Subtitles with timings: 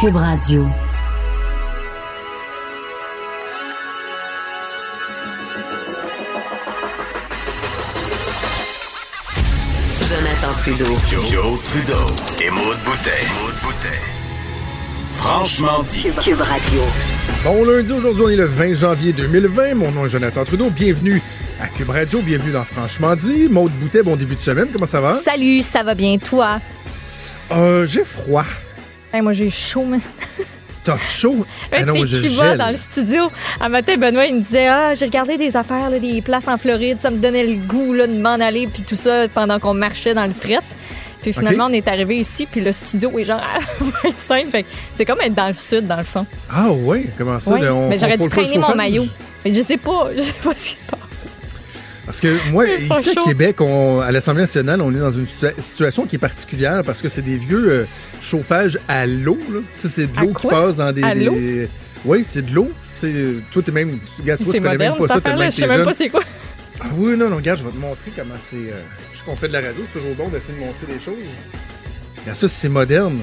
[0.00, 0.64] Cube Radio.
[10.08, 10.84] Jonathan Trudeau.
[11.26, 12.06] Joe, Trudeau.
[12.40, 13.10] Et Maude Boutet.
[15.10, 16.02] Franchement dit.
[16.02, 16.80] Cube, Cube Radio.
[17.42, 19.74] Bon lundi, aujourd'hui on est le 20 janvier 2020.
[19.74, 20.70] Mon nom est Jonathan Trudeau.
[20.70, 21.20] Bienvenue
[21.60, 23.48] à Cube Radio, bienvenue dans Franchement dit.
[23.48, 25.14] Maude Boutet, bon début de semaine, comment ça va?
[25.14, 26.60] Salut, ça va bien, toi?
[27.50, 28.44] Euh, j'ai froid.
[29.12, 30.00] Hey, moi, j'ai chaud, man.
[30.84, 31.44] T'as chaud?
[31.72, 33.30] Ah non, je qui va dans le studio.
[33.60, 36.56] Un matin, Benoît, il me disait Ah, j'ai regardé des affaires, là, des places en
[36.56, 36.98] Floride.
[37.00, 40.14] Ça me donnait le goût là, de m'en aller, puis tout ça, pendant qu'on marchait
[40.14, 40.60] dans le fret.
[41.20, 43.58] Puis finalement, on est arrivé ici, puis le studio est genre à
[44.04, 44.50] 25.
[44.50, 46.24] Fait que c'est comme être dans le sud, dans le fond.
[46.50, 47.50] Ah oui, comment ça?
[47.50, 49.06] On Mais j'aurais dû traîner mon maillot.
[49.44, 51.00] Mais je sais pas, je sais pas ce qui se passe.
[52.08, 53.24] Parce que moi, ici à chaud.
[53.26, 57.02] Québec, on- à l'Assemblée nationale, on est dans une situa- situation qui est particulière parce
[57.02, 57.84] que c'est des vieux euh,
[58.22, 59.38] chauffages à l'eau.
[59.84, 61.02] C'est de À l'eau qui passe dans des.
[61.04, 61.12] À
[62.06, 62.70] Oui, c'est de l'eau.
[63.52, 63.90] Toi, t'es même.
[63.98, 65.48] tu- Regarde, toi, tu connais même pas ça affaire-là.
[65.48, 66.22] que Je t'es sais même pas c'est quoi.
[66.80, 68.56] Ah oui, non, non, regarde, je vais te montrer comment c'est.
[68.56, 68.80] euh,
[69.12, 71.14] je sais qu'on fait de la radio, c'est toujours bon d'essayer de montrer des choses.
[72.22, 73.18] Regarde ça, c'est moderne.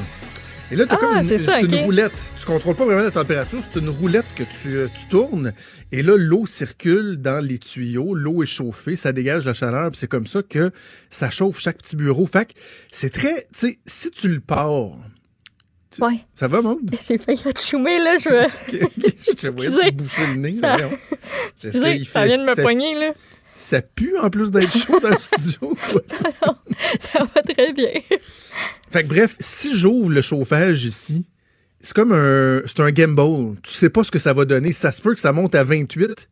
[0.75, 2.11] Et là, t'as Ah, comme une, ça, une roulette.
[2.37, 5.53] Tu contrôles pas vraiment la température, c'est une roulette que tu, euh, tu tournes.
[5.93, 10.09] Et là, l'eau circule dans les tuyaux, l'eau est chauffée, ça dégage la chaleur, c'est
[10.09, 10.71] comme ça que
[11.09, 12.25] ça chauffe chaque petit bureau.
[12.27, 12.59] Fait que
[12.91, 13.43] c'est très.
[13.53, 14.89] Tu sais, si tu le pars.
[15.91, 16.19] tu- Ouais.
[16.35, 16.91] Ça va, monde?
[17.07, 18.17] J'ai failli chumé, là.
[18.17, 18.47] Je veux.
[19.29, 20.57] je te voyais bouffer le nez.
[21.63, 23.13] J'espère Excusez, ça vient de me ça- poigner, là.
[23.57, 25.73] Ça pue en plus d'être chaud dans le studio.
[26.99, 28.01] Ça va très bien.
[28.91, 31.25] Fait que bref, si j'ouvre le chauffage ici,
[31.81, 33.57] c'est comme un, c'est un gamble.
[33.63, 34.71] Tu sais pas ce que ça va donner.
[34.71, 36.29] Ça se peut que ça monte à 28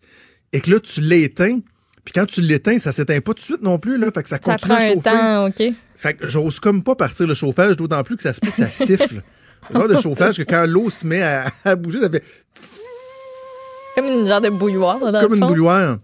[0.52, 1.59] et que là, tu l'éteins.
[2.03, 3.97] Puis quand tu l'éteins, ça s'éteint pas tout de suite non plus.
[3.97, 5.09] Là, fait que ça Ça continue prend à un chauffer.
[5.09, 5.73] temps, OK.
[5.95, 8.58] Fait que j'ose comme pas partir le chauffage, d'autant plus que ça se peut que
[8.58, 9.21] ça siffle.
[9.73, 12.21] Le genre de chauffage que quand l'eau se met à, à bouger, ça fait
[13.95, 15.99] Comme une genre de bouilloire, dans comme le une bouilloire.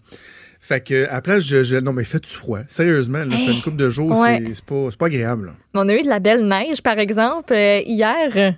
[0.70, 2.60] Fait que après, je, je- non mais fais-tu froid.
[2.68, 4.40] Sérieusement, là, fait une couple de jours, Ouais.
[4.54, 5.48] c'est, pas, pas agréable.
[5.48, 5.52] là.
[5.74, 8.54] On a eu de la belle neige, par exemple, euh, hier.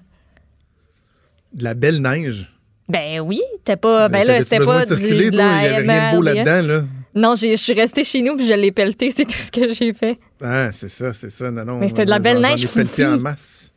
[1.54, 2.52] De la belle neige?
[2.90, 4.10] Ben oui, c'était pas.
[4.10, 6.22] Ben là, T'avais-tu c'était pas de du, de la Il y avait rien de beau
[6.22, 6.82] là-dedans, là.
[7.16, 9.94] Non, je suis restée chez nous puis je l'ai pelleté, c'est tout ce que j'ai
[9.94, 10.20] fait.
[10.44, 11.50] Ah, c'est ça, c'est ça.
[11.50, 11.78] Non, non.
[11.78, 13.06] Mais c'était de la belle neige foufie.
[13.06, 13.71] en masse.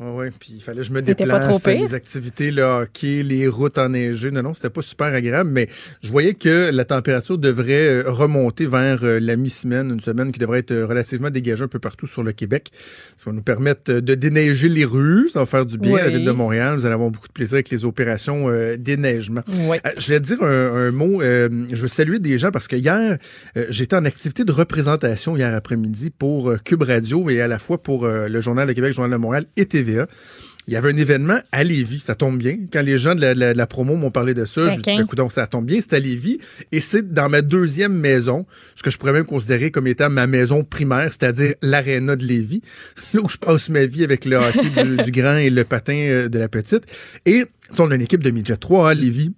[0.00, 0.26] Oui, oui.
[0.38, 1.60] Puis il fallait que je me déplace.
[1.60, 1.74] pas?
[1.74, 4.30] Les activités, le hockey, les routes enneigées.
[4.30, 5.68] Non, non, c'était pas super agréable, mais
[6.02, 10.38] je voyais que la température devrait euh, remonter vers euh, la mi-semaine, une semaine qui
[10.38, 12.70] devrait être euh, relativement dégagée un peu partout sur le Québec.
[13.16, 15.28] Ça va nous permettre de déneiger les rues.
[15.30, 16.74] Ça va faire du bien à la ville de Montréal.
[16.76, 19.42] Vous allez avoir beaucoup de plaisir avec les opérations euh, déneigement.
[19.66, 19.78] Oui.
[19.84, 21.22] Euh, je te dire un, un mot.
[21.22, 23.18] euh, je veux saluer des gens parce que hier,
[23.70, 28.06] j'étais en activité de représentation hier après-midi pour Cube Radio et à la fois pour
[28.06, 30.06] le Journal de Québec, le Journal de Montréal et TVA.
[30.66, 32.58] Il y avait un événement à Lévis, ça tombe bien.
[32.70, 34.82] Quand les gens de la, la- la promo m'ont parlé de ça, je me suis
[34.96, 36.36] dit, écoute, ça tombe bien, c'est à Lévis.
[36.72, 38.44] Et c'est dans ma deuxième maison,
[38.74, 42.60] ce que je pourrais même considérer comme étant ma maison primaire, c'est-à-dire l'aréna de Lévis,
[43.14, 45.94] là où je passe ma vie avec le hockey du, du grand et le patin
[45.94, 46.82] euh, de la petite.
[47.24, 47.46] Et
[47.78, 49.32] on a une équipe de midget 3 à Lévis.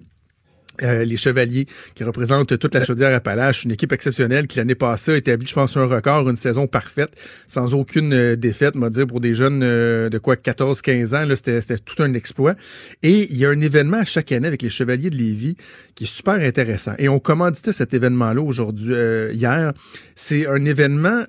[0.83, 5.13] Euh, les Chevaliers, qui représentent toute la chaudière Appalaches, une équipe exceptionnelle qui l'année passée
[5.13, 7.11] a établi, je pense, un record, une saison parfaite,
[7.47, 11.79] sans aucune euh, défaite, m'a dire, pour des jeunes euh, de quoi 14-15 ans, c'était,
[11.79, 12.55] tout un exploit.
[13.03, 15.57] Et il y a un événement chaque année avec les Chevaliers de Lévis
[15.95, 16.95] qui est super intéressant.
[16.99, 18.95] Et on commanditait cet événement-là aujourd'hui,
[19.33, 19.73] hier.
[20.15, 21.25] C'est un événement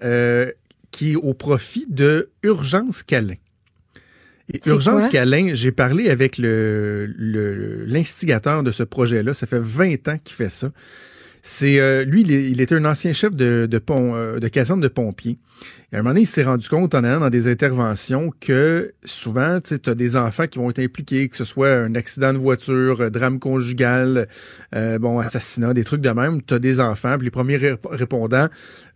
[0.91, 3.35] qui est au profit de Urgence Câlin.
[4.65, 5.03] Urgence?
[5.09, 9.33] Câlin, j'ai parlé avec le, le- l'instigateur de ce projet-là.
[9.33, 10.71] Ça fait 20 ans qu'il fait ça.
[11.43, 14.87] C'est euh, lui, il, était un ancien chef de, de, pont, euh, de caserne de
[14.87, 15.39] pompiers.
[15.91, 18.93] Et à un moment donné, il s'est rendu compte en allant dans des interventions que
[19.03, 22.37] souvent, tu as des enfants qui vont être impliqués, que ce soit un accident de
[22.37, 24.27] voiture, euh, drame conjugal,
[24.75, 26.41] euh, bon, assassinat, des trucs de même.
[26.43, 28.47] Tu as des enfants, puis les premiers ré- répondants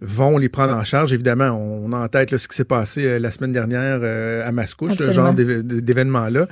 [0.01, 1.13] vont les prendre en charge.
[1.13, 4.51] Évidemment, on a en tête là, ce qui s'est passé la semaine dernière euh, à
[4.51, 6.47] Mascouche, ce genre d'événement-là.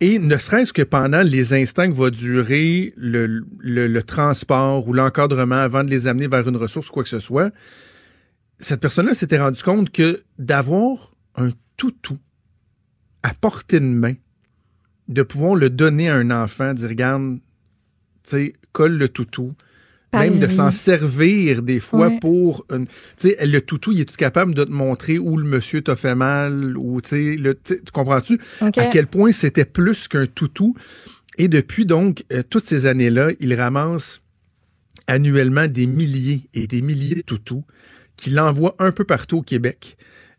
[0.00, 4.92] Et ne serait-ce que pendant les instants que va durer le, le- le transport ou
[4.94, 7.52] l'encadrement avant de les amener vers une ressource, quoi que ce soit,
[8.58, 12.18] cette personne-là s'était rendu compte que d'avoir un toutou
[13.22, 14.14] à portée de main,
[15.08, 17.38] de pouvoir le donner à un enfant, dire regarde,
[18.22, 19.54] tu sais, colle le toutou,
[20.12, 22.18] même de s'en servir des fois Ouais.
[22.20, 22.92] pour une, tu
[23.30, 26.76] sais, le toutou, il est-tu capable de te montrer où le monsieur t'a fait mal
[26.78, 30.74] ou tu sais, le- tu tu comprends-tu à quel point c'était plus qu'un toutou?
[31.38, 34.20] Et depuis donc euh, toutes ces années-là, il ramasse
[35.06, 37.64] annuellement des milliers et des milliers de toutous
[38.16, 39.96] qu'il envoie un peu partout au Québec,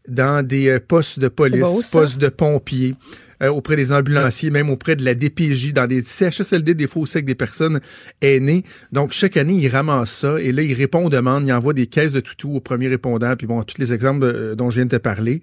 [0.08, 2.94] dans des euh, postes de police, beau, postes de pompiers,
[3.42, 7.18] euh, auprès des ambulanciers, même auprès de la DPJ, dans des CHSLD, des fois aussi
[7.18, 7.80] avec des personnes
[8.22, 8.64] aînées.
[8.92, 11.88] Donc, chaque année, il ramasse ça et là, il répond aux demandes, il envoie des
[11.88, 14.86] caisses de toutous aux premiers répondants, puis bon, tous les exemples euh, dont je viens
[14.86, 15.42] de te parler.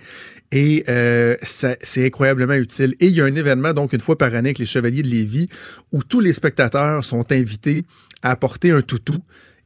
[0.53, 2.95] Et euh, c'est incroyablement utile.
[3.01, 5.09] Et il y a un événement, donc, une fois par année avec les Chevaliers de
[5.09, 5.49] Lévis,
[5.93, 7.85] où tous les spectateurs sont invités
[8.23, 9.19] à apporter un toutou.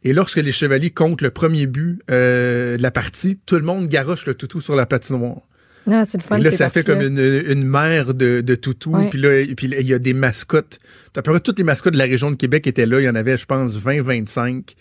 [0.04, 3.86] Et lorsque les chevaliers comptent le premier but euh, de la partie, tout le monde
[3.86, 5.42] garoche le toutou sur la patinoire.
[5.90, 8.90] Ah, c'est le fun, Et là, ça fait comme une, une mer de, de toutous.
[8.90, 9.10] Ouais.
[9.10, 10.78] Puis là, et puis il y a des mascottes.
[11.16, 13.00] À peu près toutes les mascottes de la région de Québec étaient là.
[13.00, 14.74] Il y en avait, je pense, 20, 25.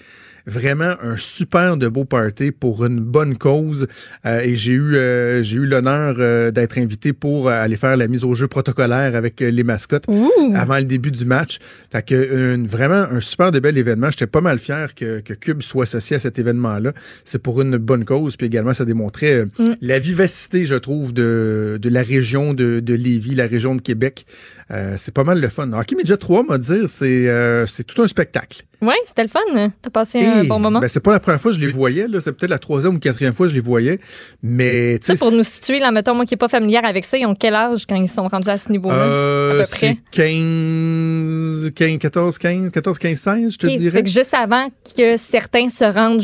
[0.45, 3.87] Vraiment un super de beau party pour une bonne cause.
[4.25, 7.95] Euh, et j'ai eu euh, j'ai eu l'honneur euh, d'être invité pour euh, aller faire
[7.97, 10.53] la mise au jeu protocolaire avec euh, les mascottes Ouh!
[10.55, 11.59] avant le début du match.
[11.91, 14.09] Fait que une- vraiment un super de bel événement.
[14.11, 16.93] J'étais pas mal fier que, que Cube soit associé à cet événement-là.
[17.23, 18.35] C'est pour une bonne cause.
[18.37, 19.73] Puis également, ça démontrait euh, Mm.
[19.81, 24.25] la vivacité, je trouve, de, de la région de, de Lévis, la région de Québec.
[24.71, 25.71] Euh, c'est pas mal le fun.
[25.73, 28.63] Hockey Media 3, m'a dire, c'est euh, c'est tout un spectacle.
[28.81, 29.39] Ouais, c'était le fun.
[29.81, 30.79] T'as passé un Et, bon moment.
[30.79, 32.07] Ben, c'est pas la première fois que je les voyais.
[32.07, 32.19] là.
[32.19, 33.99] C'est peut-être la troisième ou quatrième fois que je les voyais.
[34.41, 37.17] Mais, tu Ça, pour nous situer, là, mettons, moi qui n'ai pas familière avec ça,
[37.17, 38.95] ils ont quel âge quand ils sont rendus à ce niveau-là?
[38.95, 43.97] euh, à peu c'est 15, 15, 14, 15, 14, 15, 16, je te dirais.
[43.97, 44.67] fait que juste avant
[44.97, 46.21] que certains se rendent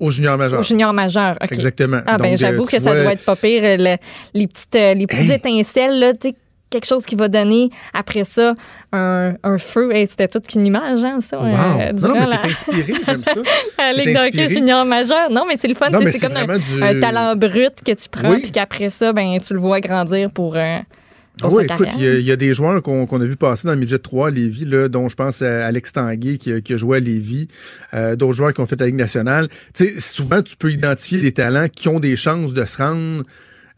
[0.00, 0.62] Au junior majeur.
[0.62, 1.36] junior majeur.
[1.42, 1.52] OK.
[1.52, 2.00] Exactement.
[2.06, 3.62] Ah, ben, Donc, j'avoue euh, que ça doit être pas pire.
[3.64, 3.96] euh, le-
[4.34, 5.32] les petites, euh, les petites Hey.
[5.32, 6.34] étincelles, là, tu sais,
[6.80, 8.54] quelque chose qui va donner après ça
[8.92, 9.92] un, un feu.
[9.94, 11.38] Hey, C'était toute qu'une image, hein, ça.
[11.38, 11.46] Wow.
[11.46, 13.34] euh, non, mais la, t'es inspiré, j'aime ça.
[13.78, 15.30] la Ligue junior majeur.
[15.30, 15.88] Non, mais c'est le fun.
[16.10, 18.40] C'est comme un, vraiment du- un talent brut que tu prends, Oui.
[18.42, 20.78] puis qu'après ça, ben, tu le vois grandir pour, euh,
[21.38, 23.36] pour Ah oui, écoute, il y, a- il y a des joueurs qu'on a vu
[23.36, 26.50] passer dans le midget 3 à Lévis, là, dont je pense à Alex Tanguay qui,
[26.52, 27.48] a- qui a joué à Lévis,
[27.94, 29.48] euh, d'autres joueurs qui ont fait la Ligue nationale.
[29.74, 33.22] Tu sais, souvent, tu peux identifier des talents qui ont des chances de se rendre.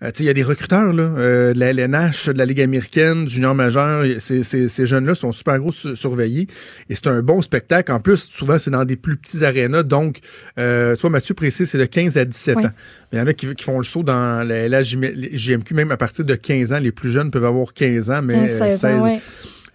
[0.02, 2.46] Euh, tu sais, il y a des recruteurs là, euh, de la LNH, de la
[2.46, 4.04] Ligue américaine, du junior majeur.
[4.20, 6.46] Ces, ces, ces jeunes-là sont super gros su- surveillés.
[6.88, 7.90] Et c'est un bon spectacle.
[7.90, 9.82] En plus, souvent, c'est dans des plus petits arénas.
[9.82, 10.18] Donc,
[10.58, 12.66] euh, toi, Mathieu Précé, c'est de 15 à 17 Oui.
[12.66, 12.70] ans.
[13.12, 15.96] Mais il y en a qui, qui font le saut dans la LHJMQ, même à
[15.96, 16.78] partir de 15 ans.
[16.78, 19.02] Les plus jeunes peuvent avoir 15 ans, mais 15, euh, 16 ans, 16.
[19.02, 19.20] ouais.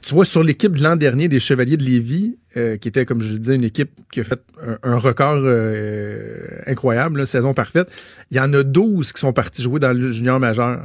[0.05, 3.21] Tu vois, sur l'équipe de l'an dernier des Chevaliers de Lévis, euh, qui était, comme
[3.21, 7.53] je le disais, une équipe qui a fait un, un record euh, incroyable, là, saison
[7.53, 7.89] parfaite,
[8.31, 10.81] il y en a 12 qui sont partis jouer dans le junior majeur.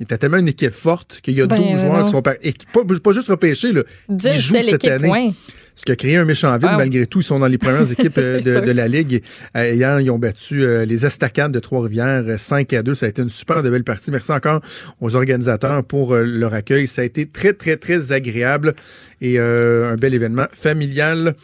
[0.00, 2.04] Il était tellement une équipe forte qu'il y a Ben, 12 ben joueurs non.
[2.04, 3.82] qui sont par- et qui- pas, pas juste repêchés, là.
[4.08, 5.08] Ils jouent cette année.
[5.78, 6.76] Ce qui a créé un méchant vide, Wow.
[6.76, 7.20] malgré tout.
[7.20, 9.22] Ils sont dans les premières équipes euh, de, la Ligue.
[9.56, 12.96] Euh, hier, ils ont battu euh, les Estacades de Trois-Rivières euh, 5 à 2.
[12.96, 14.10] Ça a été une super de belle partie.
[14.10, 14.60] Merci encore
[15.00, 16.88] aux organisateurs pour euh, leur accueil.
[16.88, 18.74] Ça a été très, très, très agréable
[19.20, 21.36] et euh, un bel événement familial.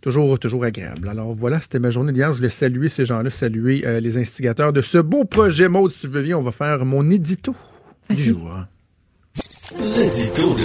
[0.00, 1.08] Toujours, toujours agréable.
[1.08, 2.32] Alors voilà, c'était ma journée d'hier.
[2.32, 5.68] Je voulais saluer ces gens-là, saluer euh, les instigateurs de ce beau projet.
[5.68, 7.54] Maud, si tu veux bien, on va faire mon édito
[8.10, 8.24] du Vas-y.
[8.30, 8.50] jour.
[9.78, 10.64] L'édito de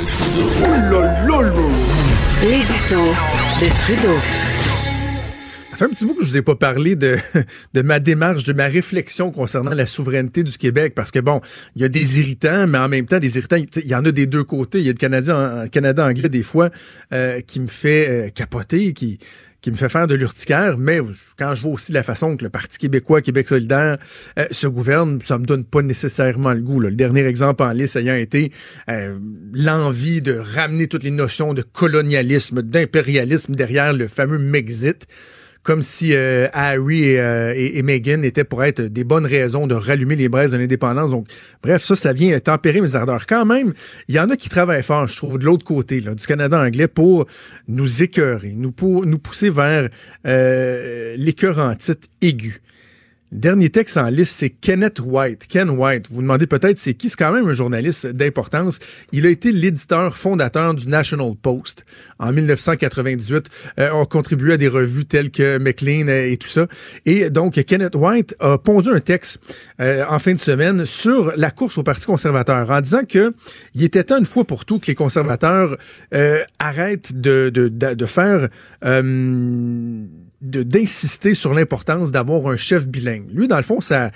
[1.28, 2.01] Trudeau.
[2.42, 2.98] L'édito
[3.62, 4.18] de Trudeau.
[5.70, 7.18] Ça fait un petit bout que je vous ai pas parlé de,
[7.76, 11.40] de ma démarche, de ma réflexion concernant la souveraineté du Québec, parce que bon,
[11.76, 14.12] il y a des irritants, mais en même temps, des irritants, il y en a
[14.12, 14.80] des deux côtés.
[14.80, 16.72] Il y a le Canadien, Canada anglais, des fois,
[17.14, 19.20] euh, qui me fait euh, capoter, qui
[19.62, 21.00] qui me fait faire de l'urticaire, mais
[21.38, 23.98] quand je vois aussi la façon que le Parti québécois, Québec solidaire,
[24.40, 26.80] euh, se gouverne, ça me donne pas nécessairement le goût.
[26.80, 28.52] Le dernier exemple en liste ayant été
[28.90, 29.20] euh,
[29.54, 35.06] l'envie de ramener toutes les notions de colonialisme, d'impérialisme derrière le fameux Mexit
[35.64, 39.76] comme si euh, Harry et, euh, et, Meghan étaient pour être des bonnes raisons de
[39.76, 41.12] rallumer les braises de l'indépendance.
[41.12, 41.28] Donc,
[41.62, 43.28] bref, ça, ça vient tempérer mes ardeurs.
[43.28, 43.74] Quand même,
[44.08, 46.88] il y en a qui travaillent fort, je trouve, de l'autre côté, du Canada anglais,
[46.88, 47.28] pour
[47.68, 49.90] nous écœurer, nous pousser vers
[50.26, 52.62] euh, l'écœurantite aiguë.
[53.32, 55.48] Dernier texte en liste, c'est Kenneth White.
[55.48, 56.10] Ken White.
[56.10, 57.08] Vous vous demandez peut-être c'est qui?
[57.08, 58.78] C'est quand même un journaliste d'importance.
[59.14, 61.86] Il a été l'éditeur fondateur du National Post
[62.20, 63.48] en 1998.
[63.80, 66.68] Euh, on contribué à des revues telles que McLean euh, et tout ça.
[67.06, 69.40] Et donc, Kenneth White a pondu un texte
[69.80, 73.34] euh, en fin de semaine sur la course au Parti conservateur en disant que
[73.76, 75.78] il était temps une fois pour tout que les conservateurs
[76.14, 78.50] euh, arrêtent de, de, de faire...
[80.42, 83.28] D'insister sur l'importance d'avoir un chef bilingue.
[83.32, 84.12] Lui, dans le fond, sa,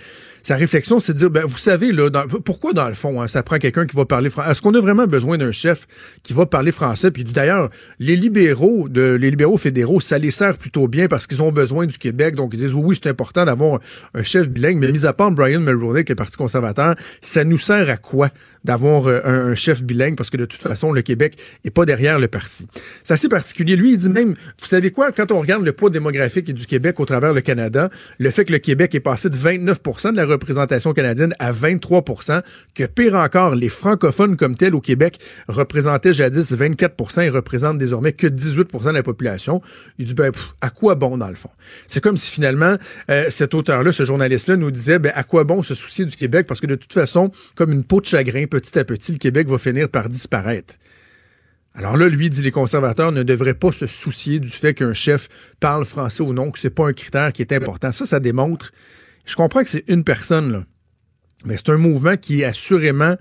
[0.45, 2.07] sa réflexion, c'est de dire, ben, vous savez, là,
[2.45, 4.51] pourquoi dans le fond, hein, ça prend quelqu'un qui va parler français?
[4.51, 5.87] Est-ce qu'on a vraiment besoin d'un chef
[6.21, 7.09] qui va parler français?
[7.09, 11.51] Puis d'ailleurs, les libéraux, les libéraux fédéraux, ça les sert plutôt bien parce qu'ils ont
[11.51, 12.35] besoin du Québec.
[12.35, 13.79] Donc, ils disent, oui, oui, c'est important d'avoir
[14.13, 14.77] un chef bilingue.
[14.77, 17.97] Mais mis à part Brian Mulroney, qui est le Parti conservateur, ça nous sert à
[17.97, 18.29] quoi
[18.63, 20.15] d'avoir euh, un, un chef bilingue?
[20.15, 22.67] Parce que de toute façon, le Québec est pas derrière le parti.
[23.03, 23.75] C'est assez particulier.
[23.75, 26.99] Lui, il dit même, vous savez quoi, quand on regarde le poids démographique du Québec
[26.99, 30.34] au travers le Canada, le fait que le Québec est passé de 29% de la
[30.35, 32.41] représentation canadienne à 23%
[32.73, 38.13] que pire encore, les francophones comme tels au Québec représentaient jadis 24% et représentent désormais
[38.13, 39.61] que 18% de la population.
[39.97, 41.49] Il dit, ben, à quoi bon, dans le fond?
[41.87, 42.75] C'est comme si finalement,
[43.09, 46.47] euh, cet auteur-là, ce journaliste-là, nous disait, ben, à quoi bon se soucier du Québec?
[46.47, 49.47] Parce que de toute façon, comme une peau de chagrin, petit à petit, le Québec
[49.47, 50.75] va finir par disparaître.
[51.77, 55.27] Alors là, lui dit les conservateurs ne devraient pas se soucier du fait qu'un chef
[55.59, 57.91] parle français ou non, que c'est pas un critère qui est important.
[57.91, 58.71] Ça, ça démontre.
[59.25, 60.65] Je comprends que c'est une personne.
[61.45, 63.15] Mais c'est un mouvement qui est assurément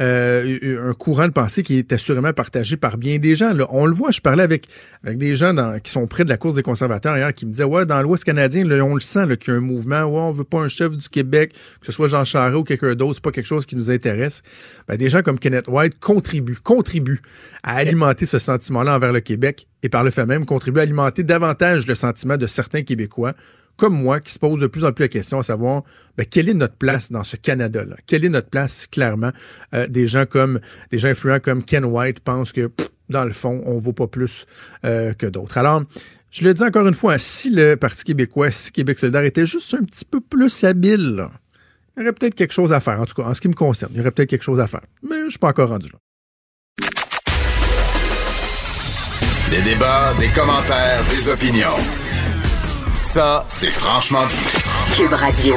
[0.00, 3.54] euh, un courant de pensée qui est assurément partagé par bien des gens.
[3.68, 4.66] On le voit, je parlais avec,
[5.04, 7.84] des gens qui sont près de la course des conservateurs hier qui me disaient Ouais,
[7.84, 10.60] dans l'Ouest canadien, on le sent qu'il y a un mouvement, ouais, on veut pas
[10.60, 13.46] un chef du Québec, que ce soit Jean Charest ou quelqu'un d'autre, c'est pas quelque
[13.46, 14.42] chose qui nous intéresse.
[14.88, 17.20] Ben, des gens comme Kenneth White contribuent, contribuent
[17.62, 21.22] à alimenter ce sentiment-là envers le Québec et par le fait même contribuent à alimenter
[21.22, 23.34] davantage le sentiment de certains Québécois
[23.76, 25.82] comme moi, qui se pose de plus en plus la question à savoir
[26.16, 27.96] ben, quelle est notre place dans ce Canada-là?
[28.06, 29.32] Quelle est notre place, clairement?
[29.74, 30.60] Euh, des gens comme
[30.90, 32.70] des gens influents comme Ken White pensent que
[33.08, 34.46] dans le fond, on ne vaut pas plus
[34.84, 35.58] euh, que d'autres.
[35.58, 35.82] Alors,
[36.30, 39.74] je le dis encore une fois, si le Parti québécois, si Québec solidaire était juste
[39.74, 41.26] un petit peu plus habile,
[41.96, 43.00] il y aurait peut-être quelque chose à faire.
[43.00, 44.66] En tout cas, en ce qui me concerne, il y aurait peut-être quelque chose à
[44.66, 44.80] faire.
[45.02, 45.98] Mais je ne suis pas encore rendu là.
[49.50, 52.01] Des débats, des commentaires, des opinions.
[52.92, 54.96] Ça, c'est franchement dit.
[54.96, 55.54] Cube Radio.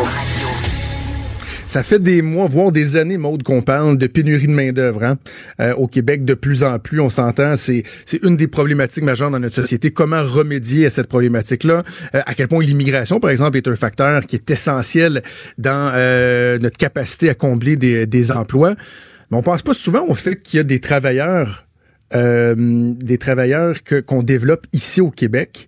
[1.66, 5.18] Ça fait des mois, voire des années, Maude, qu'on parle de pénurie de main-d'œuvre hein?
[5.60, 6.24] Euh, au Québec.
[6.24, 9.92] De plus en plus, on s'entend, c'est c'est une des problématiques majeures dans notre société.
[9.92, 11.84] Comment remédier à cette problématique-là?
[12.14, 15.24] Euh, À quel point l'immigration, par exemple, est un facteur qui est essentiel
[15.58, 18.76] dans euh, notre capacité à combler des, des emplois.
[19.32, 21.66] Mais on pense pas souvent au fait qu'il y a des travailleurs,
[22.14, 25.68] des travailleurs que qu'on développe ici au Québec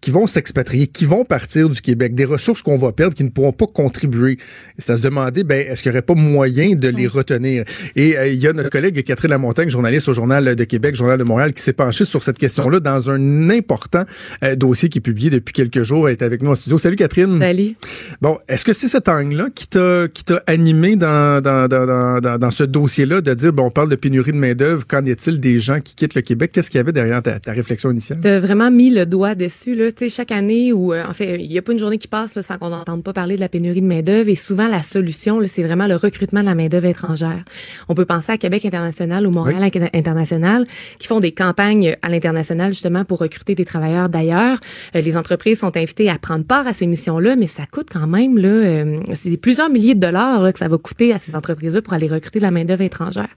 [0.00, 3.28] qui vont s'expatrier, qui vont partir du Québec, des ressources qu'on va perdre, qui ne
[3.28, 4.38] pourront pas contribuer.
[4.78, 7.64] C'est à se demander, ben, est-ce qu'il n'y aurait pas moyen de les retenir?
[7.96, 11.18] Et euh, il y a notre collègue Catherine Lamontagne, journaliste au Journal de Québec, Journal
[11.18, 14.04] de Montréal, qui s'est penchée sur cette question-là dans un important
[14.42, 16.08] euh, dossier qui est publié depuis quelques jours.
[16.08, 16.78] Elle est avec nous en studio.
[16.78, 17.38] Salut Catherine.
[17.38, 17.74] Salut.
[18.22, 22.38] Bon, est-ce que c'est cet angle-là qui t'a qui t'a animé dans, dans, dans, dans,
[22.38, 25.60] dans ce dossier-là de dire, bon, on parle de pénurie de main-d'œuvre, qu'en est-il des
[25.60, 26.52] gens qui quittent le Québec?
[26.52, 28.20] Qu'est-ce qu'il y avait derrière ta, ta réflexion initiale?
[28.22, 31.58] T'as vraiment mis le doigt dessus, là chaque année où, euh, en fait, il n'y
[31.58, 33.86] a pas une journée qui passe sans qu'on n'entende pas parler de la pénurie de
[33.86, 34.28] main-d'œuvre.
[34.28, 37.44] Et souvent, la solution, c'est vraiment le recrutement de la main-d'œuvre étrangère.
[37.88, 40.64] On peut penser à Québec International ou Montréal International
[40.98, 44.58] qui font des campagnes à l'international justement pour recruter des travailleurs d'ailleurs.
[44.94, 48.06] Euh, les entreprises sont invitées à prendre part à ces missions-là, mais ça coûte quand
[48.06, 51.82] même, là, euh, c'est plusieurs milliers de dollars que ça va coûter à ces entreprises-là
[51.82, 53.28] pour aller recruter de la main-d'œuvre étrangère.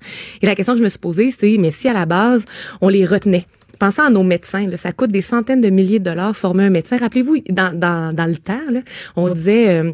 [0.42, 2.46] Et la question que je me suis posée, c'est, mais si à la base,
[2.82, 3.46] on les retenait,
[3.84, 4.66] Pensez à nos médecins.
[4.66, 6.96] Là, ça coûte des centaines de milliers de dollars former un médecin.
[6.96, 8.62] Rappelez-vous, dans, dans, dans le temps,
[9.18, 9.78] on disait...
[9.78, 9.92] Euh,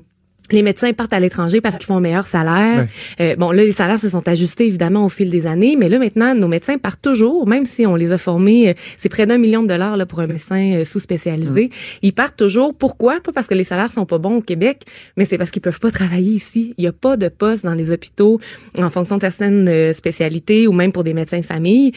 [0.52, 2.88] les médecins partent à l'étranger parce qu'ils font un meilleur salaire.
[3.20, 6.00] Euh, bon, là, les salaires se sont ajustés évidemment au fil des années, mais là
[6.00, 9.38] maintenant, nos médecins partent toujours, même si on les a formés, euh, c'est près d'un
[9.38, 11.70] million de dollars là pour un médecin euh, sous-spécialisé.
[12.02, 12.74] Ils partent toujours.
[12.74, 13.20] Pourquoi?
[13.22, 14.84] Pas parce que les salaires sont pas bons au Québec,
[15.18, 16.74] mais c'est parce qu'ils peuvent pas travailler ici.
[16.78, 18.40] Il y a pas de poste dans les hôpitaux
[18.78, 21.92] en fonction de certaines spécialités ou même pour des médecins de famille.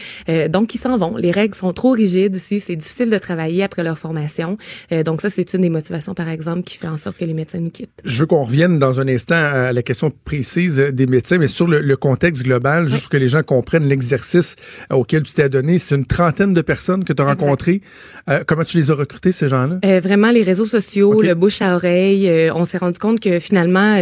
[0.49, 1.17] donc ils s'en vont.
[1.17, 2.61] Les règles sont trop rigides ici.
[2.61, 4.57] C'est difficile de travailler après leur formation.
[5.05, 7.61] donc ça, c'est une des motivations, par exemple, qui fait en sorte que les médecins
[7.61, 8.01] nous quittent.
[8.05, 11.97] Je on revienne dans un instant à la question précise des médecins, mais sur le,
[11.97, 14.57] contexte global, juste pour que les gens comprennent l'exercice
[14.91, 15.79] auquel tu t'es donné.
[15.79, 17.83] C'est une trentaine de personnes que tu as rencontrées.
[18.29, 19.79] Euh, comment tu les as recrutées, ces gens-là?
[19.85, 22.29] Euh, vraiment, les réseaux sociaux, le bouche à oreille.
[22.29, 23.97] Euh, on s'est rendu compte que finalement,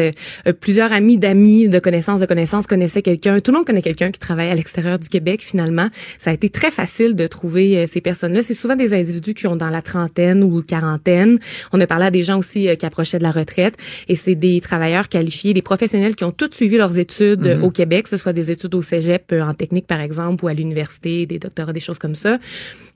[0.61, 3.41] plusieurs amis d'amis, de connaissances de connaissances connaissaient quelqu'un.
[3.41, 5.89] Tout le monde connaît quelqu'un qui travaille à l'extérieur du Québec, finalement.
[6.19, 8.43] Ça a été très facile de trouver ces personnes-là.
[8.43, 11.39] C'est souvent des individus qui ont dans la trentaine ou quarantaine.
[11.75, 13.77] On a parlé à des gens aussi qui approchaient de la retraite.
[14.09, 17.65] Et c'est des travailleurs qualifiés, des professionnels qui ont tous suivi leurs études mhm.
[17.65, 20.49] au Québec, que ce soit des études au cégep euh, en technique par exemple ou
[20.49, 22.39] à l'université, des doctorats, des choses comme ça.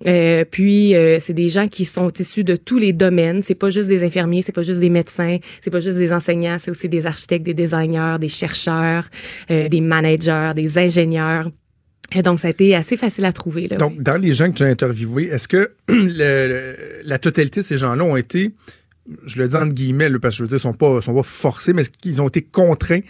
[0.06, 3.42] Euh, puis euh, c'est des gens qui sont issus de tous les domaines.
[3.42, 6.56] C'est pas juste des infirmiers, c'est pas juste des médecins, c'est pas juste des enseignants,
[6.58, 9.08] c'est aussi des architectes, des designers, des chercheurs,
[9.48, 11.50] des managers, des ingénieurs.
[12.14, 13.68] Et donc, ça a été assez facile à trouver.
[13.68, 15.70] Là, donc, dans les gens que tu as interviewés, est-ce que
[17.04, 18.52] la totalité de ces gens-là ont été
[19.24, 21.72] je le dis entre guillemets, parce que je veux dire, ils sont sont pas forcés,
[21.72, 23.00] mais qu'ils ont été contraints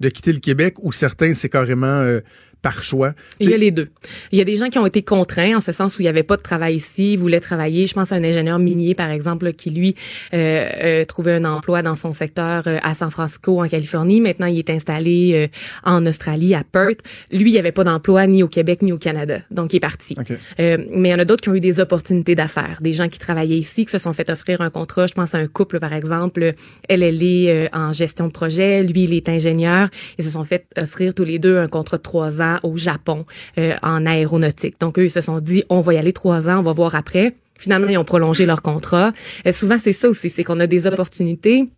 [0.00, 2.20] de quitter le Québec ou certains, c'est carrément euh,
[2.64, 3.12] par choix?
[3.40, 3.88] Il y a les deux.
[4.32, 6.08] Il y a des gens qui ont été contraints en ce sens où il n'y
[6.08, 7.86] avait pas de travail ici, ils voulaient travailler.
[7.86, 9.94] Je pense à un ingénieur minier, par exemple, qui, lui,
[10.32, 14.22] euh, euh, trouvait un emploi dans son secteur euh, à San Francisco, en Californie.
[14.22, 15.46] Maintenant, il est installé euh,
[15.84, 17.00] en Australie, à Perth.
[17.30, 19.40] Lui, il n'y avait pas d'emploi ni au Québec ni au Canada.
[19.50, 20.16] Donc, il est parti.
[20.18, 20.32] OK.
[20.58, 22.78] Euh, mais il y en a d'autres qui ont eu des opportunités d'affaires.
[22.80, 25.06] Des gens qui travaillaient ici, qui se sont fait offrir un contrat.
[25.06, 26.54] Je pense à un couple, par exemple.
[26.88, 28.82] Elle, elle est euh, en gestion de projet.
[28.82, 29.88] Lui, il est ingénieur.
[30.18, 33.24] Ils se sont fait offrir tous les deux un contrat de trois ans au Japon
[33.58, 34.80] euh, en aéronautique.
[34.80, 36.94] Donc, eux, ils se sont dit, on va y aller trois ans, on va voir
[36.94, 37.34] après.
[37.58, 39.12] Finalement, ils ont prolongé leur contrat.
[39.46, 41.68] Euh, souvent, c'est ça aussi, c'est qu'on a des opportunités.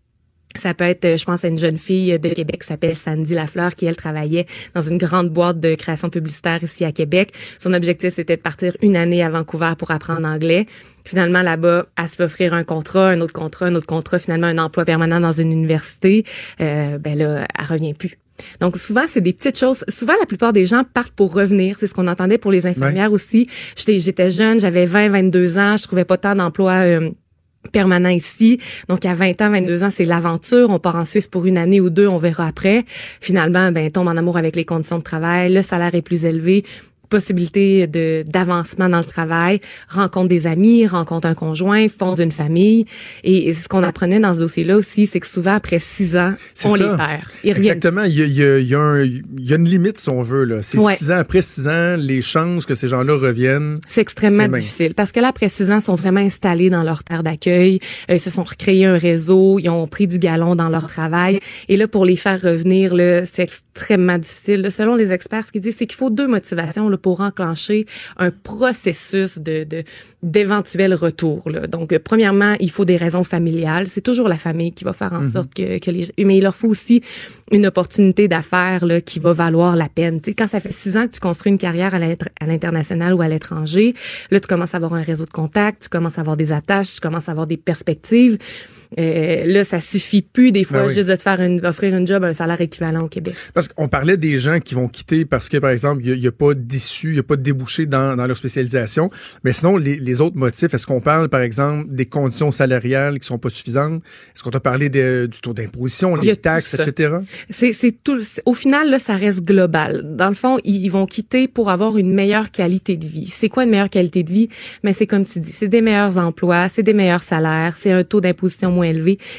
[0.54, 3.34] Ça peut être, euh, je pense à une jeune fille de Québec qui s'appelle Sandy
[3.34, 7.32] Lafleur, qui, elle, travaillait dans une grande boîte de création publicitaire ici à Québec.
[7.58, 10.66] Son objectif, c'était de partir une année à Vancouver pour apprendre anglais.
[11.04, 14.46] Finalement, là-bas, elle se fait offrir un contrat, un autre contrat, un autre contrat, finalement
[14.46, 16.24] un emploi permanent dans une université.
[16.60, 18.18] Euh, ben là, elle revient plus.
[18.60, 19.84] Donc souvent, c'est des petites choses.
[19.88, 21.76] Souvent, la plupart des gens partent pour revenir.
[21.78, 23.48] C'est ce qu'on entendait pour les infirmières aussi.
[23.76, 27.10] J'étais, jeune, j'avais 20, 22 ans, je trouvais pas tant d'emploi euh,
[27.72, 28.60] permanent ici.
[28.88, 30.70] Donc, à 20 ans, 22 ans, c'est l'aventure.
[30.70, 32.84] On part en Suisse pour une année ou deux, on verra après.
[33.20, 36.64] Finalement, ben, tombe en amour avec les conditions de travail, le salaire est plus élevé
[37.08, 42.86] possibilité de d'avancement dans le travail, rencontre des amis, rencontre un conjoint, fonde une famille.
[43.24, 46.32] Et ce qu'on apprenait dans ce dossier-là aussi, c'est que souvent, après six ans,
[46.64, 46.82] on ça.
[46.82, 47.22] les perd.
[47.44, 47.50] Ils.
[47.56, 48.02] Exactement.
[48.04, 49.98] Il y, a, il y a- il y a un- il y a une limite,
[49.98, 50.44] si on veut.
[50.44, 50.62] là.
[50.62, 50.94] C'est Ouais.
[50.96, 53.80] six ans après six ans, les chances que ces gens-là reviennent.
[53.88, 57.04] C'est extrêmement difficile parce que là, après six ans, ils sont vraiment installés dans leur
[57.04, 57.78] terre d'accueil.
[58.10, 59.58] Euh, ils se sont recréés un réseau.
[59.58, 61.40] Ils ont pris du galon dans leur travail.
[61.68, 64.60] Et là, pour les faire revenir, là, c'est extrêmement difficile.
[64.62, 67.86] Là, selon les experts, ce qu'ils disent, c'est qu'il faut deux motivations là, pour enclencher
[68.16, 69.84] un processus de de-
[70.22, 71.48] d'éventuel retour.
[71.48, 71.66] Là.
[71.68, 73.86] Donc, euh, premièrement, il faut des raisons familiales.
[73.86, 76.08] C'est toujours la famille qui va faire en sorte que, que les...
[76.18, 77.00] Mais il leur faut aussi
[77.52, 80.20] une opportunité d'affaires là, qui va valoir la peine.
[80.36, 83.94] Quand ça fait six ans que tu construis une carrière à l'international ou à l'étranger,
[84.32, 86.94] là, tu commences à avoir un réseau de contacts, tu commences à avoir des attaches,
[86.94, 88.38] tu commences à avoir des perspectives.
[88.98, 90.94] Euh, là, ça suffit plus des fois Ben oui.
[90.94, 93.34] juste de te faire une, offrir une job à un salaire équivalent au Québec.
[93.54, 96.32] Parce qu'on parlait des gens qui vont quitter parce que, par exemple, il n'y a,
[96.32, 99.10] pas d'issue, il n'y a pas de débouché dans, dans leur spécialisation.
[99.44, 103.26] Mais sinon, les, les autres motifs, est-ce qu'on parle, par exemple, des conditions salariales qui
[103.26, 104.02] sont pas suffisantes?
[104.34, 107.16] Est-ce qu'on t'a parlé de- du taux d'imposition, les taxes, etc.?
[107.50, 108.20] C'est, c'est tout.
[108.44, 110.02] Au final, là, ça reste global.
[110.16, 113.26] Dans le fond, ils, ils vont quitter pour avoir une meilleure qualité de vie.
[113.32, 114.48] C'est quoi une meilleure qualité de vie?
[114.84, 118.04] Mais c'est comme tu dis, c'est des meilleurs emplois, c'est des meilleurs salaires, c'est un
[118.04, 118.70] taux d'imposition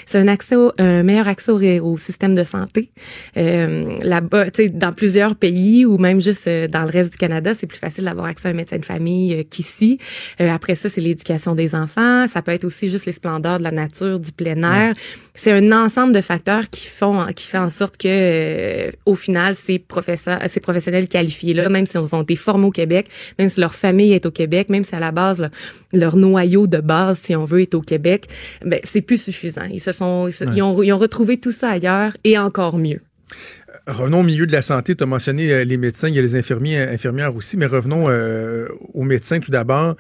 [0.06, 2.90] c'est un accès, au- un meilleur accès au, au système de santé.
[3.38, 7.68] Euh, là-bas, dans plusieurs pays ou même juste euh, dans le reste du Canada, c'est
[7.68, 10.00] plus facile d'avoir accès à un médecin de famille euh, qu'ici.
[10.42, 12.28] Euh, après ça, c'est l'éducation des enfants.
[12.28, 14.94] Ça peut être aussi juste les splendeurs de la nature, du plein air.
[15.38, 19.56] C'est un ensemble de facteurs qui font, qui fait en sorte que, euh, au final,
[19.56, 23.08] ces professeurs, ces professionnels qualifiés là, même si ils ont été formés au Québec,
[23.40, 25.50] même si leur famille est au Québec, même si à la base là,
[25.94, 28.26] leur noyau de base, si on veut, est au Québec,
[28.66, 29.62] ben c'est plus suffisant.
[29.72, 32.78] Ils se sont, ils, se- ils ont, ils ont retrouvé tout ça ailleurs et encore
[32.78, 33.00] mieux.
[33.86, 34.96] Revenons au milieu de la santé.
[34.96, 37.66] Tu as mentionné euh, les médecins, il y a les infirmiers, euh, infirmières aussi, mais
[37.68, 39.96] revenons euh, aux médecins tout d'abord.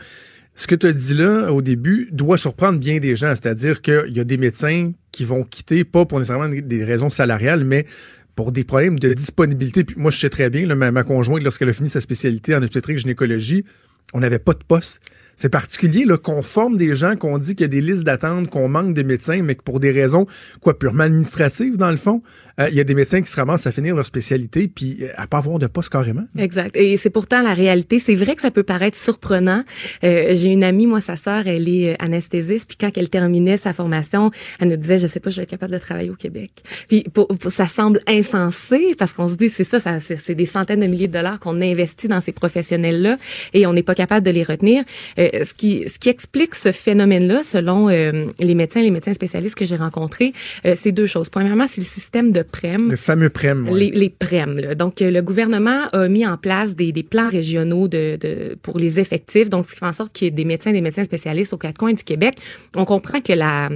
[0.55, 4.15] Ce que tu as dit là au début doit surprendre bien des gens, c'est-à-dire qu'il
[4.15, 7.87] y a des médecins qui vont quitter, pas pour nécessairement des raisons salariales, mais
[8.35, 9.83] pour des problèmes de disponibilité.
[9.95, 12.99] Moi, je sais très bien, ma, ma conjointe, lorsqu'elle a fini sa spécialité en obstétrique
[12.99, 13.65] gynécologie,
[14.13, 15.01] on n'avait pas de poste.
[15.39, 18.67] C'est particulier qu'on forme des gens, qu'on dit qu'il y a des listes d'attente, qu'on
[18.67, 20.25] manque de médecins, mais que pour des raisons
[20.61, 22.23] quoi purement administratives, dans le fond,
[22.59, 25.09] euh, il y a des médecins qui se ramassent à finir leur spécialité puis euh,
[25.15, 26.25] à pas avoir de poste carrément.
[26.39, 26.75] Exact.
[26.75, 27.99] Et c'est pourtant la réalité.
[27.99, 29.63] C'est vrai que ça peut paraître surprenant.
[30.03, 32.67] Euh, J'ai une amie, moi, sa sœur, elle est anesthésiste.
[32.67, 35.49] Puis quand elle terminait sa formation, elle nous disait, je sais pas, je vais être
[35.51, 36.49] capable de travailler au Québec.
[36.87, 37.05] Puis
[37.49, 40.87] ça semble insensé parce qu'on se dit, c'est ça, ça c'est c'est des centaines de
[40.87, 43.17] milliers de dollars qu'on investit dans ces professionnels-là
[43.53, 44.83] et on n'est pas capable de les retenir.
[45.19, 49.55] Euh, ce qui ce qui explique ce phénomène-là, selon euh, les médecins, les médecins spécialistes
[49.55, 50.31] que j'ai rencontrés,
[50.65, 51.29] euh, c'est deux choses.
[51.29, 52.89] Premièrement, c'est le système de prême.
[52.91, 53.29] Le fameux
[53.69, 53.79] ouais.
[53.79, 54.59] Les, les PREM.
[54.59, 54.75] là.
[54.75, 58.99] Donc, le gouvernement a mis en place des, des plans régionaux de, de, pour les
[58.99, 59.49] effectifs.
[59.49, 61.57] Donc, ce qui fait en sorte qu'il y ait des médecins des médecins spécialistes aux
[61.57, 62.35] quatre coins du Québec.
[62.75, 63.69] On comprend que la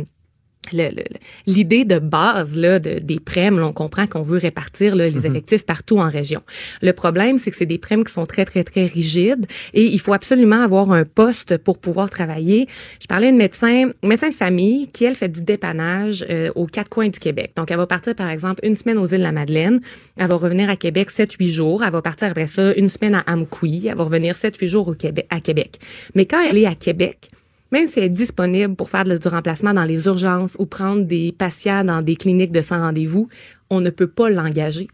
[1.47, 5.25] l'idée de base là, de, des prêmes, là, on comprend qu'on veut répartir là, les
[5.25, 6.41] effectifs partout en région.
[6.81, 9.99] Le problème, c'est que c'est des prêmes qui sont très, très, très rigides et il
[9.99, 12.67] faut absolument avoir un poste pour pouvoir travailler.
[13.01, 16.67] Je parlais à une médecin, médecin de famille qui, elle, fait du dépannage euh, aux
[16.67, 17.51] quatre coins du Québec.
[17.55, 19.81] Donc, elle va partir, par exemple, une semaine aux îles de la Madeleine.
[20.17, 21.83] Elle va revenir à Québec 7-8 jours.
[21.83, 23.87] Elle va partir après ça une semaine à Amqui.
[23.87, 25.79] Elle va revenir 7-8 jours au Québec, à Québec.
[26.15, 27.31] Mais quand elle est à Québec,
[27.71, 31.33] même si elle est disponible pour faire du remplacement dans les urgences ou prendre des
[31.37, 33.27] patients dans des cliniques de sans rendez-vous,
[33.69, 34.87] on ne peut pas l'engager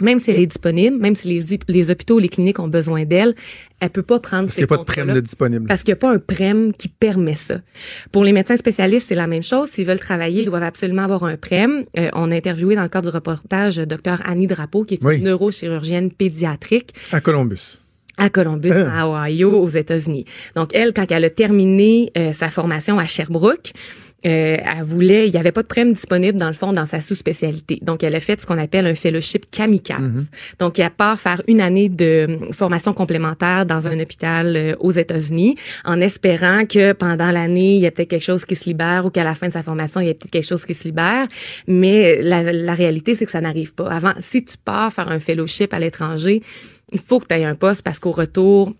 [0.00, 3.34] même si elle est disponible, même si les, les hôpitaux, les cliniques ont besoin d'elle,
[3.80, 5.66] elle peut pas prendre Parce qu'il n'y a pas de de disponible.
[5.66, 7.60] Parce qu'il n'y a pas un prême qui permet ça.
[8.12, 9.68] Pour les médecins spécialistes, c'est la même chose.
[9.70, 11.84] S'ils veulent travailler, ils doivent absolument avoir un prême.
[11.98, 15.24] Euh, on a interviewé dans le cadre du reportage Dr Annie Drapeau, qui est une
[15.24, 16.94] neurochirurgienne pédiatrique.
[17.12, 17.79] À Columbus
[18.20, 20.26] à Columbus, à Ohio, aux États-Unis.
[20.54, 23.72] Donc, elle, quand elle a terminé euh, sa formation à Sherbrooke,
[24.26, 27.00] euh, elle voulait, il n'y avait pas de prême disponible dans le fond dans sa
[27.00, 27.78] sous-spécialité.
[27.80, 29.98] Donc, elle a fait ce qu'on appelle un fellowship kamikaze.
[29.98, 30.58] Mm-hmm.
[30.58, 35.56] Donc, elle part faire une année de formation complémentaire dans un hôpital euh, aux États-Unis,
[35.86, 39.10] en espérant que pendant l'année, il y a peut-être quelque chose qui se libère ou
[39.10, 41.26] qu'à la fin de sa formation, il y a peut-être quelque chose qui se libère.
[41.66, 43.88] Mais la, la réalité, c'est que ça n'arrive pas.
[43.88, 46.42] Avant, si tu pars faire un fellowship à l'étranger,
[46.92, 48.74] il faut que tu aies un poste parce qu'au retour,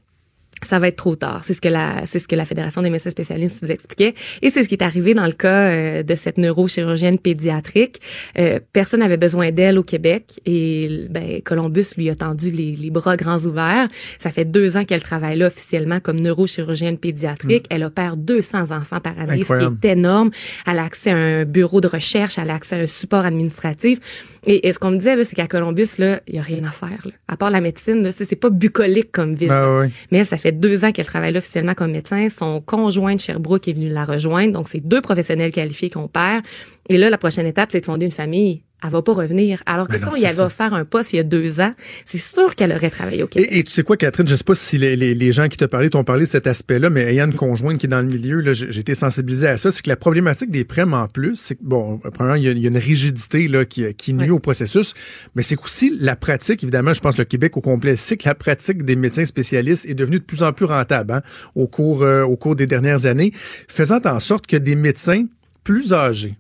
[0.62, 1.42] ça va être trop tard.
[1.44, 4.14] C'est ce que la, c'est ce que la Fédération des médecins spécialistes nous expliquait.
[4.42, 8.00] Et c'est ce qui est arrivé dans le cas euh, de cette neurochirurgienne pédiatrique.
[8.38, 12.90] Euh, personne n'avait besoin d'elle au Québec et ben, Columbus lui a tendu les, les,
[12.90, 13.88] bras grands ouverts.
[14.18, 17.64] Ça fait deux ans qu'elle travaille là officiellement comme neurochirurgienne pédiatrique.
[17.70, 17.74] Hmm.
[17.74, 20.30] Elle opère 200 enfants par année, ce qui est énorme.
[20.66, 23.98] Elle a accès à un bureau de recherche, elle a accès à un support administratif.
[24.46, 26.70] Et, ce qu'on me disait, là, c'est qu'à Columbus, là, il y a rien à
[26.70, 26.98] faire.
[27.04, 27.12] Là.
[27.28, 29.48] À part la médecine, là, c'est pas bucolique comme ville.
[29.48, 32.28] Ben Mais elle, ça fait deux ans qu'elle travaille là officiellement comme médecin.
[32.30, 34.52] Son conjoint de Sherbrooke est venu la rejoindre.
[34.52, 36.44] Donc, c'est deux professionnels qualifiés qu'on perd.
[36.88, 39.62] Et là, la prochaine étape, c'est de fonder une famille elle va pas revenir.
[39.66, 42.18] Alors que si on y avait offert un poste il y a deux ans, c'est
[42.18, 43.48] sûr qu'elle aurait travaillé au Québec.
[43.52, 45.64] Et, tu sais quoi, Catherine, je sais pas si les, les, les gens qui te
[45.64, 48.52] parlaient t'ont parlé de cet aspect-là, mais ayant une conjointe qui est dans le milieu,
[48.52, 51.62] j'ai été sensibilisé à ça, c'est que la problématique des prêmes en plus, c'est que,
[51.62, 54.38] bon, premièrement, il y, a, il y a une rigidité là, qui, qui nuit au
[54.38, 54.94] processus,
[55.34, 58.34] mais c'est aussi la pratique, évidemment, je pense le Québec au complet, c'est que la
[58.34, 61.22] pratique des médecins spécialistes est devenue de plus en plus rentable hein,
[61.54, 63.32] au, cours, euh, au cours des dernières années,
[63.68, 65.24] faisant en sorte que des médecins
[65.64, 66.36] plus âgés,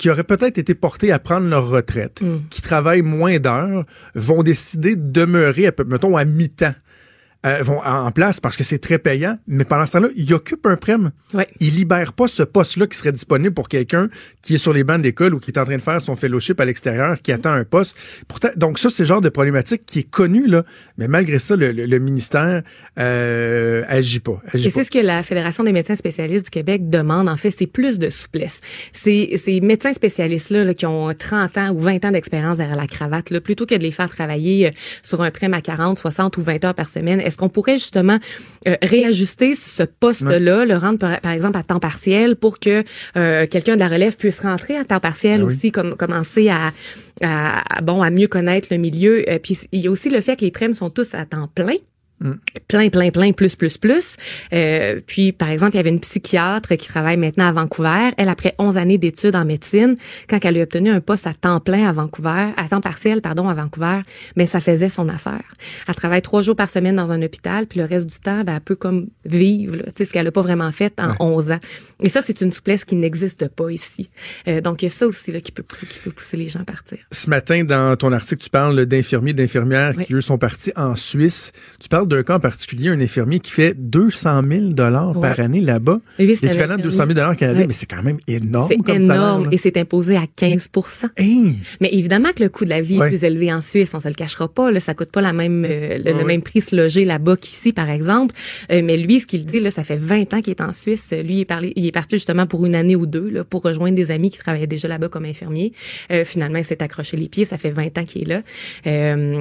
[0.00, 2.48] qui auraient peut-être été portés à prendre leur retraite, mm.
[2.48, 3.84] qui travaillent moins d'heures,
[4.14, 6.72] vont décider de demeurer, mettons, à mi-temps
[7.46, 10.66] euh, vont en place parce que c'est très payant, mais pendant ce temps-là, il occupe
[10.66, 11.10] un prême.
[11.32, 11.48] Ouais.
[11.58, 14.08] Il libère pas ce poste-là qui serait disponible pour quelqu'un
[14.42, 16.60] qui est sur les bancs d'école ou qui est en train de faire son fellowship
[16.60, 17.96] à l'extérieur, qui attend un poste.
[18.28, 20.64] Pourtant, donc ça, c'est le genre de problématique qui est connu, là,
[20.98, 22.62] mais malgré ça, le, le, ministère
[22.98, 24.40] euh, agit pas.
[24.52, 27.66] Et c'est ce que la Fédération des médecins spécialistes du Québec demande, en fait, c'est
[27.66, 28.60] plus de souplesse.
[28.92, 32.86] Ces, ces médecins spécialistes-là là, qui ont 30 ans ou 20 ans d'expérience derrière la
[32.86, 34.70] cravate, là, plutôt que de les faire travailler euh,
[35.02, 38.18] sur un prême à 40, 60 ou 20 heures par semaine, est-ce qu'on pourrait justement
[38.66, 42.82] euh, réajuster ce poste-là, le rendre par, exemple à temps partiel pour que
[43.16, 46.72] euh, quelqu'un de la relève puisse rentrer à temps partiel ben aussi, comme commencer à,
[47.22, 49.24] à, bon à mieux connaître le milieu?
[49.30, 51.48] Euh, puis il y a aussi le fait que les prêmes sont tous à temps
[51.54, 51.76] plein.
[52.68, 54.16] Plein, plein, plein, plus, plus, plus.
[54.52, 58.10] Euh, puis, par exemple, il y avait une psychiatre qui travaille maintenant à Vancouver.
[58.18, 59.94] Elle, après 11 années d'études en médecine,
[60.28, 63.48] quand elle a obtenu un poste à temps plein à Vancouver, à temps partiel, pardon,
[63.48, 64.00] à Vancouver,
[64.36, 65.42] mais ça faisait son affaire.
[65.88, 68.54] Elle travaille trois jours par semaine dans un hôpital, puis le reste du temps, ben,
[68.56, 71.60] elle peut comme vivre, tu sais, ce qu'elle n'a pas vraiment fait en 11 ans.
[72.02, 74.10] Et ça, c'est une souplesse qui n'existe pas ici.
[74.46, 76.60] Euh, donc, il y a ça aussi là, qui, peut, qui peut pousser les gens
[76.60, 76.98] à partir.
[77.10, 81.52] Ce matin, dans ton article, tu parles d'infirmiers, d'infirmières qui, eux, sont partis en Suisse.
[81.78, 85.60] Tu parles d'un cas en particulier, un infirmier qui fait 200 000 dollars par année
[85.60, 86.00] là-bas.
[86.18, 89.76] L'équivalent de 200 000 dollars canadiens, mais c'est quand même énorme comme énorme et c'est
[89.76, 90.68] imposé à 15
[91.80, 94.08] Mais évidemment que le coût de la vie est plus élevé en Suisse, on se
[94.08, 94.70] le cachera pas.
[94.70, 97.88] Là, ça coûte pas la même, euh, le, même prix se loger là-bas qu'ici, par
[97.88, 98.34] exemple.
[98.70, 101.10] Euh, mais lui, ce qu'il dit, là, ça fait 20 ans qu'il est en Suisse.
[101.12, 103.62] Lui, il est, parlé, il est parti justement pour une année ou deux là, pour
[103.62, 105.72] rejoindre des amis qui travaillaient déjà là-bas comme infirmier.
[106.12, 107.44] Euh, finalement, il s'est accroché les pieds.
[107.44, 108.42] Ça fait 20 ans qu'il est là.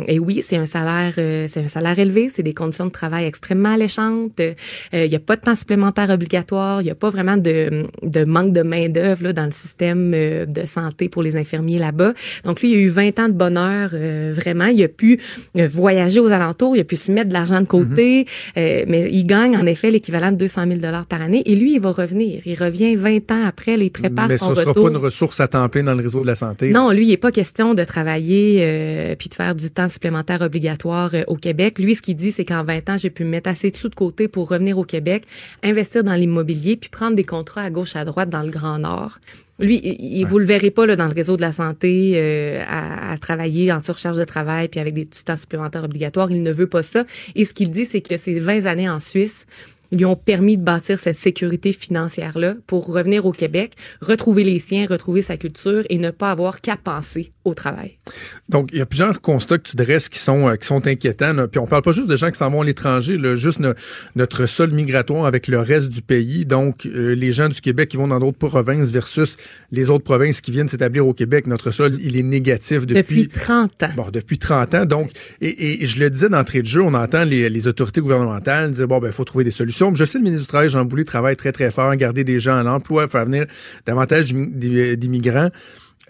[0.08, 2.30] et oui, c'est un salaire, c'est un salaire élevé.
[2.30, 4.40] C'est des conditions de travail extrêmement alléchantes.
[4.40, 4.54] Euh,
[4.94, 6.82] il n'y a pas de temps supplémentaire obligatoire.
[6.82, 10.46] Il n'y a pas vraiment de, de manque de main d'œuvre dans le système euh,
[10.46, 12.14] de santé pour les infirmiers là-bas.
[12.44, 14.66] Donc lui, il a eu 20 ans de bonheur euh, vraiment.
[14.66, 15.20] Il a pu
[15.56, 16.76] voyager aux alentours.
[16.76, 18.26] Il a pu se mettre de l'argent de côté.
[18.56, 18.86] Mm-hmm.
[18.88, 21.44] mais il gagne en effet l'équivalent de 200 000 dollars par année.
[21.46, 22.42] Et lui, il va revenir.
[22.46, 23.76] Il revient 20 ans après.
[23.80, 24.66] Il prépare mais son ce retour.
[24.66, 26.70] Mais ce sera pas une ressource à temps plein dans le réseau de la santé.
[26.72, 31.12] Non, lui, il n'est pas question de travailler puis de faire du temps supplémentaire obligatoire
[31.28, 31.80] au Québec.
[31.80, 33.96] Lui, ce qu'il dit, c'est qu'en 20 ans, j'ai pu mettre assez de sous de
[33.96, 35.24] côté pour revenir au Québec,
[35.64, 39.20] investir dans l'immobilier, puis prendre des contrats à gauche, à droite dans le Grand Nord.
[39.60, 43.18] Lui, il, vous le verrez pas là, dans le réseau de la santé euh, à,
[43.18, 46.32] travailler en surcharge de travail puis avec des temps supplémentaires obligatoires.
[46.32, 47.04] Il ne veut pas ça.
[47.36, 49.46] Et ce qu'il dit, c'est que ces 20 années en Suisse,
[49.92, 54.86] lui ont permis de bâtir cette sécurité financière-là pour revenir au Québec, retrouver les siens,
[54.90, 57.98] retrouver sa culture et ne pas avoir qu'à penser au travail.
[58.50, 61.34] Donc, il y a plusieurs constats que tu dresses qui sont, euh, qui sont inquiétants.
[61.34, 61.48] Là.
[61.48, 63.60] Puis on parle pas juste de gens qui s'en vont à l'étranger, juste
[64.16, 66.46] notre sol migratoire avec le reste du pays.
[66.46, 69.38] Donc, euh, les gens du Québec qui vont dans d'autres provinces versus
[69.72, 71.48] les autres provinces qui viennent s'établir au Québec.
[71.48, 73.24] Notre sol, il est négatif depuis...
[73.24, 73.90] Depuis 30 ans.
[73.96, 74.86] Bon, depuis 30 ans.
[74.86, 78.72] Donc, et, et je le disais d'entrée de jeu, on entend les, les autorités gouvernementales
[78.72, 79.79] dire, bon, ben, il faut trouver des solutions.
[79.94, 82.58] Je sais, le ministre du Travail, Jean Boulet, travaille très, très fort, garder des gens
[82.58, 83.46] à l'emploi, faire venir
[83.86, 85.50] davantage d'immigrants.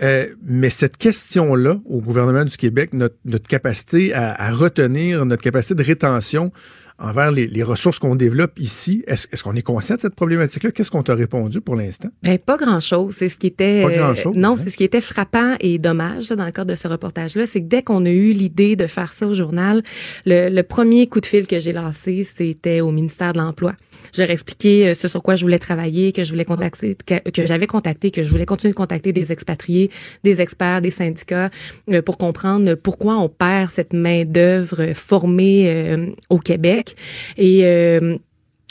[0.01, 3.15] Euh, mais cette question-là au gouvernement du Québec, notre,
[3.47, 6.51] capacité à, retenir, notre capacité de rétention
[6.99, 10.71] envers les, ressources qu'on développe ici, est-ce qu'on est conscient de cette problématique-là?
[10.71, 12.09] Qu'est-ce qu'on t'a répondu pour l'instant?
[12.23, 13.15] Ben, pas grand-chose.
[13.17, 13.83] C'est ce qui était...
[13.83, 14.35] Pas grand-chose?
[14.35, 14.55] non, hein?
[14.61, 17.47] c'est ce qui était frappant et dommage dans le cadre de ce reportage-là.
[17.47, 19.83] C'est que dès qu'on a eu l'idée de faire ça au journal,
[20.25, 23.73] le, le premier coup de fil que j'ai lancé, c'était au ministère de l'Emploi.
[24.13, 27.67] J'aurais expliqué euh, ce sur quoi je voulais travailler, que je voulais contacter, que, j'avais
[27.67, 29.89] contacté, que je voulais continuer de contacter des expatriés,
[30.23, 31.49] des experts, des syndicats
[31.91, 36.95] euh, pour comprendre pourquoi on perd cette main d'œuvre formée euh, au Québec.
[37.37, 37.63] Et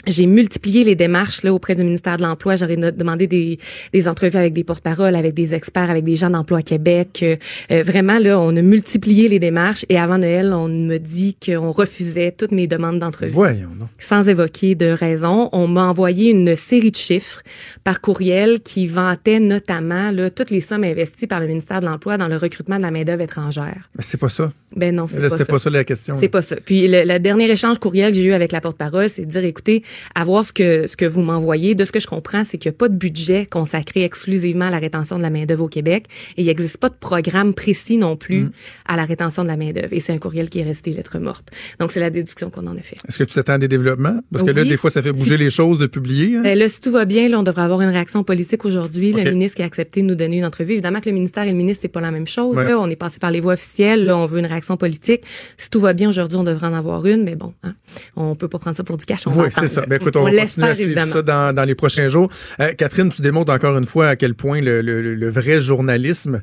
[0.07, 2.55] j'ai multiplié les démarches là auprès du ministère de l'Emploi.
[2.55, 3.59] J'aurais demandé des,
[3.91, 7.23] des entrevues avec des porte-paroles, avec des experts, avec des gens d'emploi Québec.
[7.71, 11.71] Euh, vraiment là, on a multiplié les démarches et avant Noël, on me dit qu'on
[11.71, 13.31] refusait toutes mes demandes d'entrevue.
[13.31, 13.87] Voyons non.
[13.97, 17.41] Sans évoquer de raison, on m'a envoyé une série de chiffres
[17.83, 22.17] par courriel qui vantaient notamment là, toutes les sommes investies par le ministère de l'Emploi
[22.17, 23.89] dans le recrutement de la main-d'œuvre étrangère.
[23.95, 24.51] Mais c'est pas ça.
[24.75, 26.17] Ben non, c'est pas, C'était pas ça la question.
[26.19, 26.55] C'est pas ça.
[26.63, 29.83] Puis le, dernier échange courriel que j'ai eu avec la porte-parole, c'est de dire écoutez,
[30.15, 31.75] à voir ce que, ce que vous m'envoyez.
[31.75, 34.69] De ce que je comprends, c'est qu'il n'y a pas de budget consacré exclusivement à
[34.69, 36.05] la rétention de la main-d'œuvre au Québec
[36.37, 38.51] et il n'existe pas de programme précis non plus mm.
[38.87, 39.89] à la rétention de la main-d'œuvre.
[39.91, 41.49] Et c'est un courriel qui est resté lettre morte.
[41.79, 42.97] Donc, c'est la déduction qu'on en a fait.
[43.07, 44.19] Est-ce que tu t'attends à des développements?
[44.31, 46.37] Parce que là, des fois, ça fait bouger les choses de publier.
[46.37, 46.41] Hein?
[46.43, 49.11] Ben là, si tout va bien, là, on devrait avoir une réaction politique aujourd'hui.
[49.11, 50.73] Le ministre qui a accepté de nous donner une entrevue.
[50.73, 52.57] Évidemment que le ministère et le ministre, c'est pas la même chose.
[52.57, 52.79] Là.
[52.79, 54.05] On est passé par les voies officielles.
[54.05, 55.23] Là, on veut une réaction politique.
[55.57, 57.23] Si tout va bien aujourd'hui, on devrait en avoir une.
[57.23, 57.73] Mais bon, hein,
[58.15, 59.27] on peut pas prendre ça pour du cash.
[59.27, 59.78] On oui, c'est ça.
[59.87, 62.29] Ben, écoute, on, va continuer à suivre ça dans, dans, les prochains jours.
[62.59, 66.41] Euh, Catherine, tu démontres encore une fois à quel point le, le, le vrai journalisme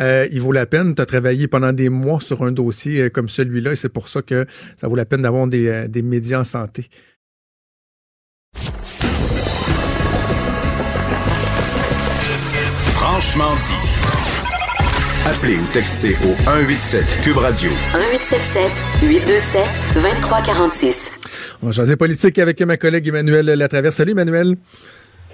[0.00, 0.94] euh, il vaut la peine.
[0.94, 4.08] Tu as travaillé pendant des mois sur un dossier euh, comme celui-là et c'est pour
[4.08, 4.46] ça que
[4.76, 6.86] ça vaut la peine d'avoir des, des médias en santé.
[12.94, 13.98] Franchement dit.
[15.26, 17.70] Appelez ou textez au 187 Cube Radio.
[17.92, 18.70] 1877
[19.02, 19.62] 827
[19.94, 21.17] 2346.
[21.62, 23.96] On va changer politique avec ma collègue Emmanuel Latraverse.
[23.96, 24.56] Salut Emmanuel.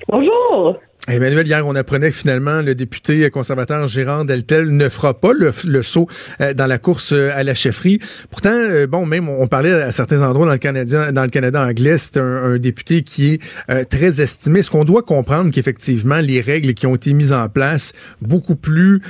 [0.09, 0.79] Bonjour.
[1.07, 5.83] Emmanuel, hier, on apprenait que finalement, le député conservateur Gérard Deltel ne fera pas le,
[5.83, 6.09] saut
[6.41, 7.99] euh, dans la course euh, à la chefferie.
[8.31, 12.57] Pourtant, euh, bon, même on parlait à certains endroits dans le Canada, anglais, c'est un,
[12.57, 13.33] député qui
[13.69, 14.61] est très estimé.
[14.61, 19.03] Est-ce qu'on doit comprendre qu'effectivement, les règles qui ont été mises en place, beaucoup plus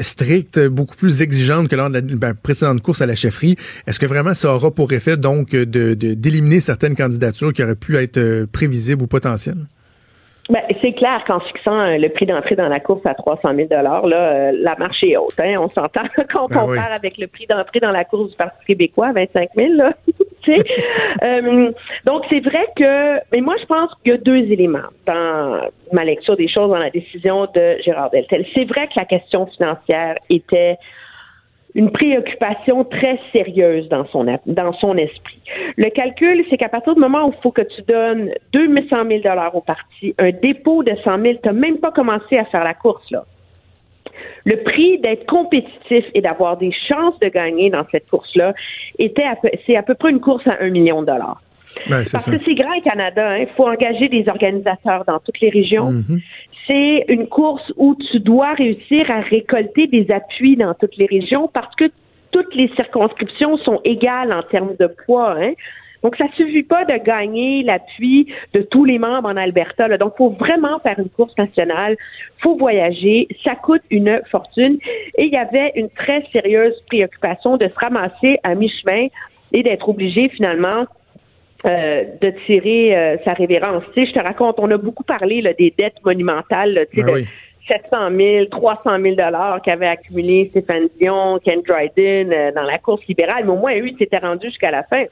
[0.00, 3.98] strictes, beaucoup plus exigeantes que lors de la ben, précédente course à la chefferie, est-ce
[3.98, 8.46] que vraiment ça aura pour effet donc de d'éliminer certaines candidatures qui auraient pu être
[8.52, 9.66] prévisibles ou potentielles?
[10.50, 13.68] Ben, c'est clair qu'en fixant euh, le prix d'entrée dans la course à 300 000
[13.70, 15.38] là, euh, la marche est haute.
[15.38, 16.02] Hein, on s'entend
[16.32, 19.12] quand on ben compare avec le prix d'entrée dans la course du Parti québécois à
[19.12, 19.74] 25 000.
[19.74, 19.92] Là,
[21.22, 21.70] euh,
[22.04, 23.20] donc, c'est vrai que...
[23.32, 25.60] Mais moi, je pense qu'il y a deux éléments dans
[25.92, 28.44] ma lecture des choses dans la décision de Gérard Deltel.
[28.52, 30.76] C'est vrai que la question financière était
[31.74, 35.40] une préoccupation très sérieuse dans son, dans son esprit.
[35.76, 39.22] Le calcul, c'est qu'à partir du moment où il faut que tu donnes 200 000
[39.54, 42.74] au parti, un dépôt de 100 000, tu n'as même pas commencé à faire la
[42.74, 43.24] course, là.
[44.44, 48.52] Le prix d'être compétitif et d'avoir des chances de gagner dans cette course-là
[48.98, 49.24] était
[49.66, 51.40] c'est à peu près une course à un million de dollars.
[51.88, 53.46] Parce que c'est grand Canada, il hein.
[53.56, 55.92] faut engager des organisateurs dans toutes les régions.
[55.92, 56.20] Mm-hmm
[56.66, 61.48] c'est une course où tu dois réussir à récolter des appuis dans toutes les régions
[61.52, 61.90] parce que
[62.30, 65.36] toutes les circonscriptions sont égales en termes de poids.
[65.38, 65.52] Hein?
[66.02, 69.86] Donc, ça suffit pas de gagner l'appui de tous les membres en Alberta.
[69.86, 69.98] Là.
[69.98, 71.96] Donc, faut vraiment faire une course nationale.
[72.38, 73.28] faut voyager.
[73.44, 74.78] Ça coûte une fortune.
[75.16, 79.06] Et il y avait une très sérieuse préoccupation de se ramasser à mi-chemin
[79.52, 80.86] et d'être obligé finalement
[81.64, 83.84] euh, de tirer euh, sa révérence.
[83.94, 87.06] Tu sais, je te raconte, on a beaucoup parlé là, des dettes monumentales, tu sais,
[87.06, 87.26] ben de
[87.68, 93.06] 700 000, 300 000 dollars qu'avait accumulé Stéphane Dion, Ken Dryden euh, dans la course
[93.06, 95.04] libérale, mais au moins, lui, s'était rendu jusqu'à la fin.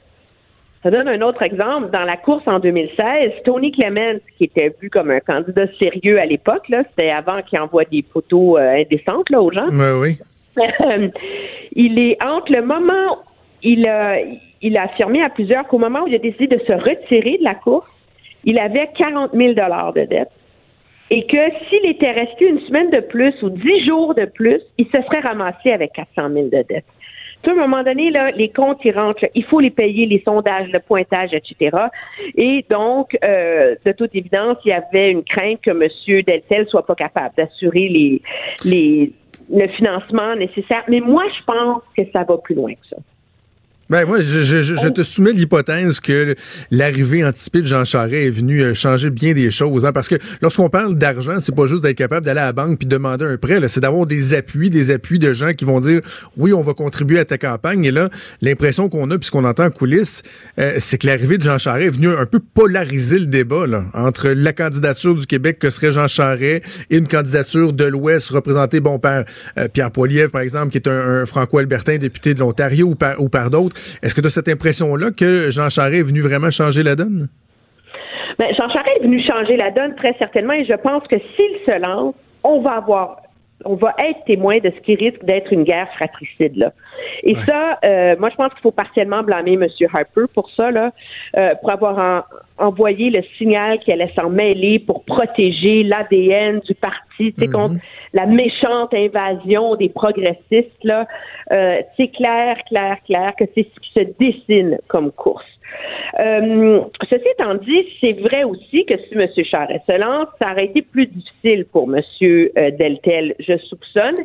[0.83, 1.89] Ça donne un autre exemple.
[1.89, 6.25] Dans la course en 2016, Tony Clemens, qui était vu comme un candidat sérieux à
[6.25, 9.67] l'époque, là, c'était avant qu'il envoie des photos indécentes là, aux gens.
[9.71, 10.17] Ben oui.
[11.75, 13.19] il est entre le moment
[13.63, 14.17] il a
[14.61, 17.43] il a affirmé à plusieurs qu'au moment où il a décidé de se retirer de
[17.43, 17.87] la course,
[18.43, 20.29] il avait 40 000 de dette
[21.11, 24.85] et que s'il était resté une semaine de plus ou dix jours de plus, il
[24.85, 26.85] se serait ramassé avec 400 000 de dette.
[27.45, 30.79] à un moment donné, les comptes, ils rentrent, il faut les payer, les sondages, le
[30.79, 31.77] pointage, etc.
[32.35, 36.23] Et donc, euh, de toute évidence, il y avait une crainte que M.
[36.25, 38.21] Deltel soit pas capable d'assurer
[38.63, 39.11] les,
[39.49, 40.83] le financement nécessaire.
[40.87, 42.97] Mais moi, je pense que ça va plus loin que ça.
[43.91, 46.33] Ben moi, je, je, je te soumets l'hypothèse que
[46.71, 49.83] l'arrivée anticipée de Jean Charest est venue euh, changer bien des choses.
[49.83, 52.79] Hein, parce que lorsqu'on parle d'argent, c'est pas juste d'être capable d'aller à la banque
[52.79, 53.59] puis demander un prêt.
[53.67, 55.99] C'est d'avoir des appuis, des appuis de gens qui vont dire
[56.37, 57.83] oui, on va contribuer à ta campagne.
[57.83, 58.09] Et là,
[58.41, 60.23] l'impression qu'on a, puisqu'on entend en coulisses,
[60.57, 63.83] euh, c'est que l'arrivée de Jean Charest est venue un peu polariser le débat là,
[63.93, 68.79] entre la candidature du Québec que serait Jean Charest et une candidature de l'Ouest représentée
[68.79, 69.25] bon par
[69.57, 73.27] euh, Pierre Poilievre, par exemple, qui est un, franco-albertain député de l'Ontario ou par, ou
[73.27, 73.75] par d'autres.
[74.01, 77.27] Est-ce que tu as cette impression-là que Jean Charest est venu vraiment changer la donne?
[78.39, 81.53] Bien, Jean Charest est venu changer la donne très certainement et je pense que s'il
[81.65, 83.17] se lance, on va avoir
[83.65, 86.71] on va être témoin de ce qui risque d'être une guerre fratricide là.
[87.23, 89.67] Et ça, euh, moi je pense qu'il faut partiellement blâmer M.
[89.93, 90.91] Harper pour ça là,
[91.37, 92.25] euh, pour avoir
[92.57, 97.51] envoyé le signal qu'il allait s'en mêler pour protéger l'ADN du parti, mhm.
[97.51, 97.75] contre
[98.13, 101.07] la méchante invasion des progressistes, là,
[101.51, 105.45] euh, c'est clair, clair, clair que c'est ce qui se dessine comme course.
[106.19, 109.27] Euh, ceci étant dit, c'est vrai aussi que si M.
[109.45, 112.01] Charest se lance, ça aurait été plus difficile pour M.
[112.21, 114.17] Euh, Deltel, je soupçonne.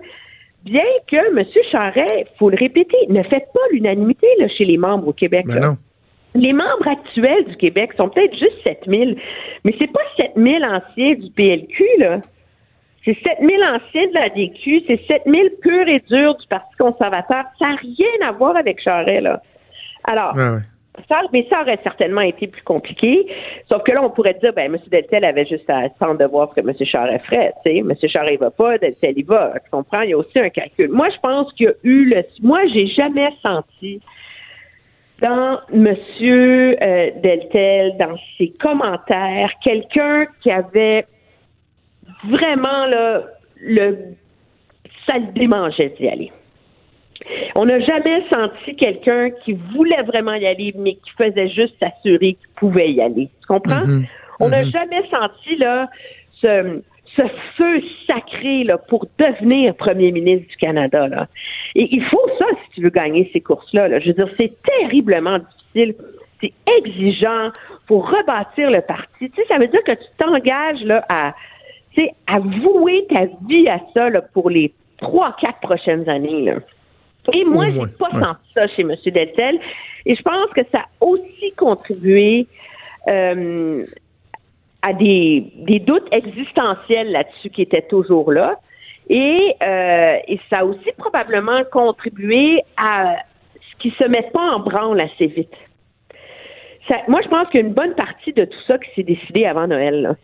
[0.64, 1.44] Bien que M.
[1.70, 5.46] Charest, faut le répéter, ne fait pas l'unanimité chez les membres au Québec.
[5.46, 5.76] Ben non.
[6.34, 9.12] Les membres actuels du Québec sont peut-être juste 7 000,
[9.64, 12.20] mais c'est pas 7 000 anciens du PLQ, là.
[13.06, 17.44] C'est 7000 anciens de la DQ, c'est 7000 purs et durs du Parti conservateur.
[17.56, 19.40] Ça n'a rien à voir avec Charest, là.
[20.02, 20.58] Alors, ah
[21.32, 23.26] mais ça aurait certainement été plus compliqué.
[23.68, 24.78] Sauf que là, on pourrait dire, ben, M.
[24.90, 26.74] Deltel avait juste à attendre de voir ce que M.
[26.84, 27.52] Charest ferait.
[27.64, 27.94] Tu sais, M.
[28.08, 29.54] Charest va pas, Deltel y va.
[29.64, 30.02] Tu comprends?
[30.02, 30.90] Il y a aussi un calcul.
[30.90, 32.22] Moi, je pense qu'il y a eu le.
[32.42, 34.00] Moi, j'ai jamais senti
[35.20, 35.86] dans M.
[35.86, 41.06] Euh, Deltel, dans ses commentaires, quelqu'un qui avait
[42.28, 43.22] vraiment, là,
[43.60, 44.14] le,
[45.06, 46.32] ça le démangeait d'y aller.
[47.54, 52.34] On n'a jamais senti quelqu'un qui voulait vraiment y aller, mais qui faisait juste s'assurer
[52.34, 53.28] qu'il pouvait y aller.
[53.40, 53.86] Tu comprends?
[53.86, 54.06] Mm-hmm.
[54.40, 54.72] On n'a mm-hmm.
[54.72, 55.88] jamais senti là
[56.40, 56.80] ce,
[57.16, 57.22] ce
[57.56, 61.08] feu sacré là, pour devenir premier ministre du Canada.
[61.08, 61.26] Là.
[61.74, 63.88] Et il faut ça si tu veux gagner ces courses-là.
[63.88, 64.00] Là.
[64.00, 65.94] Je veux dire, c'est terriblement difficile.
[66.40, 67.50] C'est exigeant
[67.86, 69.30] pour rebâtir le parti.
[69.30, 71.34] Tu sais, ça veut dire que tu t'engages là à
[71.94, 76.52] c'est à vouer ta vie à ça pour les trois, quatre prochaines années.
[77.34, 78.94] Et moi, je n'ai pas senti ça chez M.
[79.06, 79.58] Deltel.
[80.04, 82.46] Et je pense que ça a aussi contribué
[83.08, 83.84] euh,
[84.82, 85.52] à des,
[85.84, 88.58] doutes existentiels là-dessus qui étaient toujours là.
[89.08, 93.16] Et, euh, et ça a aussi probablement contribué à
[93.54, 95.54] ce qui se met pas en branle assez vite.
[97.08, 99.46] moi, je pense qu'il y a une bonne partie de tout ça qui s'est décidé
[99.46, 100.02] avant Noël.
[100.02, 100.14] Là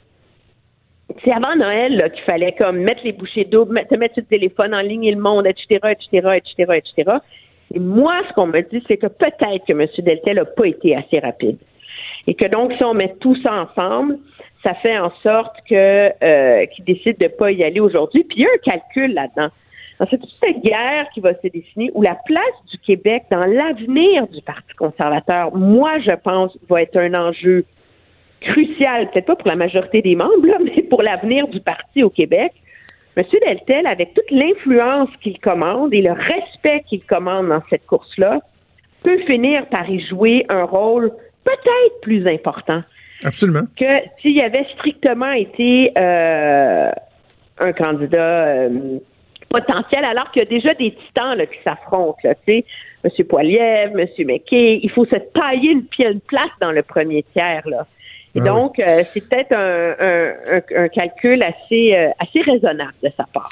[1.25, 4.75] c'est avant Noël qu'il fallait comme mettre les bouchées doubles, te mettre sur le téléphone
[4.75, 7.19] en ligne et le monde, etc., etc., etc., etc.
[7.75, 9.87] Et moi, ce qu'on me dit, c'est que peut-être que M.
[9.99, 11.59] Deltel n'a pas été assez rapide.
[12.27, 14.19] Et que donc, si on met tout ça ensemble,
[14.63, 18.25] ça fait en sorte que euh, qu'il décide de pas y aller aujourd'hui.
[18.25, 19.49] Puis il y a un calcul là-dedans.
[20.11, 24.27] C'est toute cette guerre qui va se dessiner où la place du Québec dans l'avenir
[24.29, 27.65] du Parti conservateur, moi, je pense, va être un enjeu
[28.43, 30.33] crucial, peut-être pas pour la majorité des membres,
[30.65, 32.53] mais pour l'avenir du parti au Québec.
[33.17, 33.25] M.
[33.47, 38.41] Deltel, avec toute l'influence qu'il commande et le respect qu'il commande dans cette course-là,
[39.03, 41.13] peut finir par y jouer un rôle
[41.45, 42.83] peut-être plus important.
[43.25, 43.63] Absolument.
[43.79, 46.91] Que s'il avait strictement été euh,
[47.59, 48.99] un candidat euh,
[49.49, 52.65] potentiel, alors qu'il y a déjà des titans qui s'affrontent, tu sais,
[53.05, 53.27] M.
[53.27, 54.09] Poiliev, M.
[54.27, 57.87] McKay, il faut se tailler une, une place dans le premier tiers, là.
[58.35, 63.25] Et ah donc, euh, c'est peut-être un, un, calcul assez, euh, assez raisonnable de sa
[63.33, 63.51] part.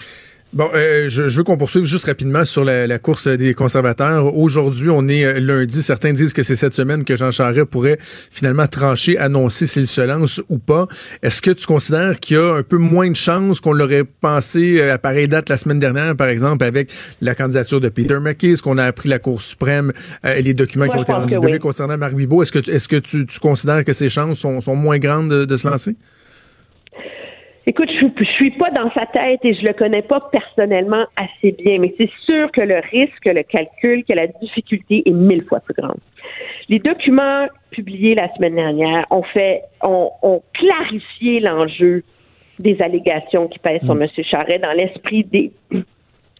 [0.52, 4.36] Bon, euh, je, je, veux qu'on poursuive juste rapidement sur la, la course des conservateurs.
[4.36, 5.80] Aujourd'hui, on est euh, lundi.
[5.80, 10.00] Certains disent que c'est cette semaine que Jean Charest pourrait finalement trancher, annoncer s'il se
[10.00, 10.88] lance ou pas.
[11.22, 14.82] Est-ce que tu considères qu'il y a un peu moins de chances qu'on l'aurait pensé
[14.82, 18.62] à pareille date la semaine dernière, par exemple, avec la candidature de Peter McKay, ce
[18.62, 19.92] qu'on a appris la Cour suprême
[20.24, 22.42] et les documents qui ont été rendus publics concernant Marc Bibot?
[22.42, 25.44] Est-ce que, est-ce que tu, tu, considères que ces chances sont, sont moins grandes de,
[25.44, 25.94] de se lancer?
[27.70, 31.52] Écoute, je, je suis pas dans sa tête et je le connais pas personnellement assez
[31.52, 35.60] bien, mais c'est sûr que le risque, le calcul, que la difficulté est mille fois
[35.60, 36.00] plus grande.
[36.68, 42.02] Les documents publiés la semaine dernière ont fait, ont, ont clarifié l'enjeu
[42.58, 44.08] des allégations qui pèsent sur M.
[44.18, 44.22] Mm.
[44.24, 45.52] Charret dans l'esprit des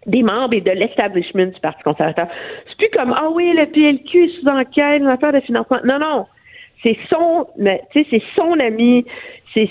[0.06, 2.26] des membres et de l'establishment du Parti conservateur.
[2.66, 5.78] C'est plus comme ah oui, le PLQ est sous enquête, une affaire de financement.
[5.84, 6.26] Non, non.
[6.82, 7.46] C'est son
[7.92, 9.04] c'est son ami,
[9.54, 9.68] c'est,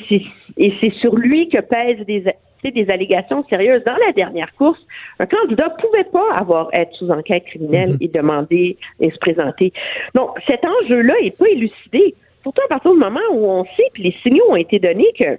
[0.58, 2.24] et c'est sur lui que pèsent des,
[2.64, 3.84] des allégations sérieuses.
[3.86, 4.80] Dans la dernière course,
[5.20, 8.04] un candidat pouvait pas avoir être sous enquête criminelle mm-hmm.
[8.04, 9.74] et demander et se présenter.
[10.16, 12.16] Donc, cet enjeu-là est pas élucidé.
[12.44, 15.38] Surtout à partir du moment où on sait, puis les signaux ont été donnés que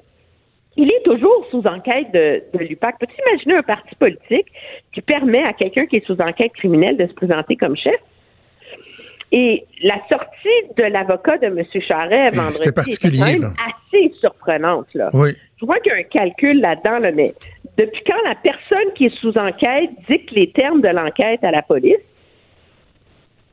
[0.76, 2.99] il est toujours sous enquête de, de l'UPAC.
[3.01, 4.47] Peux-tu imaginer un parti politique
[4.95, 8.01] qui permet à quelqu'un qui est sous enquête criminelle de se présenter comme chef?
[9.33, 11.62] Et la sortie de l'avocat de M.
[11.87, 14.89] Charret vendredi était quand même assez surprenante.
[14.95, 15.09] Là.
[15.12, 15.31] Oui.
[15.61, 17.35] Je vois qu'il y a un calcul là-dedans, là, mais
[17.76, 21.62] depuis quand la personne qui est sous enquête dicte les termes de l'enquête à la
[21.62, 21.97] police?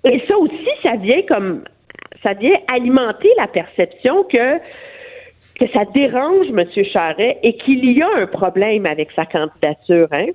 [0.03, 1.63] Et ça aussi, ça vient comme
[2.23, 4.57] ça vient alimenter la perception que
[5.59, 6.65] que ça dérange M.
[6.91, 10.07] Charret et qu'il y a un problème avec sa candidature.
[10.11, 10.27] Hein?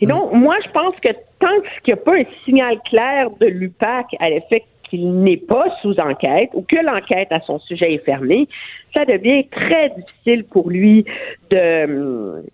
[0.00, 3.46] Et donc, moi, je pense que tant qu'il n'y a pas un signal clair de
[3.46, 8.04] l'UPAC à l'effet qu'il n'est pas sous enquête ou que l'enquête à son sujet est
[8.04, 8.48] fermée,
[8.94, 11.04] ça devient très difficile pour lui
[11.50, 12.44] de,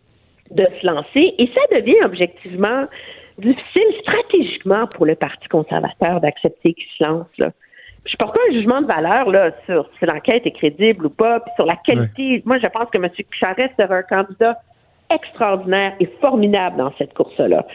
[0.50, 2.86] de se lancer et ça devient objectivement
[3.38, 7.26] difficile stratégiquement pour le Parti conservateur d'accepter qu'il se lance.
[7.38, 7.50] Là
[8.04, 11.40] je porte pas un jugement de valeur là sur si l'enquête est crédible ou pas,
[11.40, 12.42] puis sur la qualité.
[12.44, 13.08] Moi, je pense que M.
[13.38, 14.58] Charest sera un candidat
[15.14, 17.66] extraordinaire et formidable dans cette course-là.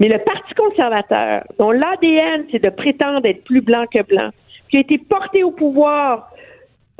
[0.00, 4.30] Mais le Parti conservateur, dont l'ADN, c'est de prétendre être plus blanc que blanc,
[4.70, 6.30] qui a été porté au pouvoir,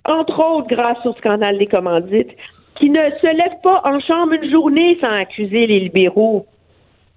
[0.04, 2.30] entre autres grâce au scandale des commandites,
[2.76, 6.46] qui ne se lève pas en chambre une journée sans accuser les libéraux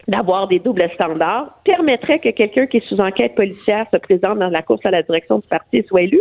[0.07, 4.49] d'avoir des doubles standards permettrait que quelqu'un qui est sous enquête policière se présente dans
[4.49, 6.19] la course à la direction du parti et soit élu?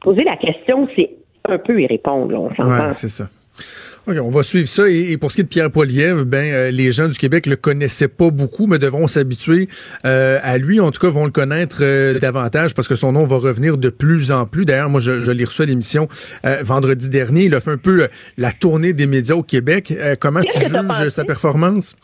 [0.00, 1.10] Poser la question, c'est
[1.44, 2.92] un peu y répondre, on s'entend.
[2.92, 3.24] c'est ça.
[4.08, 4.88] On va suivre ça.
[4.88, 7.56] Et, pour ce qui est de Pierre Poilievre, ben euh, les gens du Québec le
[7.56, 9.68] connaissaient pas beaucoup, mais devront s'habituer
[10.04, 10.78] euh, à lui.
[10.78, 13.88] En tout cas, vont le connaître euh, davantage parce que son nom va revenir de
[13.88, 14.64] plus en plus.
[14.64, 16.08] D'ailleurs, moi, je, je l'ai reçu à l'émission
[16.62, 17.44] vendredi dernier.
[17.44, 19.92] Il a fait un peu la tournée des médias au Québec.
[20.20, 21.96] comment tu juges sa performance?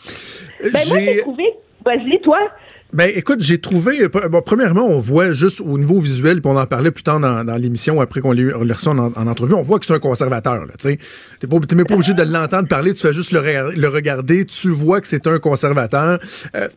[0.61, 1.45] Ben, moi, j'ai trouvé...
[1.85, 2.39] Vas-y, toi.
[2.93, 4.07] Ben, écoute, j'ai trouvé.
[4.09, 7.43] Bon, premièrement, on voit juste au niveau visuel, puis on en parlait plus tard dans,
[7.43, 10.67] dans l'émission après qu'on l'a reçu en, en, entrevue, on voit que c'est un conservateur.
[10.79, 10.99] Tu
[11.41, 14.69] t'es pas, même pas obligé de l'entendre parler, tu fais juste le, le regarder, tu
[14.69, 16.19] vois que c'est un conservateur.
[16.55, 16.69] Euh,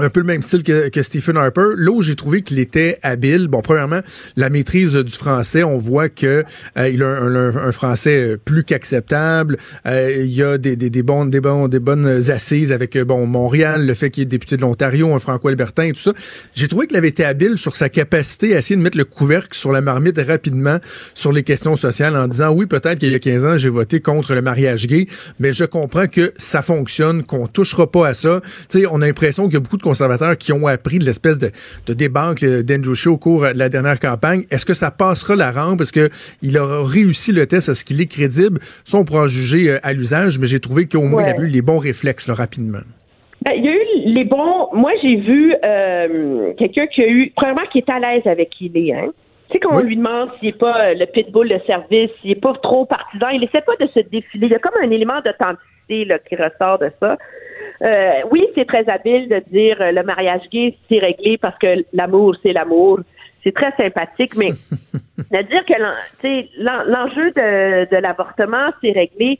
[0.00, 1.74] un peu le même style que, Stephen Harper.
[1.76, 4.00] Là où j'ai trouvé qu'il était habile, bon, premièrement,
[4.36, 6.44] la maîtrise du français, on voit que
[6.78, 9.56] euh, il a un, français euh, plus qu'acceptable.
[9.86, 13.94] Euh, il y a des, des, des, des, des bonnes assises avec bon Montréal, le
[13.94, 16.12] fait qu'il est député de l'Ontario, un franco-albertain et tout ça.
[16.54, 19.56] J'ai trouvé qu'il avait été habile sur sa capacité à essayer de mettre le couvercle
[19.56, 20.78] sur la marmite rapidement
[21.14, 24.00] sur les questions sociales en disant oui, peut-être qu'il y a 15 ans, j'ai voté
[24.00, 25.06] contre le mariage gay,
[25.38, 28.40] mais je comprends que ça fonctionne, qu'on touchera pas à ça.
[28.68, 31.04] Tu sais, on a l'impression qu'il y a beaucoup de conservateurs qui ont appris de
[31.04, 31.50] l'espèce de,
[31.88, 34.42] de débanque d'Andrew Scheer au cours de la dernière campagne.
[34.50, 35.80] Est-ce que ça passera la rampe?
[35.80, 37.68] Est-ce qu'il aura réussi le test?
[37.68, 38.58] Est-ce qu'il est crédible?
[38.84, 41.48] Ça, on pourra juger euh, à l'usage, mais j'ai trouvé qu'au moins, il a eu
[41.48, 42.84] les bons réflexes rapidement.
[43.44, 43.84] Ben, il y a eu
[44.16, 44.68] les bons.
[44.74, 48.66] Moi, j'ai vu euh, quelqu'un qui a eu, premièrement, qui est à l'aise avec qui
[48.66, 48.92] il est.
[48.94, 49.10] Hein?
[49.48, 52.30] Tu sais, quand on lui demande s'il n'est pas euh, le pitbull de service, s'il
[52.30, 54.46] n'est pas trop partisan, il essaie pas de se défiler.
[54.46, 57.18] Il y a comme un élément d'authenticité qui ressort de ça.
[57.82, 61.84] Euh, oui, c'est très habile de dire euh, le mariage gay, c'est réglé parce que
[61.92, 63.00] l'amour, c'est l'amour.
[63.42, 64.50] C'est très sympathique, mais
[65.30, 65.72] de dire que
[66.90, 69.38] l'enjeu de, de l'avortement, c'est réglé,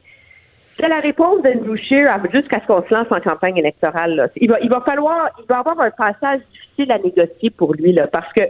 [0.81, 4.31] c'est la réponse d'Andrew Scheer jusqu'à ce qu'on se lance en campagne électorale.
[4.37, 7.93] Il, va, il va falloir, il va avoir un passage difficile à négocier pour lui,
[7.93, 8.41] là, parce que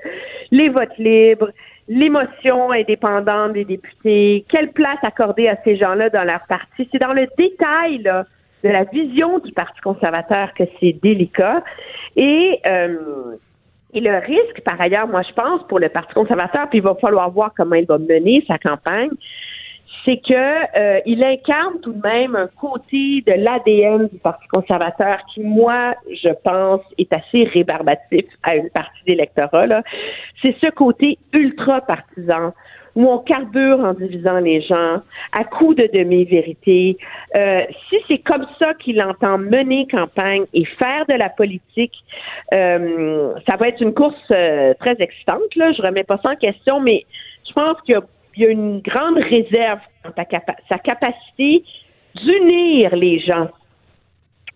[0.52, 1.50] les votes libres,
[1.88, 7.12] l'émotion indépendante des députés, quelle place accorder à ces gens-là dans leur parti, c'est dans
[7.12, 8.22] le détail, là,
[8.62, 11.62] de la vision du Parti conservateur que c'est délicat.
[12.16, 13.36] Et, euh,
[13.92, 16.94] et le risque, par ailleurs, moi je pense, pour le Parti conservateur, puis il va
[16.94, 19.10] falloir voir comment il va mener sa campagne,
[20.04, 25.18] c'est que euh, il incarne tout de même un côté de l'ADN du Parti conservateur
[25.32, 29.82] qui, moi, je pense, est assez rébarbatif à une partie d'électorat.
[30.40, 32.52] C'est ce côté ultra partisan
[32.96, 35.00] où on carbure en divisant les gens
[35.32, 36.98] à coups de demi-vérité.
[37.34, 41.94] Euh, si c'est comme ça qu'il entend mener campagne et faire de la politique,
[42.52, 45.54] euh, ça va être une course euh, très excitante.
[45.56, 45.72] Là.
[45.72, 47.04] Je remets pas ça en question, mais
[47.48, 47.98] je pense qu'il
[48.36, 51.62] y, a une grande réserve quant à sa capacité
[52.14, 53.48] d'unir les gens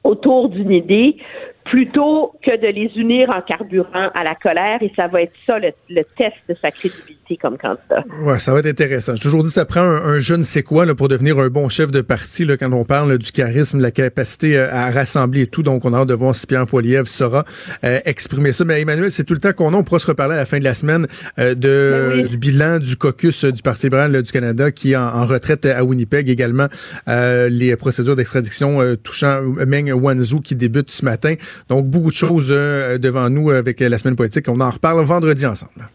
[0.03, 1.17] autour d'une idée
[1.65, 4.83] plutôt que de les unir en carburant à la colère.
[4.83, 5.73] Et ça va être ça le,
[6.17, 8.05] test de sa crédibilité comme candidat.
[8.23, 9.15] Ouais, ça va être intéressant.
[9.17, 11.91] J'ai toujours dit ça prend un, jeune c'est quoi là, pour devenir un bon chef
[11.91, 15.63] de parti là, quand on parle du charisme, la capacité euh, à rassembler et tout.
[15.63, 17.45] Donc, on a hâte de voir si Pierre Poilievre saura
[17.83, 18.65] euh, exprimer ça.
[18.65, 19.77] Mais Emmanuel, c'est tout le temps qu'on a.
[19.77, 21.07] On pourra se reparler à la fin de la semaine
[21.39, 25.25] euh, de, ben du bilan du caucus du Parti libéral du Canada qui est en,
[25.25, 26.29] retraite à Winnipeg.
[26.29, 26.67] Également,
[27.07, 31.35] les procédures d'extradition touchant Meng Wanzhou qui débute ce matin.
[31.69, 34.47] Donc, beaucoup de choses euh, devant nous avec la semaine politique.
[34.49, 35.89] On en reparle vendredi ensemble.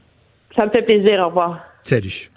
[0.56, 1.22] Ça me fait plaisir.
[1.22, 1.60] Au revoir.
[1.84, 2.30] Salut.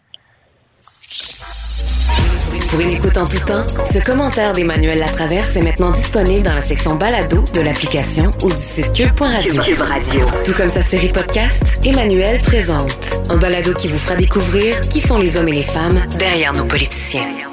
[2.72, 6.62] Pour une écoute en tout temps, ce commentaire d'Emmanuel Latraverse est maintenant disponible dans la
[6.62, 9.60] section balado de l'application ou du site cube.radio.
[9.60, 10.26] Radio.
[10.46, 15.18] Tout comme sa série podcast, Emmanuel présente un balado qui vous fera découvrir qui sont
[15.18, 17.51] les hommes et les femmes derrière nos politiciens.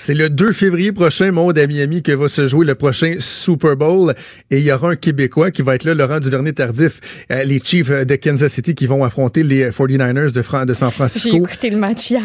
[0.00, 3.76] C'est le 2 février prochain, monde à Miami, que va se jouer le prochain Super
[3.76, 4.14] Bowl.
[4.48, 7.00] Et il y aura un Québécois qui va être là, Laurent Duvernay-Tardif,
[7.32, 11.30] euh, les Chiefs de Kansas City qui vont affronter les 49ers de, de San Francisco.
[11.32, 12.22] J'ai écouté le match hier.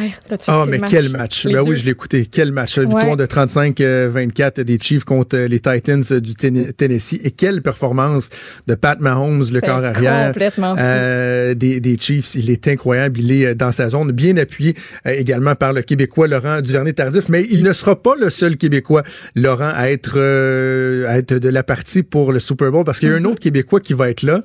[0.47, 1.47] Ah, mais quel match.
[1.47, 2.27] Ben oui, je l'ai écouté.
[2.31, 2.77] Quel match.
[2.77, 2.85] Ouais.
[2.85, 7.21] Victoire de 35-24 des Chiefs contre les Titans du Tennessee.
[7.23, 8.29] Et quelle performance
[8.67, 10.27] de Pat Mahomes, le corps arrière.
[10.27, 12.35] Complètement euh, des, des, Chiefs.
[12.35, 13.19] Il est incroyable.
[13.19, 14.11] Il est dans sa zone.
[14.11, 14.75] Bien appuyé
[15.07, 17.29] euh, également par le Québécois Laurent Duvernay-Tardif.
[17.29, 19.03] Mais il ne sera pas le seul Québécois,
[19.35, 23.09] Laurent, à être, euh, à être de la partie pour le Super Bowl, parce qu'il
[23.09, 24.41] y a un autre Québécois qui va être là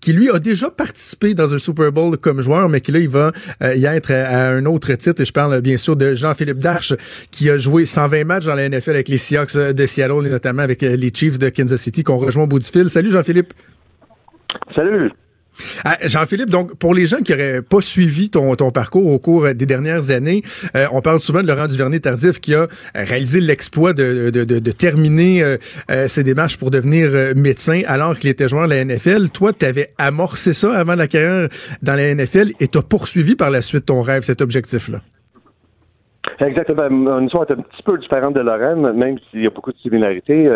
[0.00, 3.08] qui lui a déjà participé dans un Super Bowl comme joueur, mais qui là, il
[3.08, 3.32] va
[3.62, 5.20] euh, y être à, un autre titre.
[5.20, 6.94] Et je parle bien sûr de Jean-Philippe Darche,
[7.30, 10.62] qui a joué 120 matchs dans la NFL avec les Seahawks de Seattle et notamment
[10.62, 12.88] avec euh, les Chiefs de Kansas City qu'on rejoint au bout du fil.
[12.88, 13.52] Salut Jean-Philippe.
[14.74, 15.10] Salut.
[15.84, 19.66] Ah, Jean-Philippe, donc pour les gens qui n'auraient pas suivi ton, parcours au cours des
[19.66, 20.42] dernières années,
[20.76, 24.30] euh, on parle souvent de Laurent Duvernay-Tardif qui a réalisé l'exploit de,
[24.72, 25.56] terminer euh,
[25.90, 29.30] euh, ses démarches pour devenir médecin alors qu'il était joueur de la NFL.
[29.30, 31.48] Toi, tu avais amorcé ça avant la carrière
[31.82, 35.00] dans la NFL et tu as poursuivi par la suite ton rêve, cet objectif-là?
[36.40, 37.18] Exactement.
[37.18, 40.48] Une histoire un petit peu différente de Laurent, même s'il y a beaucoup de similarités.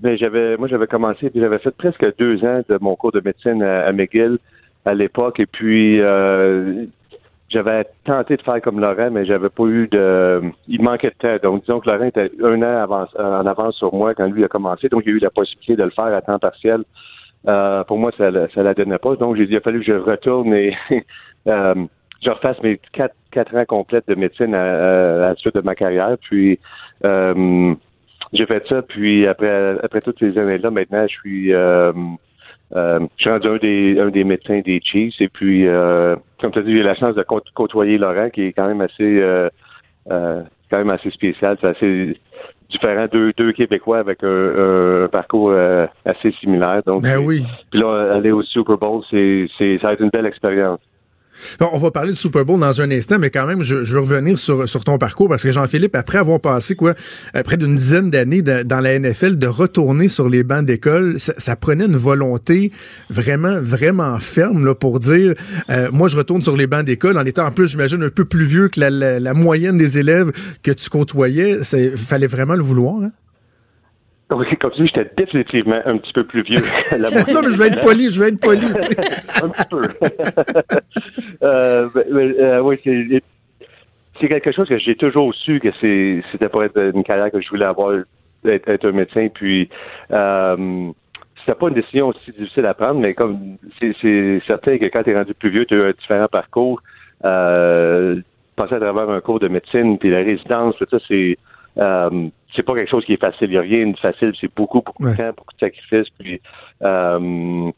[0.00, 3.20] Ben, j'avais, moi, j'avais commencé, puis j'avais fait presque deux ans de mon cours de
[3.22, 4.38] médecine à, McGill
[4.86, 6.86] à l'époque, et puis euh,
[7.50, 10.40] j'avais tenté de faire comme Laurent, mais j'avais pas eu de.
[10.68, 11.50] Il manquait de temps.
[11.50, 14.88] Donc, disons que Laurent était un an en avance sur moi quand lui a commencé,
[14.88, 16.82] donc il a eu la possibilité de le faire à temps partiel.
[17.48, 19.16] Euh, pour moi, ça, ça la donnait pas.
[19.16, 20.74] Donc, j'ai dit, il a fallu que je retourne et
[21.46, 21.74] euh,
[22.22, 26.16] je refasse mes quatre, quatre ans complètes de médecine à, la suite de ma carrière.
[26.20, 26.58] Puis,
[27.04, 27.74] euh,
[28.32, 31.92] j'ai fait ça, puis après après toutes ces années-là, maintenant, je suis euh,
[32.76, 35.20] euh, je suis rendu un des un des médecins des Chiefs.
[35.20, 37.24] Et puis, euh, comme tu as dit, j'ai la chance de
[37.54, 39.48] côtoyer Laurent, qui est quand même assez euh,
[40.10, 41.56] euh, quand même assez spécial.
[41.60, 42.20] C'est assez
[42.70, 43.06] différent.
[43.10, 45.52] Deux, deux Québécois avec un, parcours
[46.04, 46.82] assez similaire.
[46.86, 47.44] Donc, ben oui.
[47.72, 50.78] Puis là, aller au Super Bowl, c'est, c'est ça va être une belle expérience
[51.60, 54.38] on va parler du Super Bowl dans un instant, mais quand même, je, veux revenir
[54.38, 56.94] sur, sur ton parcours parce que Jean-Philippe, après avoir passé quoi,
[57.36, 61.56] euh, près d'une dizaine d'années dans la NFL, de retourner sur les bancs d'école, ça,
[61.56, 62.72] prenait une volonté
[63.10, 65.34] vraiment, vraiment ferme là, pour dire,
[65.70, 68.24] euh, moi, je retourne sur les bancs d'école en étant en plus, j'imagine, un peu
[68.24, 70.32] plus vieux que la, moyenne des élèves
[70.62, 71.58] que tu côtoyais.
[71.72, 73.02] Il fallait vraiment le vouloir.
[73.02, 73.10] Hein?
[74.30, 76.60] Comme tu dis, j'étais définitivement un petit peu plus vieux.
[76.92, 77.08] non,
[77.42, 78.64] mais je vais être poli, je vais être poli.
[79.42, 79.82] un petit peu.
[81.42, 83.22] euh, euh, oui, c'est,
[84.20, 87.40] c'est quelque chose que j'ai toujours su que c'est, c'était pour être une carrière que
[87.40, 87.92] je voulais avoir,
[88.44, 89.26] être, un médecin.
[89.34, 89.68] Puis,
[90.12, 90.92] euh,
[91.40, 95.02] c'était pas une décision aussi difficile à prendre, mais comme c'est, c'est certain que quand
[95.02, 96.80] tu es rendu plus vieux, tu as un différent parcours.
[97.24, 98.20] Euh,
[98.54, 101.36] passer à travers un cours de médecine, puis la résidence, tout ça, c'est
[101.78, 103.48] euh, c'est pas quelque chose qui est facile.
[103.48, 104.32] Il n'y a rien de facile.
[104.40, 106.08] C'est beaucoup, beaucoup de temps, beaucoup de sacrifices.
[106.18, 106.40] Puis,
[106.82, 107.70] euh,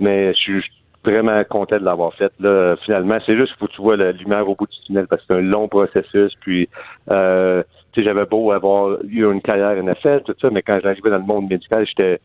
[0.00, 0.64] mais je suis
[1.04, 2.32] vraiment content de l'avoir fait.
[2.40, 5.26] Là, finalement, c'est juste que tu vois la lumière au bout du tunnel parce que
[5.28, 6.32] c'est un long processus.
[6.40, 6.68] Puis,
[7.10, 7.62] euh,
[7.92, 11.18] tu sais, j'avais beau avoir eu une carrière NFL, tout ça, mais quand j'arrivais dans
[11.18, 12.20] le monde médical, j'étais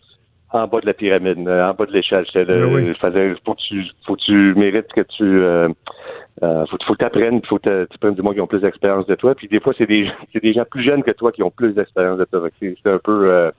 [0.52, 2.26] en bas de la pyramide, en bas de l'échelle.
[2.26, 5.70] J'étais ben faisais, faut que tu, faut que tu mérites que tu, euh,
[6.42, 8.62] euh, faut, faut que tu apprennes, faut que tu prennes du monde qui ont plus
[8.62, 9.36] d'expérience de toi.
[9.36, 11.74] Puis des fois, c'est des, c'est des gens plus jeunes que toi qui ont plus
[11.74, 12.48] d'expérience de toi.
[12.60, 13.52] C'est, un peu, euh,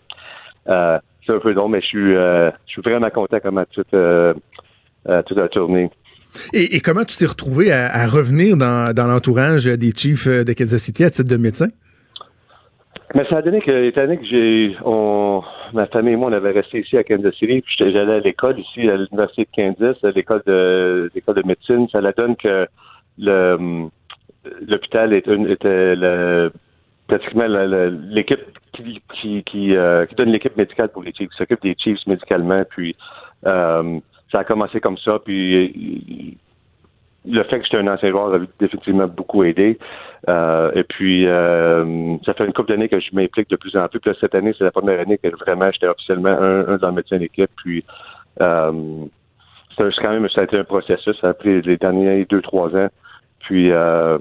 [0.68, 3.84] euh, c'est un peu long, mais je suis, euh, je suis vraiment content comment tout,
[3.92, 5.90] tout a tourné.
[6.52, 10.52] Et, et, comment tu t'es retrouvé à, à revenir dans, dans l'entourage des Chiefs de
[10.52, 11.66] Kansas City à titre de médecin?
[13.16, 16.32] Mais ça a donné que, étant donné que j'ai, on, ma famille et moi, on
[16.32, 19.96] avait resté ici à Kansas City, puis j'allais à l'école ici à l'université de Kansas,
[20.04, 21.88] à l'école de, l'école de médecine.
[21.90, 22.66] Ça la donne que
[24.66, 26.52] l'hôpital était, le
[27.06, 28.40] pratiquement l'équipe
[28.72, 29.74] qui, qui, qui,
[30.08, 32.62] qui, donne l'équipe médicale pour les Chiefs, s'occupe des Chiefs médicalement.
[32.68, 32.96] Puis
[33.42, 35.18] ça a commencé comme ça.
[35.24, 36.36] Puis
[37.26, 39.78] le fait que j'étais un ancien joueur a définitivement beaucoup aidé.
[40.28, 43.88] Euh, et puis, euh, ça fait une couple d'années que je m'implique de plus en
[43.88, 44.00] plus.
[44.00, 46.94] Puis cette année, c'est la première année que vraiment j'étais officiellement un, un dans le
[46.94, 47.50] médecin d'équipe.
[47.56, 47.84] Puis,
[48.40, 48.72] euh,
[49.76, 51.16] c'est quand même, ça a été un processus.
[51.20, 52.88] Ça a pris les derniers deux, trois ans.
[53.40, 54.18] Puis, euh,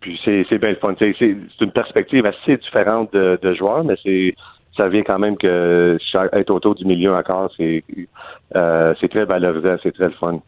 [0.00, 0.94] puis c'est, c'est bien le fun.
[0.98, 4.34] C'est, c'est une perspective assez différente de, de joueur, mais c'est
[4.76, 5.98] ça vient quand même que
[6.32, 7.82] être autour du milieu encore, c'est
[8.54, 10.40] euh, c'est très valorisant, c'est très le fun.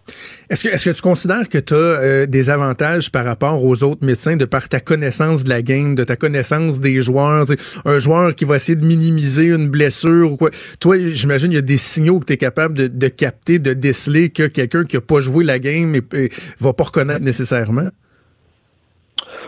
[0.51, 3.83] Est-ce que, est-ce que tu considères que tu as euh, des avantages par rapport aux
[3.83, 7.47] autres médecins de par ta connaissance de la game, de ta connaissance des joueurs?
[7.85, 10.51] Un joueur qui va essayer de minimiser une blessure ou quoi.
[10.81, 13.73] Toi, j'imagine il y a des signaux que tu es capable de, de, capter, de
[13.73, 16.29] déceler que quelqu'un qui a pas joué la game et,
[16.61, 17.89] va pas reconnaître nécessairement?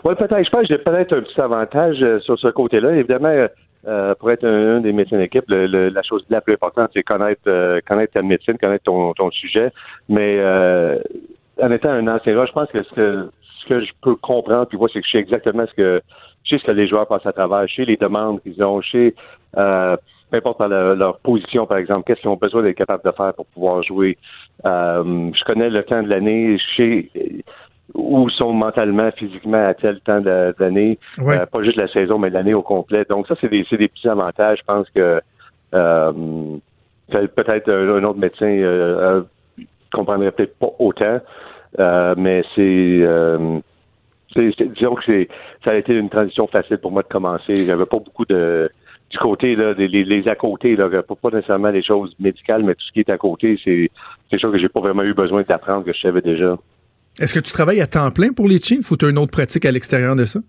[0.05, 0.45] Oui, peut-être.
[0.45, 2.95] Je pense que j'ai peut-être un petit avantage euh, sur ce côté-là.
[2.97, 3.47] Évidemment,
[3.87, 7.81] euh, pour être un, des médecins d'équipe, la chose la plus importante, c'est connaître euh,
[7.87, 9.73] connaître ta médecine, connaître ton, ton sujet.
[10.09, 10.99] Mais euh,
[11.63, 13.31] en étant un ancien joueur, je pense que ce, que
[13.63, 16.03] ce que je peux comprendre, puis voir, c'est que je sais exactement ce que
[16.45, 18.83] je sais ce que les joueurs passent à travers, je sais les demandes qu'ils ont,
[18.83, 19.15] je sais
[19.55, 23.35] peu importe leur, leur, position, par exemple, qu'est-ce qu'ils ont besoin d'être capables de faire
[23.35, 24.17] pour pouvoir jouer.
[24.65, 27.11] je connais le temps de l'année, je sais
[27.95, 32.55] où sont mentalement, physiquement à tel temps d'année, euh, pas juste la saison, mais l'année
[32.55, 33.05] au complet.
[33.09, 34.59] Donc ça, c'est des, des petits avantages.
[34.61, 35.21] Je pense que
[35.75, 36.13] euh,
[37.11, 39.23] peut-être un, autre médecin euh,
[39.59, 41.21] euh, comprendrait peut-être pas autant,
[41.79, 43.05] euh, mais c'est
[44.37, 45.29] disons que c'est
[45.65, 47.57] ça a été une transition facile pour moi de commencer.
[47.57, 48.71] J'avais pas beaucoup de
[49.11, 52.85] du côté là, les, les à côté là, pas nécessairement les choses médicales, mais tout
[52.87, 53.91] ce qui est à côté, c'est
[54.31, 56.53] c'est chose que j'ai pas vraiment eu besoin d'apprendre que je savais déjà.
[57.21, 59.31] Est-ce que tu travailles à temps plein pour les Chiefs ou tu as une autre
[59.31, 60.41] pratique à l'extérieur de ça?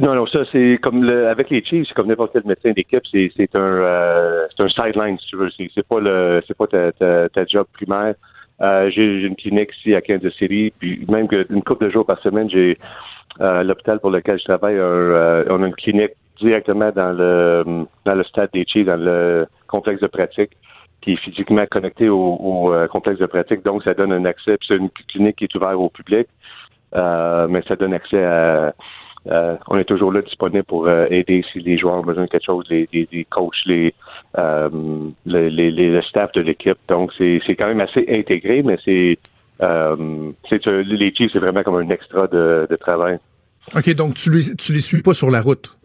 [0.00, 3.02] Non, non, ça c'est comme le, avec les Chiefs, c'est comme n'importe quel médecin d'équipe,
[3.10, 5.50] c'est, c'est un euh, un sideline si tu veux.
[5.56, 6.92] C'est, c'est pas le c'est pas ta,
[7.28, 8.14] ta, job primaire.
[8.60, 12.20] Euh, j'ai, une clinique ici à Kansas City, puis même une couple de jours par
[12.20, 12.78] semaine, j'ai
[13.40, 18.24] euh, l'hôpital pour lequel je travaille, on a une clinique directement dans le dans le
[18.24, 20.52] stade des Chiefs, dans le complexe de pratique
[21.02, 23.62] qui est physiquement connecté au, euh, complexe de pratique.
[23.64, 24.56] Donc, ça donne un accès.
[24.66, 26.26] C'est une clinique qui est ouverte au public,
[26.94, 28.74] euh, mais ça donne accès à.
[29.30, 32.44] Euh, on est toujours là disponible pour aider si les joueurs ont besoin de quelque
[32.44, 33.94] chose, les, les, coachs, les,
[34.36, 36.78] les, les, le staff de l'équipe.
[36.88, 39.18] Donc, c'est quand même assez intégré, mais c'est
[39.60, 43.18] c'est les Chiefs, c'est vraiment comme un extra de, de travail.
[43.76, 45.76] OK, donc tu les, tu les suis pas sur la route?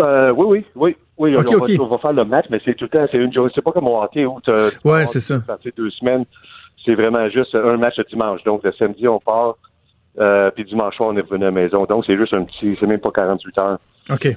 [0.00, 0.96] Euh, oui, oui, oui.
[1.18, 3.32] Oui, on, Va, on, Va, faire le match, mais c'est tout le temps, c'est une
[3.32, 3.50] journée.
[3.54, 4.52] C'est pas comme au hockey où tu
[4.84, 5.40] ouais, c'est ça.
[5.76, 6.24] deux semaines.
[6.84, 8.42] C'est vraiment juste un match le dimanche.
[8.44, 9.56] Donc, le samedi, on part,
[10.20, 11.84] euh, puis dimanche soir, on est revenu à la maison.
[11.86, 13.78] Donc, c'est juste un petit, c'est même pas 48 heures.
[14.10, 14.36] OK.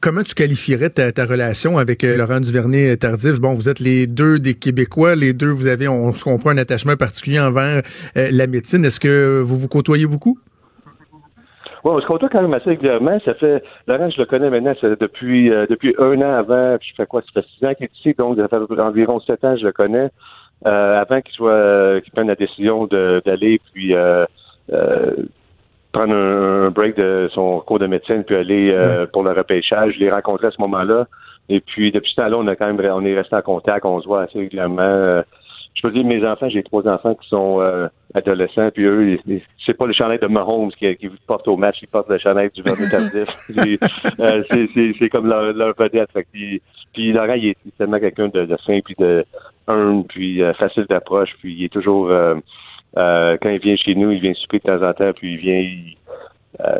[0.00, 3.40] Comment tu qualifierais ta, ta relation avec euh, Laurent Duvernay-Tardif?
[3.40, 6.58] Bon, vous êtes les deux des Québécois, les deux, vous avez, on se comprend, un
[6.58, 7.82] attachement particulier envers
[8.16, 8.84] euh, la médecine.
[8.84, 10.38] Est-ce que vous vous côtoyez beaucoup?
[11.86, 13.16] Oui, on se côtoie quand même assez régulièrement.
[13.24, 16.76] Ça fait Laurent, je le connais maintenant depuis euh, depuis un an avant.
[16.78, 17.22] Puis je fais quoi?
[17.22, 19.70] Ça fait six ans qu'il est ici, donc ça fait environ sept ans je le
[19.70, 20.10] connais.
[20.66, 23.94] Euh, avant qu'il soit euh, qu'il prenne la décision d'aller puis
[25.92, 29.94] prendre un, break de son cours de médecine puis aller pour le repêchage.
[29.94, 31.06] Je l'ai rencontré à ce moment-là.
[31.48, 34.00] Et puis depuis ce temps-là, on a quand même on est resté en contact, on
[34.00, 35.22] se voit assez régulièrement
[35.76, 39.18] je peux dire, mes enfants, j'ai trois enfants qui sont euh, adolescents, puis eux,
[39.64, 42.50] c'est pas le chandail de Mahomes qui, qui porte au match, ils portent le chandail
[42.50, 43.28] du Tardif.
[44.20, 44.42] euh,
[44.98, 46.08] c'est comme leur, leur vedette.
[46.32, 46.62] puis,
[46.94, 49.24] puis Laurent, il est, tellement quelqu'un de, de simple, puis de
[49.66, 52.10] humble, puis euh, facile d'approche, puis il est toujours...
[52.10, 52.36] Euh,
[52.96, 55.58] quand il vient chez nous, il vient souper de temps en temps, puis il vient...
[55.58, 55.96] Il,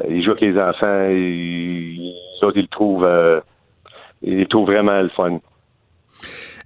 [0.09, 2.15] il joue avec les enfants, et, il,
[2.55, 3.07] il le trouve...
[4.23, 5.39] il le trouve vraiment le fun.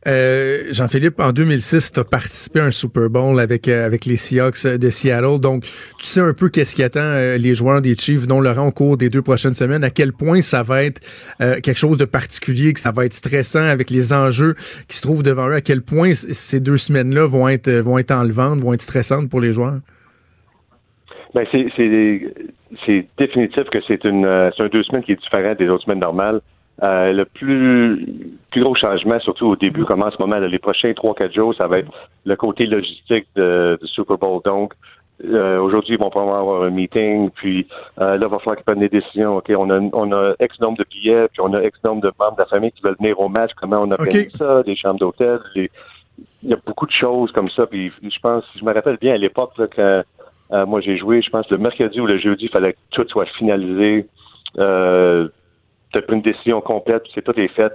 [0.07, 4.17] Euh, Jean-Philippe, en 2006, tu as participé à un Super Bowl avec euh, avec les
[4.17, 5.41] Seahawks de Seattle.
[5.41, 5.65] Donc,
[5.99, 8.73] tu sais un peu qu'est-ce qui attend euh, les joueurs des Chiefs, dont Laurent, au
[8.73, 9.85] cours des deux prochaines semaines.
[9.85, 11.01] À quel point ça va être
[11.39, 14.55] quelque chose de particulier, que ça va être stressant avec les enjeux
[14.89, 15.55] qui se trouvent devant eux.
[15.55, 19.41] À quel point ces deux semaines-là vont être vont être enlevantes, vont être stressantes pour
[19.41, 19.81] les joueurs?
[21.35, 21.67] Ben c'est
[22.87, 26.01] c'est définitif que c'est une c'est un deux semaines qui est différent des autres semaines
[26.01, 26.41] normales.
[26.83, 28.07] Euh, le plus,
[28.51, 31.66] plus gros changement, surtout au début, comme en ce moment, les prochains 3-4 jours, ça
[31.66, 31.91] va être
[32.24, 34.41] le côté logistique de, du Super Bowl.
[34.47, 34.72] Donc,
[35.22, 37.66] euh, aujourd'hui, ils vont pas avoir un meeting, puis
[38.01, 39.37] euh, là, il va falloir qu'ils prennent des décisions.
[39.37, 42.12] OK, on a, on a X nombre de billets, puis on a X nombre de
[42.18, 43.51] membres de la famille qui veulent venir au match.
[43.61, 45.39] Comment on organise ça, des chambres d'hôtel.
[45.57, 45.68] Il
[46.45, 47.66] y a beaucoup de choses comme ça.
[47.66, 50.03] Puis je pense, je me rappelle bien à l'époque, quand
[50.66, 53.26] moi, j'ai joué, je pense, le mercredi ou le jeudi, il fallait que tout soit
[53.26, 54.07] finalisé.
[55.91, 57.72] Euh, tu as pris une décision complète, c'est tout est fait.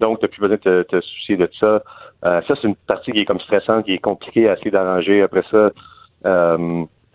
[0.00, 1.82] Donc, tu n'as plus besoin de te, soucier de ça.
[2.22, 5.22] ça, c'est une partie qui est comme stressante, qui est compliquée à essayer d'arranger.
[5.22, 5.70] Après ça,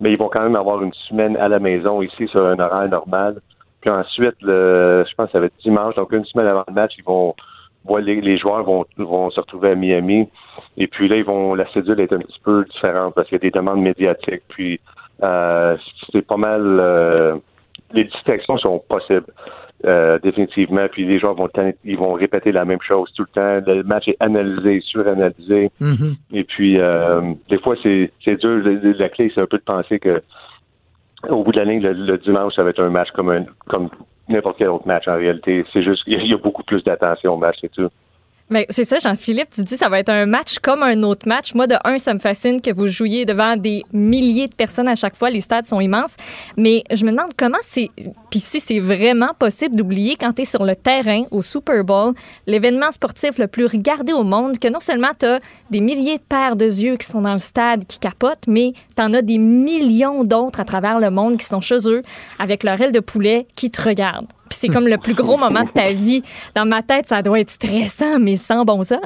[0.01, 2.89] mais ils vont quand même avoir une semaine à la maison ici sur un horaire
[2.89, 3.39] normal.
[3.79, 6.73] Puis ensuite, le, je pense que ça va être dimanche, donc une semaine avant le
[6.73, 7.35] match, ils vont
[7.99, 10.29] les, les joueurs vont, vont se retrouver à Miami.
[10.77, 13.41] Et puis là, ils vont la cédule est un petit peu différente parce qu'il y
[13.41, 14.43] a des demandes médiatiques.
[14.49, 14.79] Puis
[15.21, 15.77] euh,
[16.11, 17.35] c'est pas mal euh,
[17.91, 19.25] les distractions sont possibles.
[19.85, 20.87] Euh, définitivement.
[20.89, 21.49] Puis les joueurs vont
[21.83, 23.69] ils vont répéter la même chose tout le temps.
[23.69, 25.71] Le match est analysé, suranalysé.
[25.81, 26.15] Mm-hmm.
[26.31, 28.61] Et puis euh, des fois c'est c'est dur.
[28.63, 30.21] La clé c'est un peu de penser que
[31.27, 33.89] au bout de la ligne, le, dimanche, ça va être un match comme un comme
[34.29, 35.65] n'importe quel autre match en réalité.
[35.73, 37.89] C'est juste il y, a beaucoup plus d'attention au match, c'est tout.
[38.53, 41.55] Mais c'est ça, Jean-Philippe, tu dis ça va être un match comme un autre match.
[41.55, 44.93] Moi, de un, ça me fascine que vous jouiez devant des milliers de personnes à
[44.93, 45.31] chaque fois.
[45.31, 46.17] Les stades sont immenses.
[46.55, 47.89] Mais je me demande comment c'est.
[48.29, 52.13] Puis si c'est vraiment possible d'oublier quand tu es sur le terrain au Super Bowl,
[52.45, 55.39] l'événement sportif le plus regardé au monde, que non seulement tu as
[55.71, 59.01] des milliers de paires de yeux qui sont dans le stade, qui capotent, mais tu
[59.01, 62.03] en as des millions d'autres à travers le monde qui sont chez eux
[62.37, 65.69] avec leur aile de poulet qui te regardent c'est comme le plus gros moment de
[65.69, 66.23] ta vie.
[66.55, 68.99] Dans ma tête, ça doit être stressant, mais sans bon sens.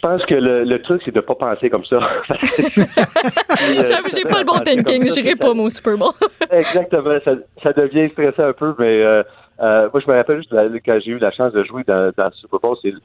[0.00, 1.98] Je pense que le, truc, c'est de ne pas penser comme ça.
[2.30, 6.12] J'ai pas le bon thinking, j'irai pas mon Super Bowl.
[6.50, 7.18] Exactement,
[7.62, 9.22] ça, devient stressant un peu, mais euh,
[9.60, 10.54] euh, moi, je me rappelle juste
[10.86, 12.98] quand j'ai eu la chance de jouer dans, le Super Bowl, il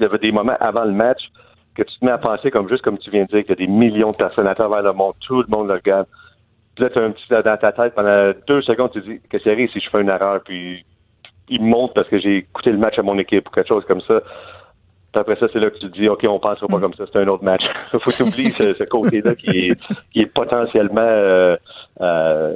[0.00, 1.20] y avait des moments avant le match
[1.76, 3.52] que tu te mets à penser comme juste comme tu viens de dire, qu'il y
[3.52, 6.06] a des millions de personnes à travers le monde, tout le monde le regarde
[6.78, 9.42] là, tu as un petit dans ta tête pendant deux secondes, tu te dis qu'est-ce
[9.44, 10.84] qui arrive si je fais une erreur, puis
[11.48, 14.00] il monte parce que j'ai écouté le match à mon équipe ou quelque chose comme
[14.02, 14.20] ça.
[15.12, 16.80] Puis après ça, c'est là que tu te dis, OK, on passera pas mm.
[16.80, 17.62] comme ça, c'est un autre match.
[17.92, 19.80] Il faut oublier ce, ce côté-là qui est,
[20.12, 21.56] qui est potentiellement, euh,
[22.00, 22.54] euh,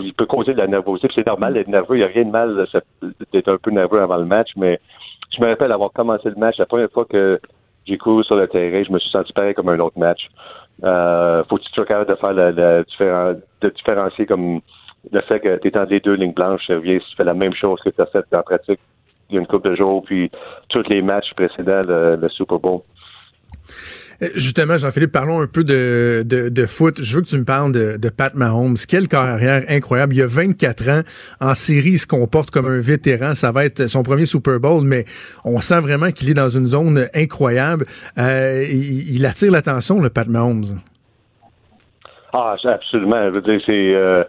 [0.00, 1.08] il peut causer de la nervosité.
[1.14, 1.96] c'est normal d'être nerveux.
[1.96, 2.66] Il n'y a rien de mal
[3.32, 4.80] d'être un peu nerveux avant le match, mais
[5.36, 7.38] je me rappelle avoir commencé le match la première fois que
[7.86, 10.28] j'ai couru sur le terrain, je me suis senti pareil comme un autre match.
[10.82, 14.60] Euh, faut que tu sois capable de faire le, de différencier comme
[15.12, 17.54] le fait que tu es dans les deux lignes blanches, ça tu fais la même
[17.54, 18.80] chose que tu as fait en pratique
[19.30, 20.30] il y a une couple de jours, puis
[20.68, 22.80] tous les matchs précédents, le, Super Bowl.
[24.22, 27.02] Euh, justement, Jean-Philippe, parlons un peu de, de, foot.
[27.02, 28.76] Je veux que tu me parles de, de, Pat Mahomes.
[28.88, 30.14] Quelle carrière incroyable.
[30.14, 31.00] Il y a 24 ans.
[31.40, 33.34] En série, il se comporte comme un vétéran.
[33.34, 35.04] Ça va être son premier Super Bowl, mais
[35.44, 37.86] on sent vraiment qu'il est dans une zone incroyable.
[38.18, 40.80] Euh, il, attire l'attention, le Pat Mahomes.
[42.32, 43.30] Ah, absolument.
[43.32, 44.24] Je veux dire, c'est euh,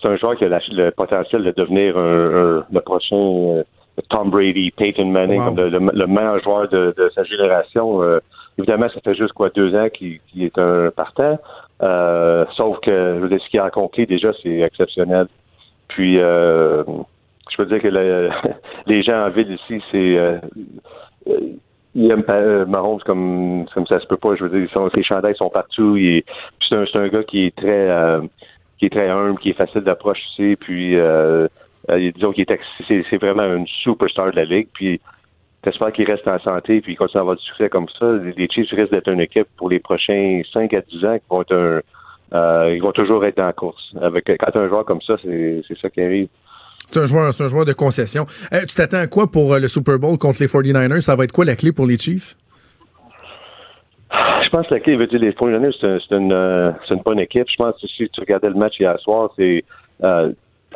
[0.00, 3.62] c'est un joueur qui a le potentiel de devenir un, le prochain euh,
[4.08, 8.02] Tom Brady, Peyton Manning, le, meilleur joueur de, sa génération.
[8.02, 8.18] Euh,
[8.58, 11.38] évidemment, ça fait juste quoi deux ans qu'il est un partant.
[12.56, 15.26] sauf que je veux ce qu'il a accompli déjà, c'est exceptionnel.
[15.88, 16.82] Puis je
[17.58, 17.88] veux dire que
[18.86, 20.40] les gens en ville ici, c'est
[21.96, 24.36] il aime euh, Mahomes comme comme ça se peut pas.
[24.36, 25.98] Je veux dire, ses chandails sont partout.
[26.68, 28.20] c'est un, gars qui est très euh,
[28.78, 30.56] qui est très humble, qui est facile d'approche aussi.
[30.56, 31.48] Puis euh,
[31.88, 34.68] euh disons qu'il est c'est, vraiment une superstar de la ligue.
[34.74, 35.00] Puis
[35.66, 38.12] j'espère qu'il reste en santé puis qu'il continue à avoir du succès comme ça.
[38.36, 41.42] Les Chiefs risquent d'être une équipe pour les prochains 5 à 10 ans qui vont
[41.42, 41.82] être
[42.32, 43.92] un, ils vont toujours être la course.
[44.00, 46.28] Avec quand un joueur comme ça, c'est, c'est ça qui arrive.
[46.88, 48.26] C'est un joueur, c'est un joueur de concession.
[48.52, 51.00] Euh, tu t'attends à quoi pour euh, le Super Bowl contre les 49ers?
[51.00, 52.36] Ça va être quoi la clé pour les Chiefs?
[54.12, 57.46] Je pense que la clé, veut dire, les 49ers, c'est une, euh, une, bonne équipe.
[57.50, 59.64] Je pense que si tu regardais le match hier soir, c'est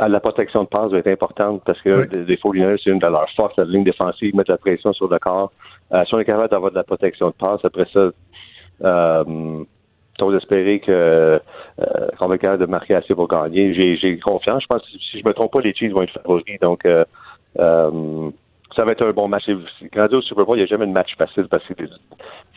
[0.09, 3.31] la protection de passe va être importante parce que les 49ers, c'est une de leurs
[3.37, 5.53] forces, la ligne défensive, mettre la pression sur le corps.
[6.07, 8.11] si on est capable d'avoir de la protection de passe, après ça,
[10.21, 11.41] j'ose espérer que
[11.81, 13.75] euh, qu'on va être capable de marquer assez pour gagner.
[13.75, 14.63] J'ai confiance.
[14.63, 16.61] Je pense que si je me trompe pas, les Chiefs vont être favoris.
[16.61, 17.05] Donc euh,
[17.59, 18.31] euh,
[18.77, 19.45] ça va être un bon match.
[19.93, 21.75] Quand au Super Bowl, il n'y a jamais de match facile parce que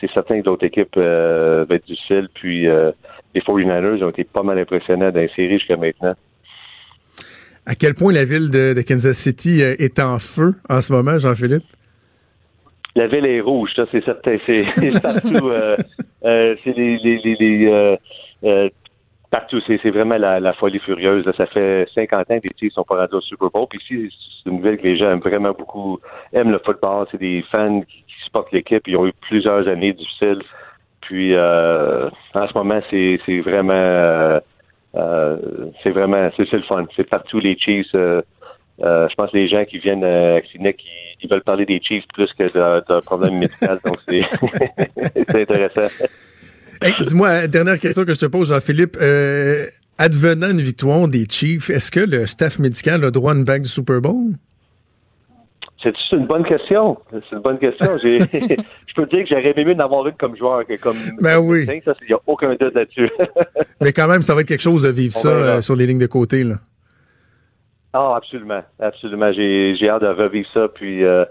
[0.00, 2.28] c'est certain que d'autres équipes vont être difficiles.
[2.34, 6.14] Puis les 49ers ont été pas mal impressionnants dans les séries jusqu'à maintenant.
[7.66, 11.64] À quel point la ville de Kansas City est en feu en ce moment, Jean-Philippe?
[12.96, 14.36] La ville est rouge, ça c'est certain.
[14.46, 15.48] C'est partout.
[15.48, 15.76] Euh,
[16.24, 17.96] euh, c'est euh,
[18.44, 18.68] euh,
[19.30, 19.60] partout.
[19.66, 21.24] C'est vraiment la, folie furieuse.
[21.36, 23.66] Ça fait 50 ans que les Chiefs sont pas rendus au Super Bowl.
[23.68, 25.98] Puis ici, c'est une ville que les gens aiment vraiment beaucoup,
[26.32, 27.06] aiment le football.
[27.10, 28.82] C'est des fans qui, supportent l'équipe.
[28.86, 30.42] Ils ont eu plusieurs années difficiles.
[31.00, 34.40] Puis euh, en ce moment, c'est vraiment
[35.82, 36.86] c'est vraiment c'est le fun.
[36.96, 37.92] C'est partout les Chiefs.
[37.92, 40.88] je pense que les gens qui viennent à Sydney qui
[41.24, 42.52] ils veulent parler des Chiefs plus que
[42.88, 43.78] d'un problème médical.
[43.84, 46.06] donc, c'est intéressant.
[47.00, 48.96] Dis-moi, dernière question que je te pose, Jean-Philippe.
[49.00, 49.66] Euh,
[49.96, 53.62] advenant une victoire des Chiefs, est-ce que le staff médical a droit à une bague
[53.62, 54.34] du Super Bowl?
[55.84, 56.98] C'est une bonne question?
[57.10, 57.98] C'est une bonne question.
[57.98, 60.96] je peux te dire que j'aurais aimé d'avoir une comme joueur que comme.
[61.20, 61.66] Ben oui.
[61.68, 63.10] Il n'y a aucun doute là-dessus.
[63.80, 65.98] Mais quand même, ça va être quelque chose de vivre ça euh, sur les lignes
[65.98, 66.42] de côté.
[66.42, 66.56] Là.
[67.92, 68.62] Ah, absolument.
[68.80, 69.32] Absolument.
[69.32, 70.64] J'ai hâte de revivre ça.
[70.74, 71.24] Puis euh,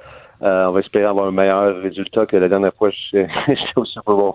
[0.43, 3.27] euh, on va espérer avoir un meilleur résultat que la dernière fois que j'étais
[3.75, 4.33] au Super Bowl.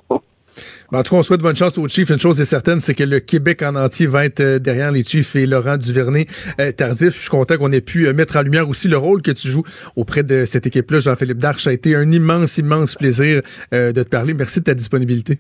[0.91, 2.11] Ben, en tout cas, on souhaite bonne chance aux Chiefs.
[2.11, 5.05] Une chose est certaine, c'est que le Québec en entier va être euh, derrière les
[5.05, 7.15] Chiefs et Laurent Duvernay-Tardif.
[7.15, 9.65] Je suis content qu'on ait pu mettre en lumière aussi le rôle que tu joues
[9.97, 11.01] auprès de cette équipe-là.
[11.01, 13.43] Jean-Philippe Darche, ça a été un immense, immense plaisir
[13.73, 14.35] de te parler.
[14.35, 15.39] Merci de ta disponibilité.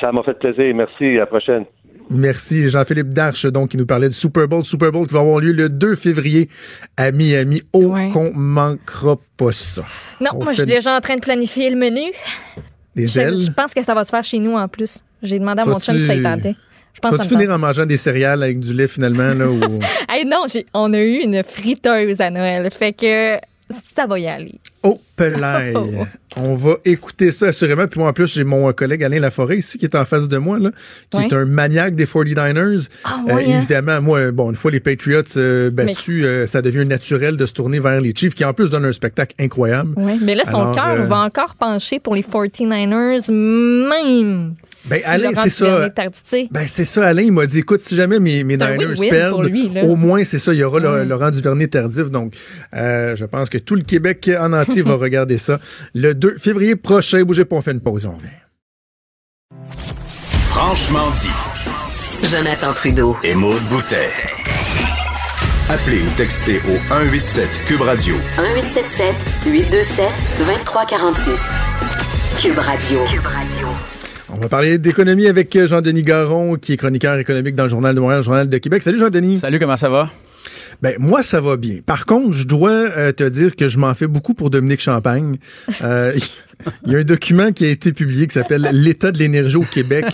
[0.00, 0.74] Ça m'a fait plaisir.
[0.74, 1.04] Merci.
[1.04, 1.64] À la prochaine.
[2.10, 4.64] Merci Jean-Philippe Darche, donc, qui nous parlait du Super Bowl.
[4.64, 6.48] Super Bowl qui va avoir lieu le 2 février
[6.96, 7.62] à Miami.
[7.72, 9.82] Oh, qu'on manquera pas ça.
[10.20, 12.12] Non, moi, je suis déjà en train de planifier le menu.
[12.94, 13.38] Des ailes?
[13.38, 15.00] Je pense que ça va se faire chez nous en plus.
[15.22, 16.56] J'ai demandé à mon chum si ça tentait.
[16.92, 19.34] Je pense Vas-tu finir en mangeant des céréales avec du lait finalement?
[19.34, 19.58] Là, ou...
[20.26, 22.70] non, on a eu une friteuse à Noël.
[22.70, 23.38] Fait que
[23.68, 24.60] ça va y aller.
[24.84, 25.74] Oh, pelaille.
[26.36, 27.86] On va écouter ça assurément.
[27.86, 30.36] Puis moi, en plus, j'ai mon collègue Alain Laforêt ici qui est en face de
[30.36, 30.70] moi, là,
[31.10, 32.88] qui est un maniaque des 49ers.
[33.04, 33.38] Ah, euh, hein?
[33.38, 37.52] Évidemment, moi, bon, une fois les Patriots euh, battus, euh, ça devient naturel de se
[37.52, 39.94] tourner vers les Chiefs, qui en plus donnent un spectacle incroyable.
[39.96, 44.54] Oui, mais là, son cœur va encore pencher pour les 49ers, même
[44.90, 45.88] ben, Alain, c'est ça.
[46.50, 49.50] Ben, c'est ça, Alain, il m'a dit, écoute, si jamais mes, mes Niners perdent,
[49.84, 52.10] au moins, c'est ça, il y aura Laurent Duvernay tardif.
[52.10, 52.34] Donc,
[52.72, 55.60] je pense que tout le Québec en entier va regarder ça.
[55.94, 57.22] Le 2 février prochain.
[57.22, 58.28] Bougez pas, on fait une pause, on revient.
[60.48, 62.28] Franchement dit.
[62.28, 63.16] Jonathan Trudeau.
[63.24, 64.08] Et Maude Boutet.
[65.68, 68.14] Appelez ou textez au 187 Cube Radio.
[68.38, 69.14] 1877
[69.46, 70.06] 827
[70.38, 71.40] 2346.
[72.40, 73.00] Cube Radio.
[73.10, 73.68] Cube Radio.
[74.30, 78.00] On va parler d'économie avec Jean-Denis Garon, qui est chroniqueur économique dans le Journal de
[78.00, 78.82] Montréal, le Journal de Québec.
[78.82, 79.38] Salut Jean-Denis.
[79.38, 80.10] Salut, comment ça va?
[80.84, 81.78] Ben moi ça va bien.
[81.86, 85.38] Par contre, je dois euh, te dire que je m'en fais beaucoup pour Dominique Champagne.
[85.82, 86.12] Euh,
[86.86, 89.62] il y a un document qui a été publié qui s'appelle L'état de l'énergie au
[89.62, 90.04] Québec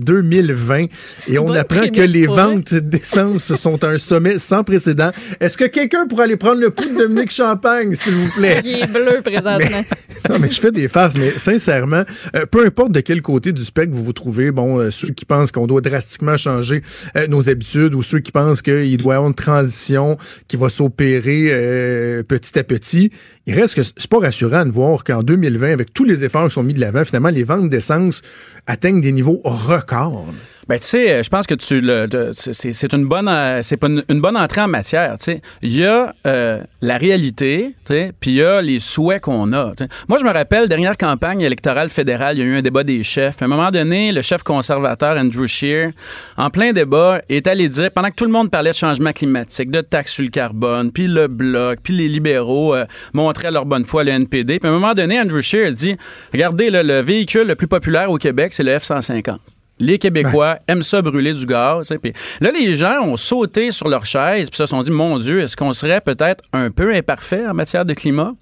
[0.00, 0.86] 2020 euh,
[1.26, 5.10] et on apprend que les ventes d'essence sont à un sommet sans précédent.
[5.40, 8.60] Est-ce que quelqu'un pourrait aller prendre le pouls de Dominique Champagne, s'il vous plaît?
[8.64, 9.84] Il est bleu présentement.
[10.28, 12.04] non, mais je fais des farces, mais sincèrement,
[12.36, 15.50] euh, peu importe de quel côté du spectre vous vous trouvez, bon, ceux qui pensent
[15.50, 16.82] qu'on doit drastiquement changer
[17.28, 20.18] nos habitudes ou ceux qui pensent qu'il doit y avoir une transition
[20.48, 23.10] qui va s'opérer petit à petit,
[23.46, 26.54] il reste que c'est pas rassurant de voir qu'en 2020, avec tous les efforts qui
[26.54, 28.22] sont mis de l'avant, finalement, les ventes d'essence
[28.66, 30.26] atteignent des niveaux records.
[30.70, 34.20] Ben, tu sais, je pense que tu le, c'est une bonne, euh, c'est pas une,
[34.20, 35.14] bonne entrée en matière.
[35.18, 38.78] Tu sais, il y a euh, la réalité, tu sais, puis il y a les
[38.78, 39.72] souhaits qu'on a.
[40.08, 43.02] Moi, je me rappelle dernière campagne électorale fédérale, il y a eu un débat des
[43.02, 43.42] chefs.
[43.42, 45.90] À un moment donné, le chef conservateur Andrew Scheer,
[46.36, 49.72] en plein débat, est allé dire pendant que tout le monde parlait de changement climatique,
[49.72, 53.84] de taxes sur le carbone, puis le bloc, puis les libéraux euh, montraient leur bonne
[53.84, 54.60] foi le NPD.
[54.60, 55.96] Puis à un moment donné, Andrew Scheer dit,
[56.32, 59.38] regardez, le véhicule le plus populaire au Québec, c'est le F-150.
[59.80, 61.92] Les Québécois aiment ça brûler du gaz.
[62.02, 65.40] Puis là, les gens ont sauté sur leur chaise puis se sont dit, mon Dieu,
[65.40, 68.34] est-ce qu'on serait peut-être un peu imparfait en matière de climat?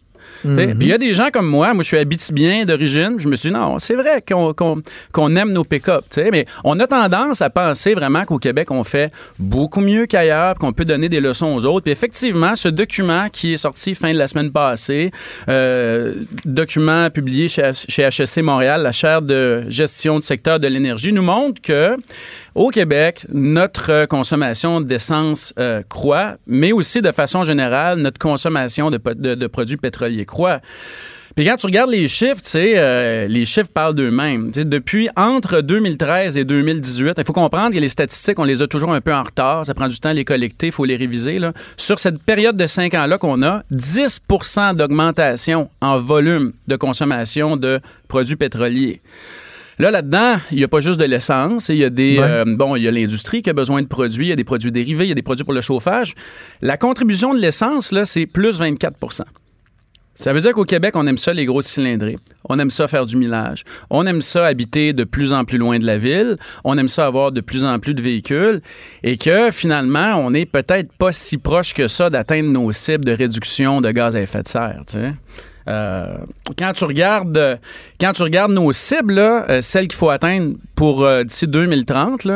[0.45, 0.79] Mhm.
[0.79, 3.37] Puis il y a des gens comme moi, moi je suis habitibien d'origine, je me
[3.37, 7.95] suis dit non, c'est vrai qu'on aime nos pick-up, mais on a tendance à penser
[7.95, 11.85] vraiment qu'au Québec on fait beaucoup mieux qu'ailleurs, qu'on peut donner des leçons aux autres.
[11.85, 15.11] Puis effectivement, ce document qui est sorti fin de la semaine passée,
[15.49, 16.15] euh,
[16.45, 21.23] document publié chez, chez HSC Montréal, la chaire de gestion du secteur de l'énergie, nous
[21.23, 21.97] montre que
[22.59, 29.47] au Québec, notre consommation d'essence euh, croît, mais aussi de façon générale, notre consommation de,
[29.47, 30.59] produits pétroliers croît.
[31.37, 34.51] Puis quand tu regardes les chiffres, euh, les chiffres parlent d'eux-mêmes.
[34.51, 38.93] Depuis entre 2013 et 2018, il faut comprendre que les statistiques, on les a toujours
[38.93, 39.65] un peu en retard.
[39.65, 41.39] Ça prend du temps à les collecter, il faut les réviser.
[41.77, 47.79] Sur cette période de cinq ans-là qu'on a, 10% d'augmentation en volume de consommation de
[48.09, 49.01] produits pétroliers.
[49.79, 51.69] Là, là-dedans, il n'y a pas juste de l'essence.
[51.69, 52.19] Il y a des.
[52.19, 54.45] Euh, bon, il y a l'industrie qui a besoin de produits, il y a des
[54.45, 56.15] produits dérivés, il y a des produits pour le chauffage.
[56.63, 59.23] La contribution de l'essence, là, c'est plus 24%
[60.19, 62.19] ça veut dire qu'au Québec, on aime ça, les grosses cylindrées.
[62.49, 63.63] On aime ça faire du millage.
[63.89, 66.37] On aime ça habiter de plus en plus loin de la ville.
[66.65, 68.61] On aime ça avoir de plus en plus de véhicules.
[69.05, 73.13] Et que finalement, on n'est peut-être pas si proche que ça d'atteindre nos cibles de
[73.13, 74.83] réduction de gaz à effet de serre.
[74.89, 75.15] Tu sais?
[75.69, 76.17] Euh,
[76.57, 77.61] quand tu regardes
[78.01, 82.27] quand tu regardes nos cibles, euh, celles qu'il faut atteindre pour euh, d'ici 2030,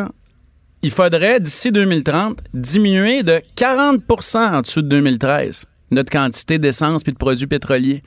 [0.82, 7.12] il faudrait d'ici 2030 diminuer de 40% en dessous de 2013 notre quantité d'essence puis
[7.12, 8.02] de produits pétroliers.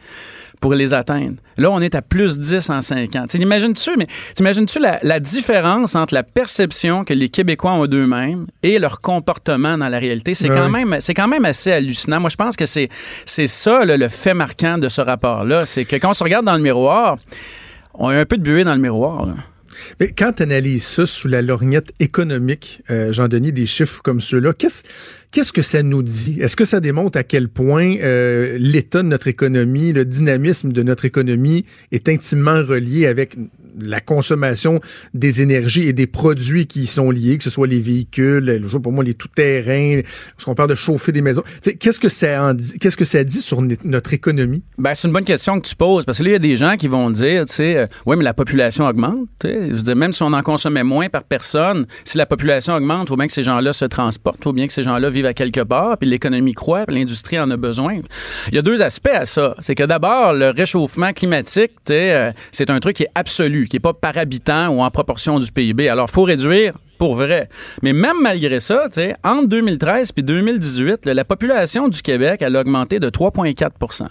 [0.59, 1.35] Pour les atteindre.
[1.57, 3.25] Là, on est à plus 10 en 5 ans.
[3.27, 8.79] T'imagines-tu, mais t'imagines-tu la, la différence entre la perception que les Québécois ont d'eux-mêmes et
[8.79, 10.33] leur comportement dans la réalité?
[10.35, 12.19] C'est quand même, c'est quand même assez hallucinant.
[12.19, 12.89] Moi, je pense que c'est,
[13.25, 15.59] c'est ça, le fait marquant de ce rapport-là.
[15.65, 17.17] C'est que quand on se regarde dans le miroir,
[17.93, 19.27] on a un peu de buée dans le miroir.
[19.99, 24.53] Mais quand tu analyses ça sous la lorgnette économique, euh, Jean-Denis, des chiffres comme ceux-là,
[24.53, 26.37] qu'est-ce que ça nous dit?
[26.39, 30.83] Est-ce que ça démontre à quel point euh, l'état de notre économie, le dynamisme de
[30.83, 33.37] notre économie est intimement relié avec
[33.79, 34.79] la consommation
[35.13, 38.91] des énergies et des produits qui y sont liés, que ce soit les véhicules, pour
[38.91, 40.01] moi les tout-terrains,
[40.43, 41.43] qu'on parle de chauffer des maisons.
[41.79, 44.63] Qu'est-ce que ça dit, qu'est-ce que dit sur notre économie?
[44.77, 46.55] Ben c'est une bonne question que tu poses parce que là il y a des
[46.55, 49.27] gens qui vont dire, tu sais, euh, oui mais la population augmente.
[49.43, 53.09] Je veux dire, même si on en consommait moins par personne, si la population augmente,
[53.09, 55.61] faut bien que ces gens-là se transportent, faut bien que ces gens-là vivent à quelque
[55.61, 57.99] part, puis l'économie croît, l'industrie en a besoin.
[58.49, 59.55] Il y a deux aspects à ça.
[59.59, 63.81] C'est que d'abord le réchauffement climatique, euh, c'est un truc qui est absolu qui n'est
[63.81, 65.89] pas par habitant ou en proportion du PIB.
[65.89, 67.49] Alors, il faut réduire pour vrai.
[67.81, 68.87] Mais même malgré ça,
[69.23, 74.07] entre 2013 et 2018, la population du Québec, elle a augmenté de 3,4%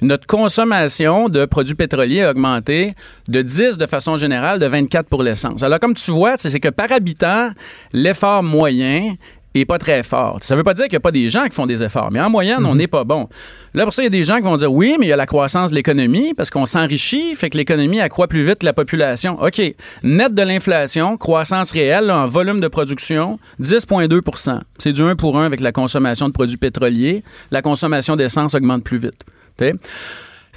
[0.00, 2.94] notre consommation de produits pétroliers a augmenté
[3.26, 5.62] de 10 de façon générale, de 24 pour l'essence.
[5.62, 7.50] Alors, comme tu vois, c'est que par habitant,
[7.92, 9.14] l'effort moyen
[9.54, 10.38] est pas très fort.
[10.40, 12.20] Ça veut pas dire qu'il n'y a pas des gens qui font des efforts, mais
[12.20, 12.78] en moyenne, on mhm.
[12.78, 13.28] n'est pas bon.
[13.74, 15.12] Là, pour ça, il y a des gens qui vont dire oui, mais il y
[15.12, 18.66] a la croissance de l'économie parce qu'on s'enrichit, fait que l'économie accroît plus vite que
[18.66, 19.40] la population.
[19.40, 19.60] OK.
[20.02, 25.46] Net de l'inflation, croissance réelle en volume de production, 10,2% C'est du 1 pour 1
[25.46, 27.22] avec la consommation de produits pétroliers.
[27.50, 29.24] La consommation d'essence augmente plus vite.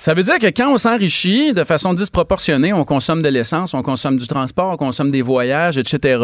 [0.02, 3.84] Ça veut dire que quand on s'enrichit de façon disproportionnée, on consomme de l'essence, on
[3.84, 6.20] consomme du transport, on consomme des voyages, etc.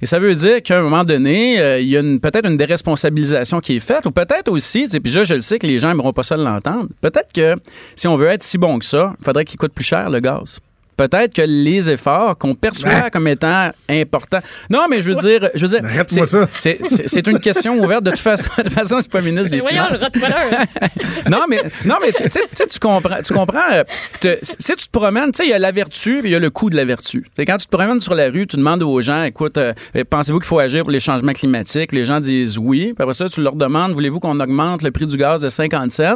[0.00, 3.58] Et ça veut dire qu'à un moment donné, euh, il y a peut-être une déresponsabilisation
[3.58, 6.12] qui est faite, ou peut-être aussi, puis je, je le sais que les gens n'aimeront
[6.12, 7.56] pas ça l'entendre, peut-être que
[7.96, 10.20] si on veut être si bon que ça, il faudrait qu'il coûte plus cher le
[10.20, 10.60] gaz
[10.96, 14.40] peut-être que les efforts qu'on perçoit comme étant importants.
[14.70, 16.04] Non, mais je veux dire, je veux dire,
[16.56, 18.04] c'est une question ouverte.
[18.04, 20.10] De toute façon, de toute façon, je suis pas ministre des Finances.
[21.30, 23.60] non, mais non, mais tu sais, tu comprends, tu comprends.
[23.72, 26.34] Euh, si tu te promènes, tu sais, il y a la vertu, et il y
[26.34, 27.26] a le coût de la vertu.
[27.38, 29.72] quand tu te promènes sur la rue, tu demandes aux gens, écoute, euh,
[30.08, 31.92] pensez-vous qu'il faut agir pour les changements climatiques?
[31.92, 32.92] Les gens disent oui.
[32.94, 35.90] Puis après ça, tu leur demandes, voulez-vous qu'on augmente le prix du gaz de 50
[35.90, 36.14] cents?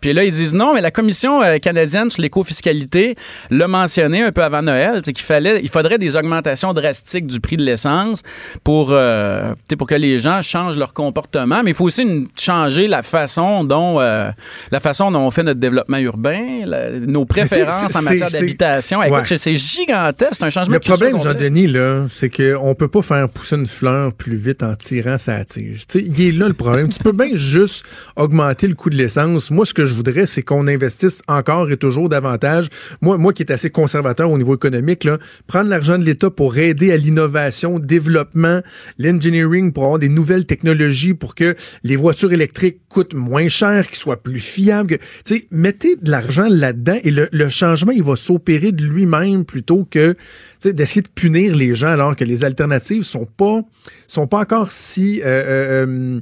[0.00, 3.16] Puis là, ils disent non, mais la commission euh, canadienne sur l'éco-fiscalité
[3.50, 7.56] le mentionne un peu avant Noël, qu'il fallait, il faudrait des augmentations drastiques du prix
[7.56, 8.22] de l'essence
[8.64, 11.62] pour, euh, pour que les gens changent leur comportement.
[11.62, 14.30] Mais il faut aussi changer la façon dont, euh,
[14.70, 16.64] la façon dont on fait notre développement urbain,
[17.06, 19.00] nos préférences en matière d'habitation.
[19.24, 20.74] c'est gigantesque, c'est un changement.
[20.74, 24.74] Le problème, Jean-Denis, là, c'est qu'on peut pas faire pousser une fleur plus vite en
[24.74, 25.84] tirant sa tige.
[25.94, 26.88] il est là le problème.
[26.88, 27.84] tu peux bien juste
[28.16, 29.50] augmenter le coût de l'essence.
[29.50, 32.68] Moi, ce que je voudrais, c'est qu'on investisse encore et toujours davantage.
[33.00, 36.58] Moi, moi qui est assez conservateur au niveau économique, là, prendre l'argent de l'État pour
[36.58, 38.60] aider à l'innovation, développement,
[38.98, 43.98] l'engineering, pour avoir des nouvelles technologies, pour que les voitures électriques coûtent moins cher, qu'ils
[43.98, 44.98] soient plus fiables.
[45.24, 49.44] Tu sais, mettez de l'argent là-dedans et le, le, changement, il va s'opérer de lui-même
[49.44, 50.16] plutôt que
[50.64, 53.60] d'essayer de punir les gens alors que les alternatives sont pas
[54.08, 56.20] sont pas encore si euh, euh, euh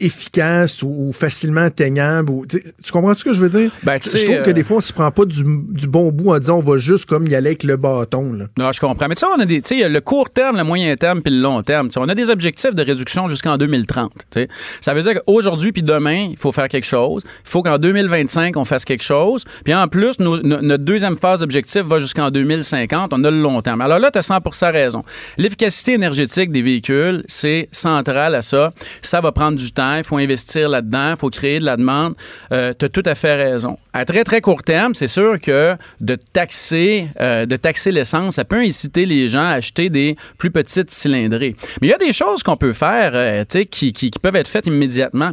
[0.00, 2.30] efficaces ou, facilement atteignables.
[2.30, 3.72] Ou, tu comprends ce que je veux dire?
[3.82, 6.38] Ben, je trouve que des fois, on s'y prend pas du, du, bon bout en
[6.38, 8.32] disant on va juste comme y aller avec le bâton.
[8.32, 8.46] Là.
[8.56, 9.08] Non, je comprends.
[9.08, 11.62] Mais tu sais, on a des, le court terme, le moyen terme puis le long
[11.62, 11.88] terme.
[11.96, 14.12] on a des objectifs de réduction jusqu'en 2030.
[14.32, 14.48] sais.
[14.80, 17.22] Ça veut dire qu'aujourd'hui puis demain, il faut faire quelque chose.
[17.44, 19.44] Il faut qu'en 2025, on fasse quelque chose.
[19.64, 23.10] Puis en plus, notre deuxième phase d'objectif va jusqu'en 2050.
[23.12, 23.80] On a le long terme.
[23.80, 24.40] Alors là, tu as 100
[24.72, 25.02] raison.
[25.36, 28.72] L'efficacité énergétique des véhicules, c'est central à ça.
[29.02, 29.96] Ça va prendre du temps.
[29.96, 31.10] Il faut investir là-dedans.
[31.10, 32.14] Il faut créer de la demande.
[32.52, 33.78] Euh, tu as tout à fait raison.
[33.92, 36.83] À très, très court terme, c'est sûr que de taxer
[37.20, 41.56] euh, de taxer l'essence, ça peut inciter les gens à acheter des plus petites cylindrées.
[41.80, 44.66] Mais il y a des choses qu'on peut faire euh, qui, qui, peuvent être faites
[44.66, 45.32] immédiatement.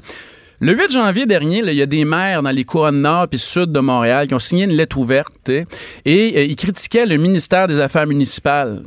[0.59, 3.71] Le 8 janvier dernier, il y a des maires dans les couronnes nord et sud
[3.71, 5.65] de Montréal qui ont signé une lettre ouverte et
[6.05, 8.83] euh, ils critiquaient le ministère des Affaires municipales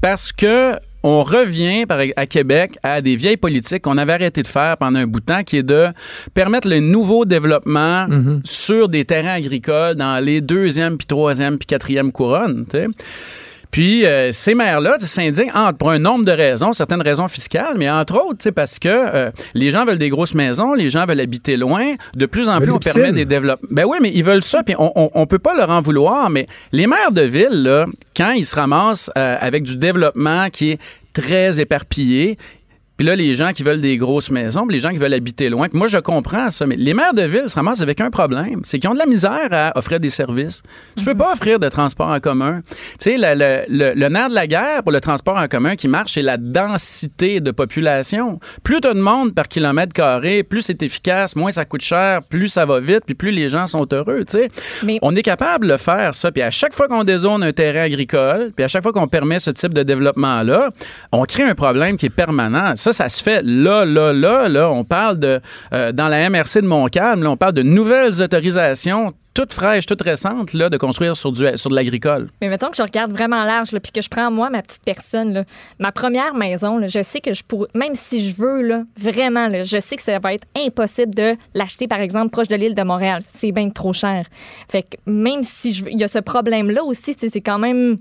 [0.00, 1.84] parce que on revient
[2.16, 5.24] à Québec à des vieilles politiques qu'on avait arrêté de faire pendant un bout de
[5.24, 5.88] temps, qui est de
[6.34, 8.42] permettre le nouveau développement mhm.
[8.44, 12.66] sur des terrains agricoles dans les deuxième, puis troisième, puis quatrième couronnes.
[13.70, 18.16] Puis euh, ces maires-là s'indignent pour un nombre de raisons, certaines raisons fiscales, mais entre
[18.16, 21.94] autres, parce que euh, les gens veulent des grosses maisons, les gens veulent habiter loin.
[22.14, 23.68] De plus en plus, on permet des développements.
[23.70, 26.30] Ben oui, mais ils veulent ça, puis on, on, peut pas leur en vouloir.
[26.30, 30.72] Mais les maires de ville, là, quand ils se ramassent euh, avec du développement qui
[30.72, 30.78] est
[31.12, 32.38] très éparpillé,
[33.00, 35.48] Puis là, les gens qui veulent des grosses maisons, puis les gens qui veulent habiter
[35.48, 35.70] loin.
[35.70, 38.60] Puis moi, je comprends ça, mais les maires de ville se ramassent avec un problème.
[38.62, 40.62] C'est qu'ils ont de la misère à offrir des services.
[40.98, 42.60] Tu peux pas offrir de transport en commun.
[42.68, 45.88] Tu sais, le, le, le, nerf de la guerre pour le transport en commun qui
[45.88, 48.38] marche, c'est la densité de population.
[48.64, 52.22] Plus tu as de monde par kilomètre carré, plus c'est efficace, moins ça coûte cher,
[52.22, 54.50] plus ça va vite, puis plus les gens sont heureux, tu sais.
[54.84, 54.98] Mais...
[55.00, 56.30] On est capable de faire ça.
[56.32, 59.38] Puis à chaque fois qu'on dézone un terrain agricole, puis à chaque fois qu'on permet
[59.38, 60.68] ce type de développement-là,
[61.12, 62.76] on crée un problème qui est permanent.
[62.76, 64.70] Ça, ça se fait là, là, là.
[64.70, 65.40] On parle de,
[65.72, 70.52] euh, dans la MRC de Montcalm, on parle de nouvelles autorisations toute fraîche, toute récente,
[70.52, 72.30] là, de construire sur, du, de l'agricole.
[72.40, 75.44] Mais mettons que je regarde vraiment large, puis que je prends, moi, ma petite personne,
[75.78, 79.62] ma première maison, je sais que je pourrais, même si je veux, là, vraiment, là,
[79.62, 82.82] je sais que ça va être impossible de l'acheter, par exemple, proche de l'île de
[82.82, 83.22] Montréal.
[83.24, 84.26] C'est bien trop cher.
[84.68, 87.96] Fait que même si je, il y a ce problème-là aussi, c'est quand même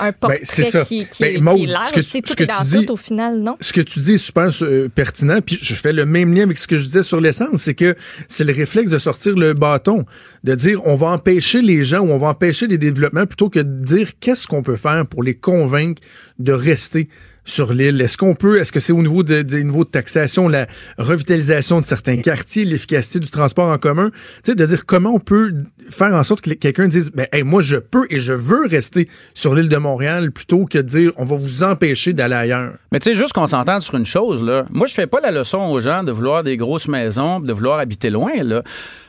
[0.00, 0.84] un portrait ben, ça.
[0.84, 1.88] qui, qui, ben, qui est large.
[1.88, 3.56] Ce que, tout ce que dans dis, tout au final, non?
[3.60, 6.58] Ce que tu dis est super euh, pertinent, puis je fais le même lien avec
[6.58, 7.94] ce que je disais sur l'essence, c'est que
[8.28, 10.04] c'est le réflexe de sortir le bâton,
[10.44, 13.60] de dire on va empêcher les gens ou on va empêcher les développements plutôt que
[13.60, 16.02] de dire qu'est-ce qu'on peut faire pour les convaincre
[16.38, 17.08] de rester
[17.46, 17.98] sur l'île?
[18.02, 20.66] Est-ce qu'on peut, est-ce que c'est au niveau des de, de taxation, la
[20.98, 24.10] revitalisation de certains quartiers, l'efficacité du transport en commun?
[24.44, 25.52] Tu sais, de dire comment on peut
[25.88, 29.54] faire en sorte que quelqu'un dise, ben, moi, je peux et je veux rester sur
[29.54, 32.74] l'île de Montréal plutôt que de dire, on va vous empêcher d'aller ailleurs.
[32.92, 34.66] Mais tu sais, juste qu'on s'entende sur une chose, là.
[34.70, 37.78] Moi, je fais pas la leçon aux gens de vouloir des grosses maisons, de vouloir
[37.78, 38.62] habiter loin, là.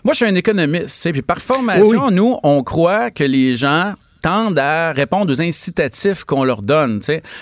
[0.04, 4.60] Moi, je suis un économiste, puis par formation, nous, on croit que les gens tendent
[4.60, 7.00] à répondre aux incitatifs qu'on leur donne.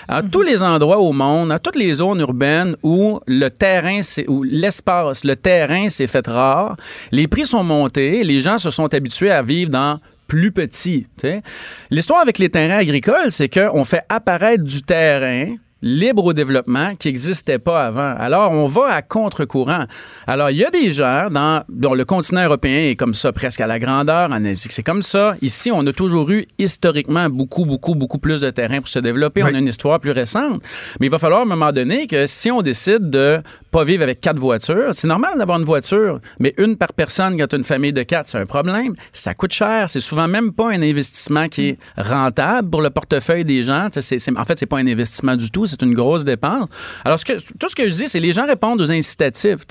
[0.08, 0.30] À mhm.
[0.30, 5.24] tous les endroits au monde, à toutes les zones urbaines où le terrain, où l'espace,
[5.24, 6.76] le terrain s'est fait rare,
[7.12, 11.06] les prix sont montés, les gens se sont habitués à vivre dans plus petit.
[11.90, 17.08] L'histoire avec les terrains agricoles, c'est qu'on fait apparaître du terrain libre au développement qui
[17.08, 18.14] n'existait pas avant.
[18.18, 19.84] Alors, on va à contre-courant.
[20.26, 23.66] Alors, il y a des gens dans, le continent européen est comme ça presque à
[23.66, 25.34] la grandeur, en Asie, c'est comme ça.
[25.42, 29.42] Ici, on a toujours eu historiquement beaucoup, beaucoup, beaucoup plus de terrain pour se développer.
[29.42, 30.62] On a une histoire plus récente.
[31.00, 33.40] Mais il va falloir à un moment donné que si on décide de
[33.76, 37.46] pas vivre avec quatre voitures, c'est normal d'avoir une voiture, mais une par personne quand
[37.46, 38.94] tu as une famille de quatre, c'est un problème.
[39.12, 39.90] Ça coûte cher.
[39.90, 43.88] C'est souvent même pas un investissement qui est rentable pour le portefeuille des gens.
[43.88, 46.70] En fait, c'est pas un investissement du tout c'est une grosse dépense.
[47.04, 49.66] Alors, tout ce que je dis, c'est les gens répondent aux incitatifs.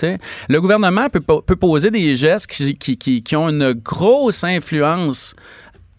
[0.50, 5.36] Le gouvernement peut, poser des gestes qui ont une grosse influence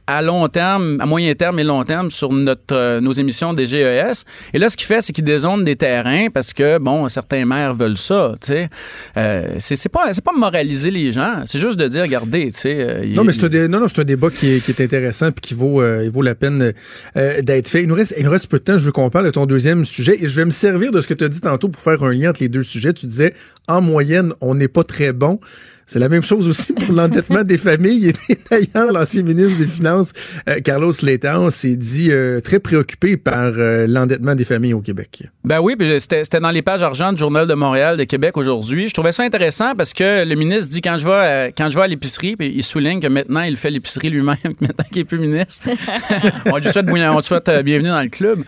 [0.07, 3.67] à long terme, à moyen terme et long terme sur notre, euh, nos émissions des
[3.67, 4.25] GES.
[4.55, 7.75] Et là, ce qu'il fait, c'est qu'il dézone des terrains parce que, bon, certains maires
[7.75, 8.69] veulent ça, tu sais.
[9.17, 12.77] Euh, c'est pas, pas moraliser les gens, c'est juste de dire, regardez, tu sais.
[12.79, 15.41] Euh, non, mais c'est un, non, non, un débat qui est, qui est intéressant puis
[15.41, 16.73] qui vaut, euh, il vaut la peine
[17.15, 17.83] d'être fait.
[17.83, 19.47] Il nous, reste, il nous reste peu de temps, je veux qu'on parle de ton
[19.47, 21.83] deuxième sujet et je vais me servir de ce que tu as dit tantôt pour
[21.83, 22.93] faire un lien entre les deux sujets.
[22.93, 23.35] Tu disais,
[23.67, 25.41] en moyenne, on n'est pas très bon.
[25.89, 28.13] C'est la même chose aussi pour l'endettement des familles.
[28.29, 30.11] Et d'ailleurs, l'ancien ministre des Finances,
[30.49, 35.23] euh, Carlos Letao, s'est dit euh, très préoccupé par euh, l'endettement des familles au Québec.
[35.45, 38.89] Ben oui, c'était dans les pages argent du Journal de Montréal de Québec aujourd'hui.
[38.89, 41.85] Je trouvais ça intéressant parce que le ministre dit quand je vais, quand je vais
[41.85, 45.21] à l'épicerie, puis il souligne que maintenant il fait l'épicerie lui-même, maintenant qu'il est plus
[45.21, 45.69] ministre.
[46.47, 48.43] on lui souhaite, on souhaite bienvenue dans le club.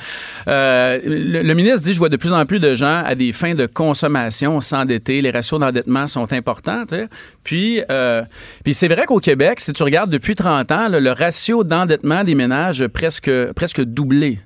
[0.48, 3.54] Le, le, ministre dit je vois de plus en plus de gens à des fins
[3.54, 5.22] de consommation s'endetter.
[5.22, 6.82] Les ratios d'endettement sont importants.
[7.44, 8.24] Puis, euh,
[8.62, 12.34] puis c'est vrai qu'au Québec, si tu regardes depuis 30 ans, le ratio d'endettement des
[12.34, 14.38] ménages a presque, presque doublé.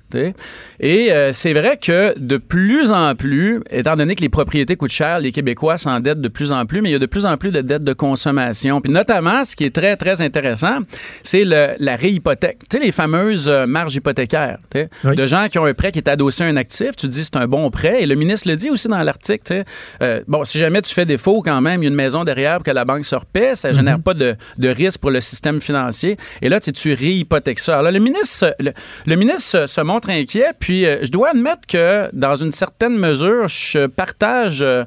[0.79, 4.91] Et euh, c'est vrai que de plus en plus, étant donné que les propriétés coûtent
[4.91, 7.37] cher, les Québécois s'endettent de plus en plus, mais il y a de plus en
[7.37, 8.79] plus de dettes de consommation.
[8.81, 10.79] Puis notamment, ce qui est très, très intéressant,
[11.23, 12.59] c'est la réhypothèque.
[12.69, 14.59] Tu sais, les fameuses euh, marges hypothécaires.
[15.03, 17.35] De gens qui ont un prêt qui est adossé à un actif, tu dis c'est
[17.35, 18.03] un bon prêt.
[18.03, 19.63] Et le ministre le dit aussi dans l'article.
[20.01, 22.55] Euh, bon, si jamais tu fais défaut quand même, il y a une maison derrière
[22.57, 24.03] pour que la banque se repaie, ça génère mhm.
[24.03, 26.17] pas de, de, risque pour le système financier.
[26.41, 27.79] Et là, tu, tu réhypothèques ça.
[27.79, 32.35] Alors, le ministre, le, ministre se montre inquiet, puis euh, je dois admettre que dans
[32.35, 34.83] une certaine mesure, je partage, euh,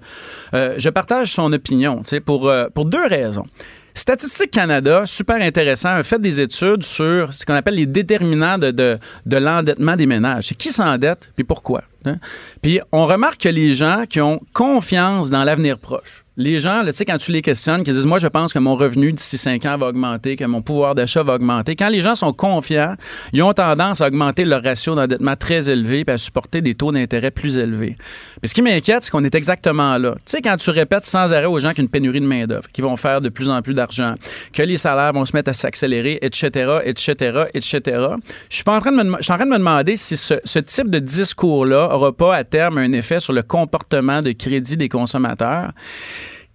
[0.55, 3.47] euh, je partage son opinion, pour, pour deux raisons.
[3.97, 8.71] Statistique Canada, super intéressant, a fait des études sur ce qu'on appelle les déterminants de,
[8.71, 10.49] de, de l'endettement des ménages.
[10.49, 11.81] C'est qui s'endette, puis pourquoi.
[12.05, 12.17] Hein?
[12.61, 16.93] Puis on remarque que les gens qui ont confiance dans l'avenir proche, les gens, tu
[16.93, 19.65] sais, quand tu les questionnes, qui disent, moi, je pense que mon revenu d'ici 5
[19.65, 21.77] ans va augmenter, que mon pouvoir d'achat va augmenter.
[21.77, 22.95] Quand les gens sont confiants,
[23.33, 26.93] ils ont tendance à augmenter leur ratio d'endettement très élevé et à supporter des taux
[26.93, 27.97] d'intérêt plus élevés.
[28.43, 30.13] Mais ce qui m'inquiète, c'est qu'on est exactement là.
[30.17, 32.27] Tu sais, quand tu répètes sans arrêt aux gens qu'il y a une pénurie de
[32.27, 34.15] main-d'œuvre, qu'ils vont faire de plus en plus d'argent,
[34.53, 37.81] que les salaires vont se mettre à s'accélérer, etc., etc., etc.,
[38.51, 40.59] je suis pas en train de me, en train de me demander si ce, ce
[40.59, 44.89] type de discours-là aura pas à terme un effet sur le comportement de crédit des
[44.89, 45.73] consommateurs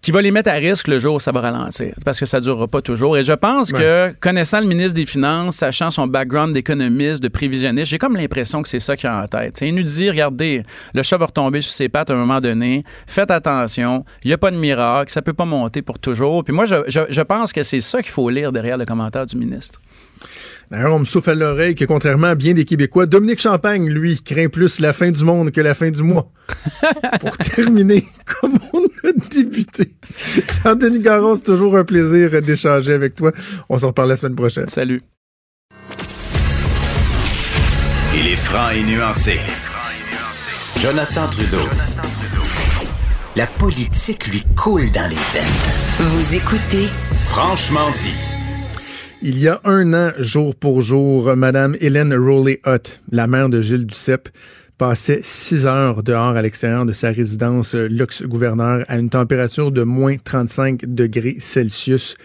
[0.01, 1.93] qui va les mettre à risque le jour où ça va ralentir.
[2.03, 3.17] Parce que ça ne durera pas toujours.
[3.17, 7.91] Et je pense que, connaissant le ministre des Finances, sachant son background d'économiste, de prévisionniste,
[7.91, 9.61] j'ai comme l'impression que c'est ça qu'il a en tête.
[9.61, 10.63] il nous dit, regardez,
[10.93, 12.83] le chat va retomber sur ses pattes à un moment donné.
[13.05, 14.03] Faites attention.
[14.23, 15.11] Il n'y a pas de miracle.
[15.11, 16.43] Ça peut pas monter pour toujours.
[16.43, 19.37] Puis moi, je, je pense que c'est ça qu'il faut lire derrière le commentaire du
[19.37, 19.79] ministre.
[20.71, 24.23] D'ailleurs, on me souffle à l'oreille que contrairement à bien des Québécois, Dominique Champagne, lui,
[24.23, 26.31] craint plus la fin du monde que la fin du mois.
[27.19, 29.89] Pour terminer, comme on a débuté.
[30.63, 33.33] Jean-Denis Garon, c'est toujours un plaisir d'échanger avec toi.
[33.67, 34.69] On se reparle la semaine prochaine.
[34.69, 35.03] Salut.
[38.15, 39.41] Il est franc et nuancé.
[40.77, 41.67] Jonathan Trudeau.
[43.35, 46.09] La politique lui coule dans les veines.
[46.09, 46.87] Vous écoutez
[47.25, 48.30] Franchement dit.
[49.23, 53.85] Il y a un an, jour pour jour, Madame Hélène Rowley-Hutt, la mère de Gilles
[53.85, 54.29] Duceppe,
[54.79, 60.17] passait six heures dehors à l'extérieur de sa résidence luxe-gouverneur à une température de moins
[60.17, 62.17] 35 degrés Celsius.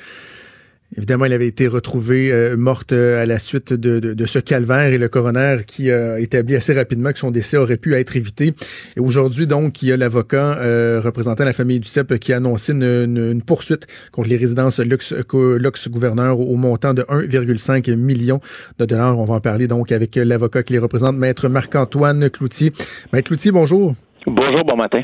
[0.94, 4.98] Évidemment, elle avait été retrouvée euh, morte euh, à la suite de, ce calvaire et
[4.98, 8.54] le coroner qui a établi assez rapidement que son décès aurait pu être évité.
[8.96, 12.36] Et aujourd'hui, donc, il y a l'avocat euh, représentant la famille du CEP qui a
[12.36, 18.40] annoncé une, poursuite contre les résidences luxe, luxe gouverneur au montant de 1,5 million
[18.78, 19.18] de dollars.
[19.18, 22.72] On va en parler donc avec l'avocat qui les représente, Maître Marc-Antoine Cloutier.
[23.12, 23.94] Maître Cloutier, bonjour.
[24.26, 25.02] Bonjour, bon matin.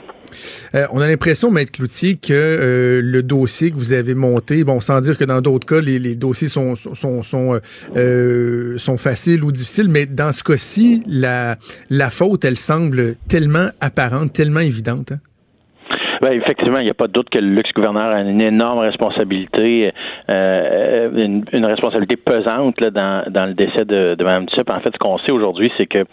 [0.75, 4.81] Euh, on a l'impression, Maître Cloutier, que euh, le dossier que vous avez monté, bon,
[4.81, 7.61] sans dire que dans d'autres cas, les, dossiers sont sont
[7.97, 14.33] euh, sont faciles ou difficiles, mais dans ce cas-ci, la faute, elle semble tellement apparente,
[14.33, 15.13] tellement évidente.
[15.13, 15.19] Hein?
[16.21, 19.91] Ben, effectivement, il n'y a pas de doute que le luxe-gouverneur a une énorme responsabilité,
[20.29, 24.71] une, responsabilité pesante dans, dans le décès de, de Mme Duceppe.
[24.71, 26.05] En fait, ce qu'on sait aujourd'hui, c'est que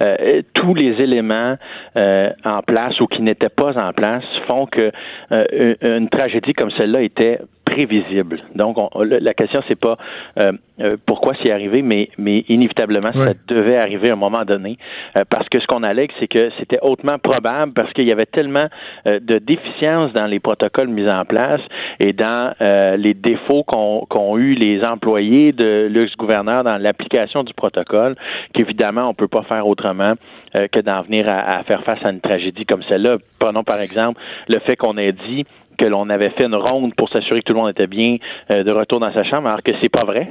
[0.00, 1.56] euh, tous les éléments
[1.96, 4.92] euh, en place ou qui n'étaient pas en place font que
[5.32, 8.40] euh, une tragédie comme celle-là était prévisible.
[8.54, 9.96] Donc, la question, c'est pas
[10.38, 14.78] euh, euh, pourquoi c'est arrivé, mais, mais inévitablement, ça devait arriver à un moment donné.
[15.16, 18.26] Euh, parce que ce qu'on allègue, c'est que c'était hautement probable parce qu'il y avait
[18.26, 18.68] tellement
[19.04, 21.60] de déficiences dans les protocoles mis en place
[22.00, 28.14] et dans les défauts qu'ont eu les employés de l'ex-gouverneur dans l'application du protocole
[28.54, 30.14] qu'évidemment, on peut pas faire autrement
[30.54, 33.16] que d'en venir à, à faire face à une tragédie comme celle-là.
[33.38, 35.44] Prenons par exemple le fait qu'on ait dit
[35.78, 38.16] que l'on avait fait une ronde pour s'assurer que tout le monde était bien
[38.50, 40.28] euh, de retour dans sa chambre, alors que c'est pas vrai.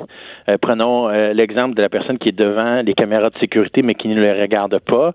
[0.50, 3.96] Euh, prenons euh, l'exemple de la personne qui est devant les caméras de sécurité mais
[3.96, 5.14] qui ne les regarde pas.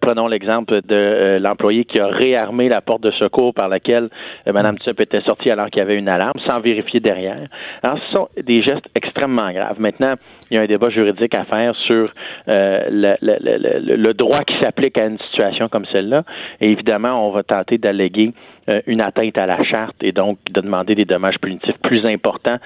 [0.00, 4.08] prenons l'exemple de l'employé qui a réarmé la porte de secours par laquelle
[4.46, 7.48] Mme Tsup était sortie alors qu'il y avait une alarme sans vérifier derrière.
[7.82, 9.78] Alors, ce sont des gestes extrêmement graves.
[9.78, 10.14] Maintenant,
[10.50, 12.12] il y a un débat juridique à faire sur
[12.46, 16.22] le, le, le, droit qui s'applique à une situation comme celle-là.
[16.60, 18.53] Et évidemment, on va tenter d'alléguer euh,
[18.86, 22.58] une atteinte à la charte et donc de demander des dommages punitifs plus importants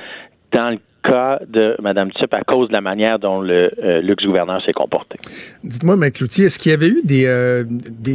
[0.53, 4.63] dans le cas de Mme Tsup à cause de la manière dont le euh, luxe-gouverneur
[4.63, 5.19] s'est comporté.
[5.65, 6.11] Dites-moi, M.
[6.11, 7.65] Cloutier, est-ce qu'il y avait eu des, euh,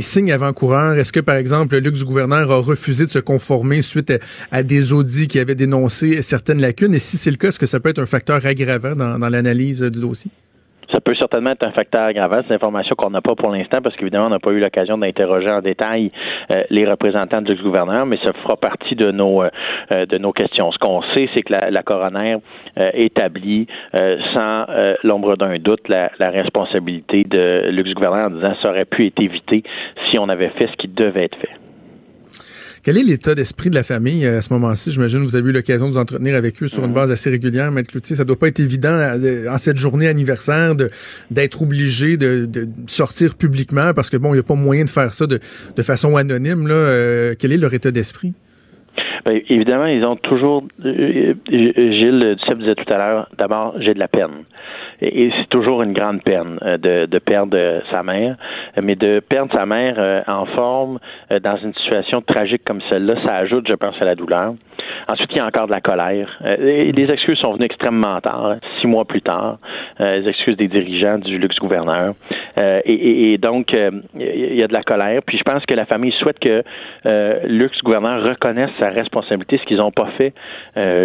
[0.01, 0.97] signes avant-coureurs?
[0.97, 4.13] Est-ce que, par exemple, le luxe-gouverneur a refusé de se conformer suite
[4.51, 6.93] à, des audits qui avaient dénoncé certaines lacunes?
[6.93, 9.81] Et si c'est le cas, est-ce que ça peut être un facteur aggravant dans l'analyse
[9.81, 10.31] du dossier?
[10.93, 12.41] Ça peut certainement être un facteur aggravant.
[12.43, 14.95] C'est une information qu'on n'a pas pour l'instant parce qu'évidemment, on n'a pas eu l'occasion
[14.95, 16.11] d'interroger en détail
[16.51, 19.49] euh, les représentants du gouverneur, mais ça fera partie de nos euh,
[19.91, 20.71] euh, de nos questions.
[20.71, 22.37] Ce qu'on sait, c'est que la, la coroner
[22.93, 23.67] établit
[24.33, 24.65] sans
[25.03, 29.63] l'ombre d'un doute la, la, responsabilité de l'ex-gouverneur en disant ça aurait pu être évité
[30.09, 31.72] si on avait fait ce qui devait être fait.
[32.83, 34.91] Quel est l'état d'esprit de la famille euh, à ce moment-ci?
[34.91, 36.95] J'imagine que vous avez eu l'occasion de vous entretenir avec eux sur une mhm.
[36.95, 38.17] base assez régulière, Maître Cloutier.
[38.17, 40.75] Ça doit pas être évident euh, en cette journée anniversaire
[41.31, 42.49] d'être obligé de,
[42.87, 45.39] sortir publiquement parce que bon, il n'y a pas moyen de faire ça de,
[45.81, 46.67] façon anonyme.
[46.67, 46.75] Là.
[46.75, 48.33] Euh, quel est leur état d'esprit?
[49.25, 50.67] Bien, évidemment, ils ont toujours.
[50.83, 54.43] Gilles Duceppe disait tout à l'heure, d'abord, j'ai de la peine.
[55.03, 58.35] Et c'est toujours une grande peine de, de perdre sa mère,
[58.81, 60.99] mais de perdre sa mère en forme
[61.29, 64.53] dans une situation tragique comme celle-là, ça ajoute, je pense, à la douleur.
[65.07, 66.29] Ensuite, il y a encore de la colère.
[66.45, 69.57] Euh, les excuses sont venues extrêmement tard, hein, six mois plus tard,
[69.99, 72.13] euh, les excuses des dirigeants du luxe gouverneur.
[72.59, 75.21] Euh, et, donc, il y a de la colère.
[75.25, 76.63] Puis je pense que la famille souhaite que
[77.05, 80.33] le luxe gouverneur reconnaisse sa responsabilité, ce qu'ils n'ont pas fait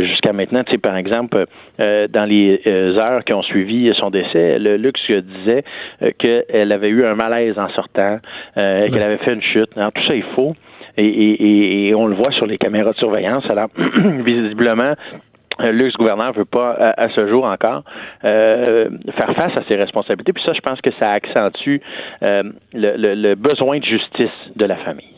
[0.03, 0.63] jusqu'à maintenant.
[0.65, 1.47] Tu sais, par exemple,
[1.79, 5.65] dans les heures qui ont suivi son décès, le luxe disait
[6.19, 8.19] qu'elle avait eu un malaise en sortant,
[8.55, 9.71] qu'elle avait fait une chute.
[9.77, 10.55] Alors, tout ça est faux.
[10.97, 13.49] Et, on le voit sur les caméras de surveillance.
[13.49, 13.69] Alors,
[14.25, 14.95] visiblement,
[15.61, 17.85] euh, le gouverneur veut pas, à, ce jour encore,
[18.25, 20.33] euh, faire face à ses responsabilités.
[20.33, 21.81] Puis ça, je pense que ça accentue
[22.23, 22.43] euh,
[22.73, 25.15] le besoin de justice de la famille.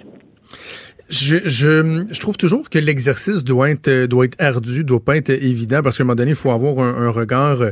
[1.11, 5.97] Je, trouve toujours que l'exercice doit être doit être ardu, doit pas être évident parce
[5.97, 7.62] qu'à un moment donné, il faut avoir un, regard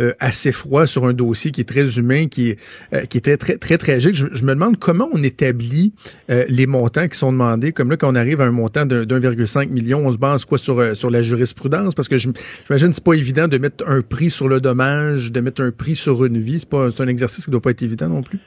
[0.00, 2.58] euh, assez froid sur un dossier qui est très humain, qui est
[2.92, 4.14] euh, qui était très très tragique.
[4.14, 5.92] Je, je, me demande comment on établit
[6.30, 7.72] euh, les montants qui sont demandés.
[7.72, 10.58] Comme là, quand on arrive à un montant de 1,5 million, on se base quoi
[10.58, 11.94] sur sur la jurisprudence?
[11.94, 15.62] Parce que j'imagine c'est pas évident de mettre un prix sur le dommage, de mettre
[15.62, 16.60] un prix sur une vie.
[16.60, 18.38] C'est pas c'est un exercice qui doit pas être évident non plus.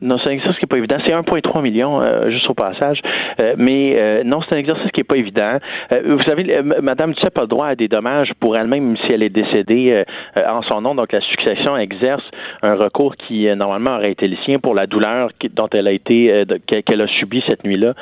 [0.00, 0.96] Non, c'est un exercice qui n'est pas évident.
[1.04, 3.00] C'est 1,3 million, euh, juste au passage.
[3.40, 5.58] Euh, mais euh, non, c'est un exercice qui n'est pas évident.
[6.04, 9.28] vous savez, Madame Duceppe a le droit à des dommages pour elle-même si elle est
[9.30, 10.04] décédée
[10.36, 10.94] en son nom.
[10.94, 12.24] Donc, la succession exerce
[12.62, 16.44] un recours qui, normalement, aurait été le sien pour la douleur dont elle a été,
[16.86, 17.94] qu'elle a subi cette nuit-là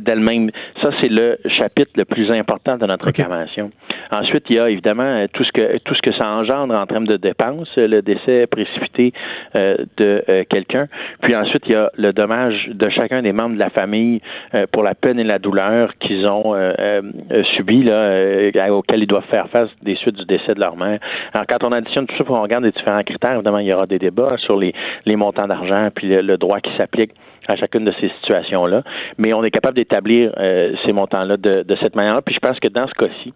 [0.00, 0.50] d'elle-même.
[0.82, 3.70] Ça, c'est le chapitre le plus important de notre réclamation.
[4.14, 7.06] Ensuite, il y a évidemment tout ce que tout ce que ça engendre en termes
[7.06, 9.12] de dépenses, le décès précipité
[9.54, 10.86] de quelqu'un.
[11.22, 14.20] Puis ensuite, il y a le dommage de chacun des membres de la famille
[14.54, 19.06] euh, pour la peine et la douleur qu'ils ont euh, euh, subi, là, auxquels ils
[19.06, 20.98] doivent faire face des suites du décès de leur mère.
[21.32, 23.86] Alors, quand on additionne tout ça, on regarde les différents critères, évidemment, il y aura
[23.86, 24.74] des débats sur les,
[25.04, 27.12] les montants d'argent puis le droit qui s'applique
[27.48, 28.82] à chacune de ces situations-là.
[29.18, 32.22] Mais on est capable d'établir euh, ces montants-là de, de, cette manière-là.
[32.22, 33.32] Puis je pense que dans ce cas-ci,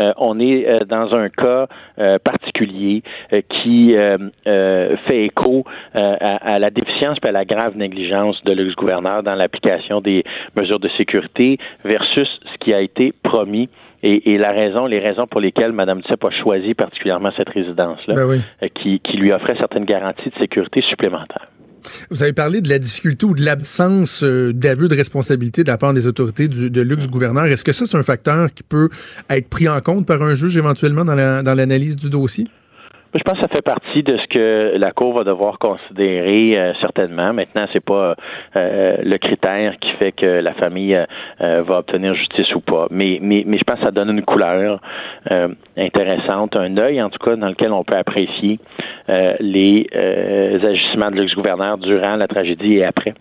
[0.00, 1.66] euh, on est euh, dans un cas
[2.24, 3.02] particulier
[3.48, 5.64] qui fait écho
[5.94, 10.24] à, la déficience et à la grave négligence de l'ex-gouverneur dans l'application des
[10.56, 13.68] mesures de sécurité versus ce qui a été promis
[14.02, 18.14] et, et, la raison, les raisons pour lesquelles Mme Duceppe a choisi particulièrement cette résidence-là,
[18.14, 21.48] ben qui, qui lui offrait certaines garanties de sécurité supplémentaires.
[22.10, 25.78] Vous avez parlé de la difficulté ou de l'absence euh, d'aveu de responsabilité de la
[25.78, 27.46] part des autorités du, de luxe gouverneur.
[27.46, 28.88] Est-ce que ça, c'est un facteur qui peut
[29.30, 32.48] être pris en compte par un juge éventuellement dans l'analyse du dossier?
[33.16, 36.74] Je pense que ça fait partie de ce que la Cour va devoir considérer euh,
[36.80, 37.32] certainement.
[37.32, 38.14] Maintenant, c'est pas
[38.56, 40.94] euh, le critère qui fait que la famille
[41.40, 42.88] euh, va obtenir justice ou pas.
[42.90, 44.80] Mais, mais, mais je pense que ça donne une couleur
[45.76, 48.58] intéressante, un œil en tout cas dans lequel on peut apprécier
[49.40, 53.14] les agissements de l'ex-gouverneur durant la tragédie et après.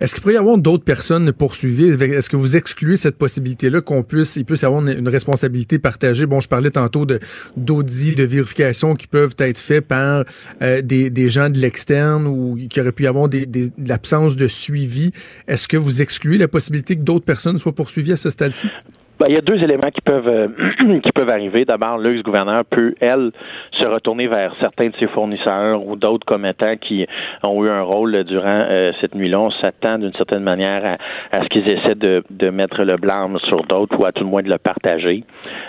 [0.00, 1.90] Est-ce qu'il pourrait y avoir d'autres personnes poursuivies?
[1.90, 6.26] Est-ce que vous excluez cette possibilité-là qu'on puisse, il puisse y avoir une, responsabilité partagée?
[6.26, 7.20] Bon, je parlais tantôt de
[7.56, 10.24] d'audits, de vérifications qui peuvent être faits par
[10.62, 13.88] euh, des, des, gens de l'externe ou qui aurait pu y avoir des, des, de
[13.88, 15.10] l'absence de suivi.
[15.48, 18.68] Est-ce que vous excluez la possibilité que d'autres personnes soient poursuivies à ce stade-ci?
[19.18, 20.48] Ben, il y a deux éléments qui peuvent euh,
[21.00, 21.64] qui peuvent arriver.
[21.64, 23.30] D'abord, l'ex-gouverneur peut, elle,
[23.72, 27.06] se retourner vers certains de ses fournisseurs ou d'autres commettants qui
[27.42, 29.38] ont eu un rôle durant euh, cette nuit-là.
[29.38, 30.96] On s'attend d'une certaine manière
[31.30, 34.30] à, ce qu'ils essaient de, de, mettre le blâme sur d'autres ou à tout le
[34.30, 35.24] moins de le partager.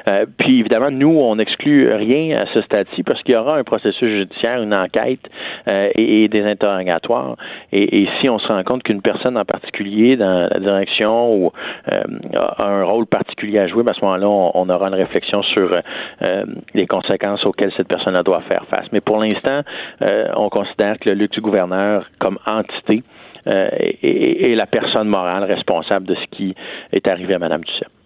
[0.08, 3.64] Euh, puis évidemment, nous, on n'exclut rien à ce stade-ci parce qu'il y aura un
[3.64, 5.20] processus judiciaire, une enquête
[5.68, 7.36] et, des interrogatoires.
[7.72, 11.52] Et, et, si on se rend compte qu'une personne en particulier dans la direction ou
[11.88, 15.74] a un rôle particulier à jouer, à ce moment-là, on, aura une réflexion sur
[16.22, 18.86] euh, les conséquences auxquelles cette personne doit faire face.
[18.92, 19.62] Mais pour l'instant,
[20.02, 23.04] euh, on considère que le luxe du gouverneur comme entité
[23.48, 23.70] euh,
[24.02, 26.56] est, la personne morale responsable de ce qui
[26.92, 28.03] est arrivé à Mme Duceppe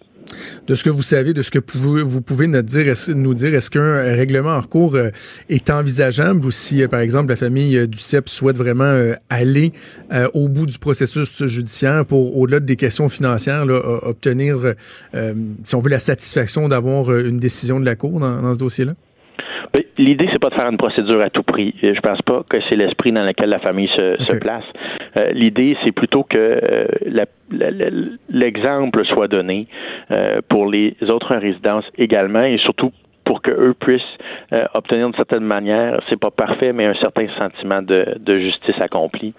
[0.68, 4.56] de ce que vous savez, de ce que vous pouvez nous dire, est-ce qu'un règlement
[4.56, 5.10] en cours euh,
[5.50, 9.74] est envisageable ou si, euh, par exemple, la famille euh, du CEP souhaite vraiment aller
[10.34, 13.66] au bout du processus judiciaire pour, au-delà des questions financières,
[14.04, 14.74] obtenir,
[15.64, 18.96] si on veut, la satisfaction d'avoir une décision de la Cour dans ce dossier-là?
[19.74, 21.74] Ben, l'idée, c'est pas de faire une procédure à tout prix.
[21.82, 24.64] Je pense pas que c'est l'esprit dans lequel la famille se, place.
[25.16, 26.88] Euh, l'idée, c'est plutôt que euh,
[28.30, 29.68] l'exemple soit donné
[30.12, 32.92] euh, pour les autres résidences également et surtout
[33.24, 34.02] pour que eux puissent
[34.54, 38.80] euh, obtenir d'une certaine manière, c'est pas parfait, mais un certain sentiment de, de justice
[38.80, 39.34] accomplie.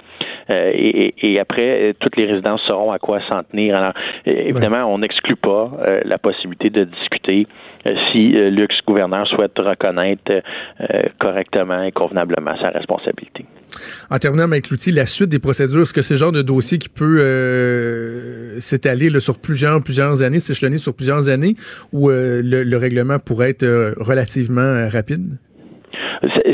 [0.50, 3.76] Euh, et, et, après, toutes les résidences sauront à quoi s'en tenir.
[3.76, 3.94] Alors,
[4.26, 5.70] évidemment, on n'exclut pas
[6.04, 7.46] la possibilité de discuter
[8.12, 10.42] si l'ex-gouverneur souhaite reconnaître
[11.18, 13.44] correctement et convenablement sa responsabilité.
[14.10, 16.78] En terminant, avec l'outil, la suite des procédures, est-ce que c'est le genre de dossier
[16.78, 21.54] qui peut euh, s'étaler sur plusieurs, plusieurs années, s'échelonner sur plusieurs années,
[21.92, 25.38] ou euh, le, règlement pourrait être euh, relativement rapide?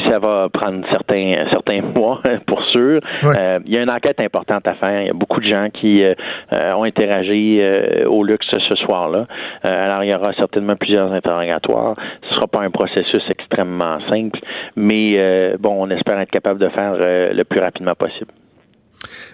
[0.09, 3.01] Ça va prendre certains certains mois pour sûr.
[3.25, 5.03] Euh, il y a une enquête importante à faire.
[5.03, 6.15] Il y a beaucoup de gens qui euh,
[6.53, 7.61] euh, ont interagi
[8.07, 9.27] au luxe ce soir-là.
[9.63, 11.97] alors il y aura certainement plusieurs interrogatoires.
[12.23, 14.39] Ce ne sera pas un processus extrêmement simple,
[14.77, 18.33] mais bon, on espère être capable de faire le plus rapidement possible.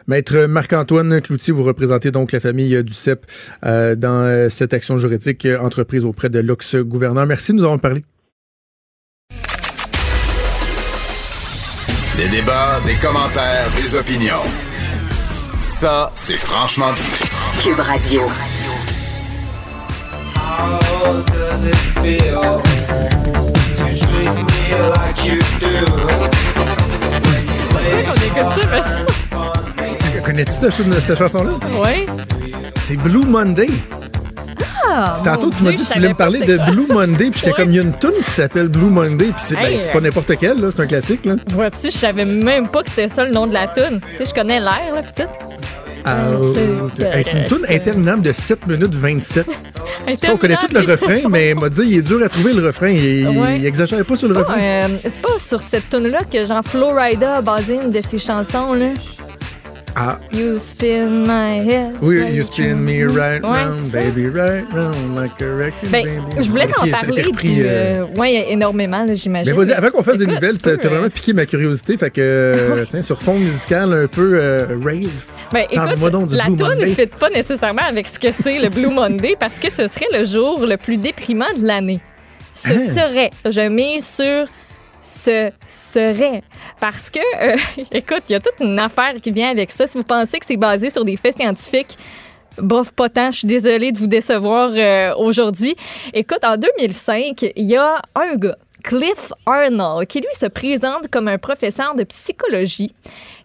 [0.07, 3.21] Maître Marc-Antoine Cloutier, vous représentez donc la famille du CEP
[3.63, 7.27] dans cette action juridique entreprise auprès de l'ex-gouverneur.
[7.27, 8.03] Merci de nous avoir parlé.
[12.21, 14.45] Des débats, des commentaires, des opinions.
[15.59, 17.09] Ça, c'est franchement dit.
[17.63, 18.27] Cube Radio.
[20.37, 22.61] How does it feel
[23.75, 25.87] to treat me like you do?
[30.23, 31.53] Connais-tu cette, chanson-là?
[31.83, 32.07] Oui.
[32.77, 33.71] C'est Blue Monday.
[34.89, 37.53] Ah, Tantôt, tu m'as dit que tu voulais me parler de Blue Monday, puis j'étais
[37.57, 40.37] comme, il y a une tune qui s'appelle Blue Monday, puis c'est ben, pas n'importe
[40.39, 41.25] quelle, c'est un classique.
[41.25, 41.35] Là.
[41.49, 44.01] Vois-tu, je savais même pas que c'était ça le nom de la tune.
[44.13, 45.31] Tu sais, je connais l'air, là, puis tout.
[46.05, 46.31] Ah,
[47.23, 49.47] c'est une tune interminable de 7 minutes 27.
[50.29, 52.89] on connaît tout le refrain, mais m'a dit il est dur à trouver le refrain.
[52.89, 53.29] Il,
[53.59, 54.59] il exagère pas sur le refrain.
[54.59, 58.19] Euh, c'est pas sur cette tune-là que Jean Flo Rida a basé une de ses
[58.19, 58.73] chansons.
[58.75, 58.91] Là.
[59.97, 60.19] Ah.
[60.33, 61.97] You spin my head.
[62.01, 66.43] Oui, you spin me right round, baby, right round, like a record, ben, baby.
[66.43, 67.23] Je voulais t'en parler.
[67.23, 68.05] du, euh...
[68.17, 69.53] Oui, énormément, j'imagine.
[69.53, 71.97] Mais vas-y, avant qu'on fasse des nouvelles, t'as vraiment euh, piqué ma curiosité.
[71.97, 75.09] Fait que, euh, tiens, sur fond musical un peu euh, rave.
[75.53, 79.37] Ben, écoute, la tune ne fit pas nécessairement avec ce que c'est le Blue Monday
[79.39, 82.01] parce que ce serait le jour le plus déprimant de l'année.
[82.53, 82.79] Ce hein?
[82.79, 84.47] serait, je mets sur
[85.01, 86.43] ce serait.
[86.79, 87.57] Parce que, euh,
[87.93, 89.87] écoute, il y a toute une affaire qui vient avec ça.
[89.87, 91.97] Si vous pensez que c'est basé sur des faits scientifiques,
[92.59, 93.31] bof, pas tant.
[93.31, 95.75] Je suis désolée de vous décevoir euh, aujourd'hui.
[96.13, 101.29] Écoute, en 2005, il y a un gars, Cliff Arnold, qui lui se présente comme
[101.29, 102.93] un professeur de psychologie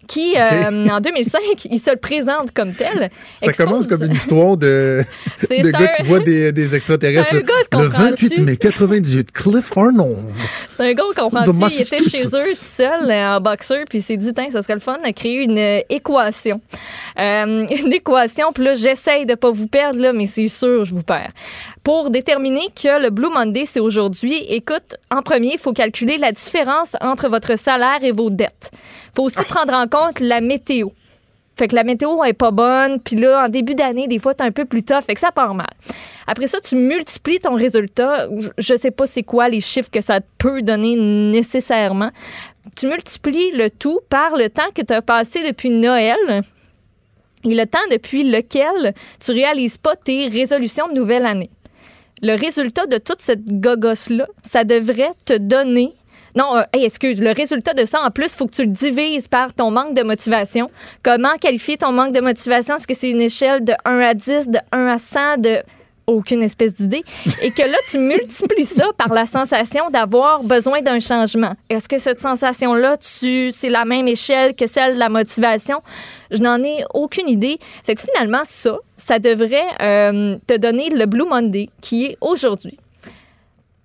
[0.08, 3.10] qui, euh, en 2005, il se le présente comme tel.
[3.38, 5.04] Ça commence comme une histoire de,
[5.50, 7.34] de gars qui voit des, des extraterrestres.
[7.34, 7.44] Le,
[7.80, 10.18] le 28 mai 98, Cliff Arnold.
[10.70, 14.02] C'est un gars, comprend Il était chez eux tout seul euh, en boxeur, puis il
[14.02, 16.62] s'est dit, ça serait le fun de créer une euh, équation.
[17.18, 21.04] une équation, puis là, j'essaye de pas vous perdre, là, mais c'est sûr, je vous
[21.04, 21.32] perds.
[21.84, 26.32] Pour déterminer que le Blue Monday, c'est aujourd'hui, écoute, en premier, il faut calculer la
[26.32, 28.72] différence entre votre salaire et vos dettes.
[28.74, 29.44] Il faut aussi ah.
[29.44, 30.90] prendre en compte la météo.
[31.58, 34.44] Fait que la météo est pas bonne, puis là, en début d'année, des fois, t'es
[34.44, 35.70] un peu plus tough, fait que ça part mal.
[36.28, 38.28] Après ça, tu multiplies ton résultat.
[38.58, 42.12] Je sais pas c'est quoi les chiffres que ça peut donner nécessairement.
[42.76, 46.42] Tu multiplies le tout par le temps que tu as passé depuis Noël
[47.46, 48.94] et le temps depuis lequel
[49.24, 51.52] tu réalises pas tes résolutions de nouvelle année
[52.22, 55.94] le résultat de toute cette gogosse-là, ça devrait te donner
[56.36, 59.28] non, euh, excuse, le résultat de ça, en plus, il faut que tu le divises
[59.28, 60.70] par ton manque de motivation.
[61.02, 62.76] Comment qualifier ton manque de motivation?
[62.76, 65.64] Est-ce que c'est une échelle de 1 à 10, de 1 à 100, de
[66.08, 67.04] aucune espèce d'idée,
[67.42, 71.54] et que là, tu multiplies ça par la sensation d'avoir besoin d'un changement.
[71.70, 75.82] Est-ce que cette sensation-là, c'est la même échelle que celle de la motivation?
[76.32, 77.58] Je n'en ai aucune idée.
[77.84, 82.78] Fait que finalement, ça, ça devrait euh, te donner le Blue Monday qui est aujourd'hui.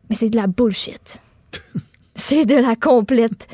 [0.09, 1.19] Mais c'est de la bullshit.
[2.21, 3.49] c'est de la complète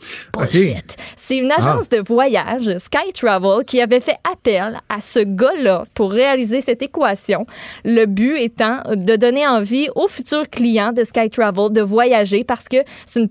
[1.16, 1.96] c'est une agence ah.
[1.96, 7.46] de voyage, Sky Travel, qui avait fait appel à ce gars-là pour réaliser cette équation.
[7.84, 12.68] Le but étant de donner envie aux futurs clients de Sky Travel de voyager parce
[12.68, 13.28] que c'est une,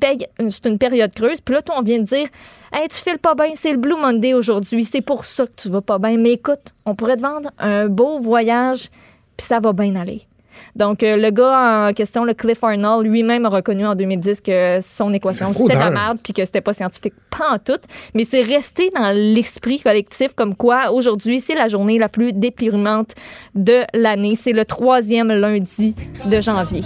[0.66, 1.42] une période creuse.
[1.42, 2.28] Puis là, toi, on vient de dire
[2.72, 5.70] Hey, tu files pas bien, c'est le Blue Monday aujourd'hui, c'est pour ça que tu
[5.70, 6.18] vas pas bien.
[6.18, 8.90] Mais écoute, on pourrait te vendre un beau voyage,
[9.38, 10.29] puis ça va bien aller.
[10.76, 14.80] Donc, euh, le gars en question, le Cliff Arnold, lui-même a reconnu en 2010 que
[14.82, 17.80] son équation, c'était la merde, puis que c'était pas scientifique, pas en tout.
[18.14, 23.14] Mais c'est resté dans l'esprit collectif comme quoi, aujourd'hui, c'est la journée la plus déprimante
[23.56, 24.36] de l'année.
[24.36, 25.96] C'est le troisième lundi
[26.26, 26.84] de janvier.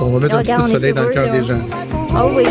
[0.00, 1.58] On va mettre un petit peu de soleil dans le cœur des gens.
[2.14, 2.44] Oh oui.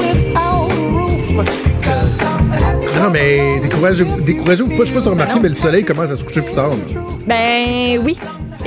[2.98, 4.22] Non, mais découragez-vous.
[4.22, 6.24] Découragez pas, je sais pas si tu as remarqué, mais le soleil commence à se
[6.24, 6.72] coucher plus tard.
[7.28, 8.18] Ben oui.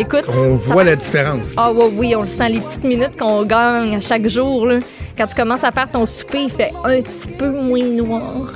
[0.01, 1.52] Écoute, on voit la différence.
[1.59, 4.64] Ah oui, oui, on le sent les petites minutes qu'on gagne à chaque jour.
[4.64, 4.78] Là.
[5.16, 8.55] Quand tu commences à faire ton souper, il fait un petit peu moins noir.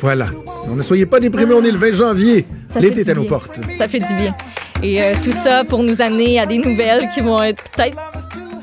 [0.00, 0.26] Voilà.
[0.68, 2.44] Ne soyez pas déprimés, on est le 20 janvier.
[2.78, 3.58] L'été est à nos portes.
[3.78, 4.36] Ça fait du bien.
[4.82, 7.96] Et euh, tout ça pour nous amener à des nouvelles qui vont être peut-être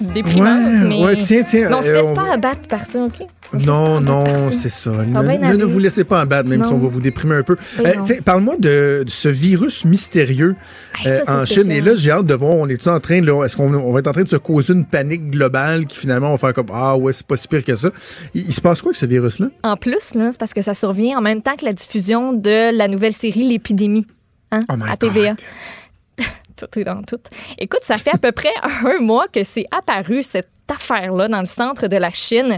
[0.01, 3.03] déprimantes, mais ouais, tiens, tiens, non, on se euh, laisse on- pas abattre par ça,
[3.03, 3.25] OK?
[3.53, 4.91] On Non, non, c'est ça.
[4.99, 6.67] Ah, Ne, ben ne- vous laissez pas abattre, même Non.
[6.69, 7.55] si on va vous déprimer un peu.
[7.79, 7.93] Euh,
[8.25, 10.55] Parle-moi de, de ce virus mystérieux
[10.99, 11.63] Hey, euh, ça, en spécial.
[11.65, 11.71] Chine.
[11.71, 13.99] Et là, j'ai hâte de voir, on est en train, là, est-ce qu'on on va
[13.99, 16.97] être en train de se causer une panique globale qui finalement va faire comme Ah
[16.97, 17.89] ouais, c'est pas si pire que ça.
[18.33, 19.47] Il, il se passe quoi avec ce virus-là?
[19.63, 22.75] En plus, là, c'est parce que ça survient en même temps que la diffusion de
[22.75, 24.07] la nouvelle série L'épidémie
[24.51, 25.29] hein, Oh à TVA.
[25.29, 25.37] God.
[26.55, 27.19] Tout est dans tout.
[27.57, 28.53] Écoute, ça fait à peu près
[28.85, 32.57] un mois que c'est apparu cette affaire-là dans le centre de la Chine.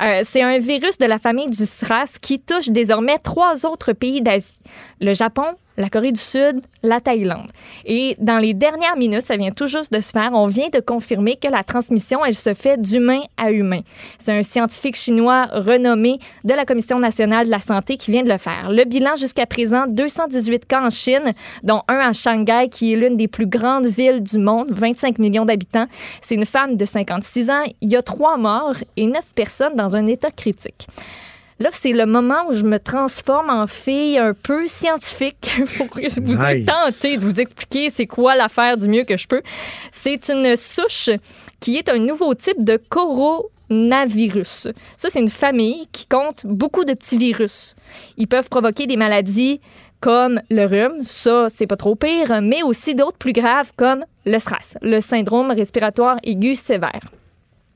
[0.00, 4.22] Euh, c'est un virus de la famille du SRAS qui touche désormais trois autres pays
[4.22, 4.58] d'Asie.
[5.00, 7.48] Le Japon, la Corée du Sud, la Thaïlande.
[7.84, 10.80] Et dans les dernières minutes, ça vient tout juste de se faire, on vient de
[10.80, 13.80] confirmer que la transmission, elle se fait d'humain à humain.
[14.18, 18.30] C'est un scientifique chinois renommé de la Commission nationale de la santé qui vient de
[18.30, 18.70] le faire.
[18.70, 21.32] Le bilan jusqu'à présent, 218 cas en Chine,
[21.62, 25.44] dont un à Shanghai, qui est l'une des plus grandes villes du monde, 25 millions
[25.44, 25.86] d'habitants.
[26.22, 27.64] C'est une femme de 56 ans.
[27.80, 30.86] Il y a trois morts et neuf personnes dans un état critique.
[31.58, 36.34] Là, c'est le moment où je me transforme en fille un peu scientifique pour vous
[36.36, 36.66] Nice.
[36.66, 39.40] tenter de vous expliquer c'est quoi l'affaire du mieux que je peux.
[39.90, 41.08] C'est une souche
[41.58, 42.76] qui est un nouveau type de
[43.70, 44.68] coronavirus.
[44.98, 47.74] Ça, c'est une famille qui compte beaucoup de petits virus.
[48.18, 49.60] Ils peuvent provoquer des maladies
[50.00, 54.38] comme le rhume, ça, c'est pas trop pire, mais aussi d'autres plus graves comme le
[54.38, 57.00] SRAS, le syndrome respiratoire aigu sévère.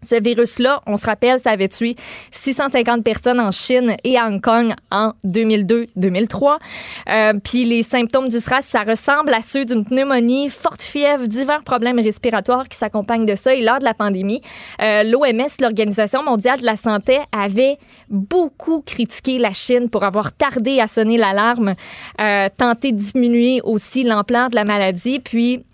[0.02, 1.94] Ce virus-là, on se rappelle, ça avait tué
[2.30, 6.58] 650 personnes en Chine et à Hong Kong en 2002-2003.
[7.08, 11.62] Euh, Puis les symptômes du SRAS, ça ressemble à ceux d'une pneumonie, forte fièvre, divers
[11.62, 13.54] problèmes respiratoires qui s'accompagnent de ça.
[13.54, 14.40] Et lors de la pandémie,
[14.80, 17.76] euh, l'OMS, l'Organisation mondiale de la santé, avait
[18.08, 21.74] beaucoup critiqué la Chine pour avoir tardé à sonner l'alarme,
[22.20, 25.20] euh, tenté de diminuer aussi l'ampleur de la maladie.
[25.20, 25.64] Puis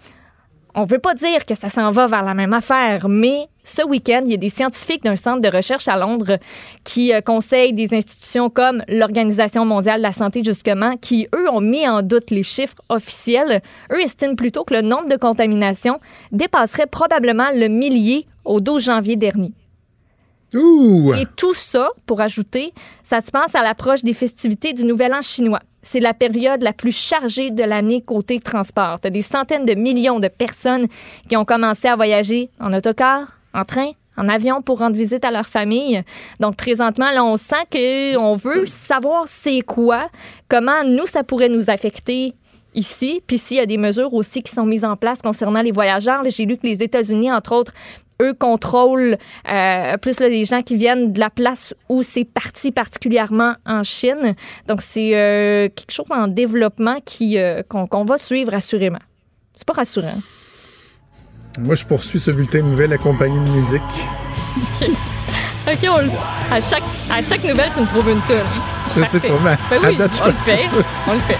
[0.74, 4.22] on veut pas dire que ça s'en va vers la même affaire, mais ce week-end,
[4.24, 6.38] il y a des scientifiques d'un centre de recherche à Londres
[6.84, 11.60] qui euh, conseillent des institutions comme l'Organisation mondiale de la santé, justement, qui, eux, ont
[11.60, 13.60] mis en doute les chiffres officiels.
[13.92, 15.98] Eux estiment plutôt que le nombre de contaminations
[16.30, 19.52] dépasserait probablement le millier au 12 janvier dernier.
[20.54, 21.12] Ouh!
[21.14, 22.72] Et tout ça, pour ajouter,
[23.02, 25.62] ça te pense à l'approche des festivités du Nouvel An chinois.
[25.82, 29.00] C'est la période la plus chargée de l'année côté transport.
[29.00, 30.86] Tu des centaines de millions de personnes
[31.28, 35.30] qui ont commencé à voyager en autocar, en train, en avion pour rendre visite à
[35.30, 36.02] leur famille.
[36.40, 40.08] Donc présentement, là, on sent qu'on veut savoir c'est quoi,
[40.48, 42.34] comment nous, ça pourrait nous affecter
[42.74, 43.22] ici.
[43.26, 46.22] Puis s'il y a des mesures aussi qui sont mises en place concernant les voyageurs,
[46.26, 47.72] j'ai lu que les États-Unis, entre autres,
[48.22, 49.18] eux contrôlent
[49.48, 54.34] euh, plus les gens qui viennent de la place où c'est parti, particulièrement en Chine.
[54.66, 59.00] Donc, c'est euh, quelque chose en développement qui, euh, qu'on va suivre assurément.
[59.52, 60.14] C'est pas rassurant.
[61.58, 63.82] Moi, je poursuis ce bulletin de nouvelles accompagné de musique.
[64.82, 66.10] OK, on le-
[66.52, 68.60] à, chaque, à chaque nouvelle, tu me trouves une touche.
[68.96, 70.62] Je sais pas, mais Ben à oui, date, je on le fait.
[70.68, 70.76] ça.
[71.08, 71.36] On le fait.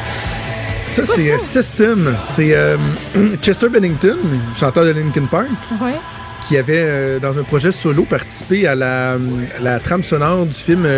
[0.88, 2.16] Ça, c'est euh, System.
[2.26, 2.76] C'est euh,
[3.43, 4.16] Chester Bennington,
[4.59, 5.47] chanteur de Linkin Park,
[5.80, 5.93] Ouais.
[6.48, 9.16] qui avait, euh, dans un projet solo, participé à la,
[9.60, 10.88] la trame sonore du film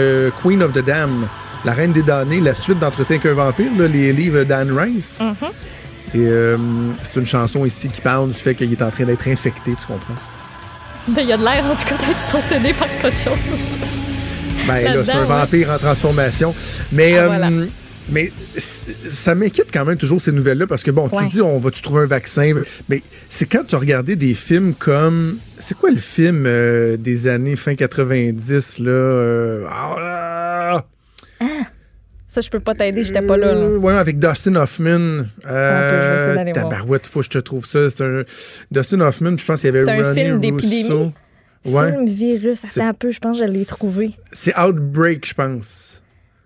[0.42, 1.26] Queen of the Dam,
[1.64, 5.20] La Reine des damnés, la suite d'Entretien avec un vampire, là, les livres d'Anne Rice.
[5.20, 5.48] Mhm.
[6.14, 6.56] Et euh,
[7.02, 9.86] c'est une chanson ici qui parle du fait qu'il est en train d'être infecté, tu
[9.86, 10.14] comprends?
[11.08, 13.38] Ben, il y a de l'air, en tout cas, d'être possédé par quelque chose.
[14.66, 15.26] Ben là, c'est un ouais.
[15.26, 16.54] vampire en transformation.
[16.92, 17.50] Mais, Ah, euh, voilà.
[18.10, 18.32] mais
[18.68, 21.22] ça m'inquiète quand même toujours ces nouvelles-là parce que bon, Ouais.
[21.24, 22.52] tu dis on va-tu trouver un vaccin,
[22.88, 27.26] mais c'est quand tu as regardé des films comme c'est quoi le film euh, des
[27.28, 29.94] années fin 90 là euh, ah,
[32.30, 33.54] Ça, je peux pas t'aider, j'étais pas là.
[33.54, 33.60] là.
[33.60, 35.20] euh, ouais, avec Dustin Hoffman.
[35.38, 36.68] essayer d'aller voir.
[36.68, 37.88] tabarouette, faut que je te trouve ça.
[37.88, 38.20] C'est un
[38.70, 41.12] Dustin Hoffman, je pense qu'il y avait C'est un Ronnie film d'épidémie?
[41.64, 41.90] Ouais.
[41.92, 44.10] Film virus, C'est- attends un peu, je pense que je l'ai trouvé.
[44.30, 46.02] C'est Outbreak, je pense.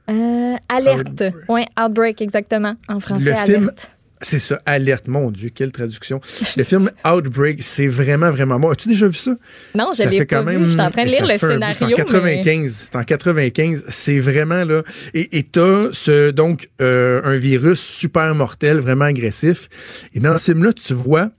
[0.09, 1.25] Euh, alerte.
[1.49, 2.75] Oui, Outbreak, exactement.
[2.89, 3.92] En français, Le film alerte.
[4.25, 5.09] C'est ça, alerte.
[5.09, 6.21] Mon Dieu, quelle traduction.
[6.57, 8.71] Le film Outbreak, c'est vraiment, vraiment bon.
[8.71, 9.33] As-tu déjà vu ça?
[9.75, 10.53] Non, je ça l'ai pas quand vu.
[10.53, 10.65] même.
[10.65, 11.75] Je suis en train de lire le scénario.
[11.77, 12.89] C'est en mais- 95.
[12.93, 13.85] C'est en 95.
[13.89, 14.83] C'est vraiment là.
[15.13, 19.69] Et et t'as ce, donc, euh, un virus super mortel, vraiment agressif.
[20.15, 21.31] Et dans ce film-là, tu vois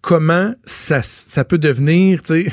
[0.00, 2.52] comment ça, ça peut devenir, tu sais,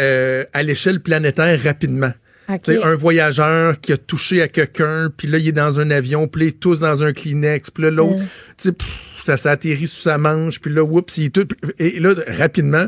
[0.00, 2.12] euh, à l'échelle planétaire rapidement.
[2.48, 2.62] OK.
[2.62, 5.90] Tu sais, un voyageur qui a touché à quelqu'un, puis là, il est dans un
[5.90, 8.26] avion, puis là, il est tous dans un Kleenex, puis là, l'autre, Mm.
[8.26, 8.88] tu sais, pff,
[9.20, 11.46] ça, ça atterrit sous sa manche, puis là, oups, il tout.
[11.78, 12.86] Et là, rapidement,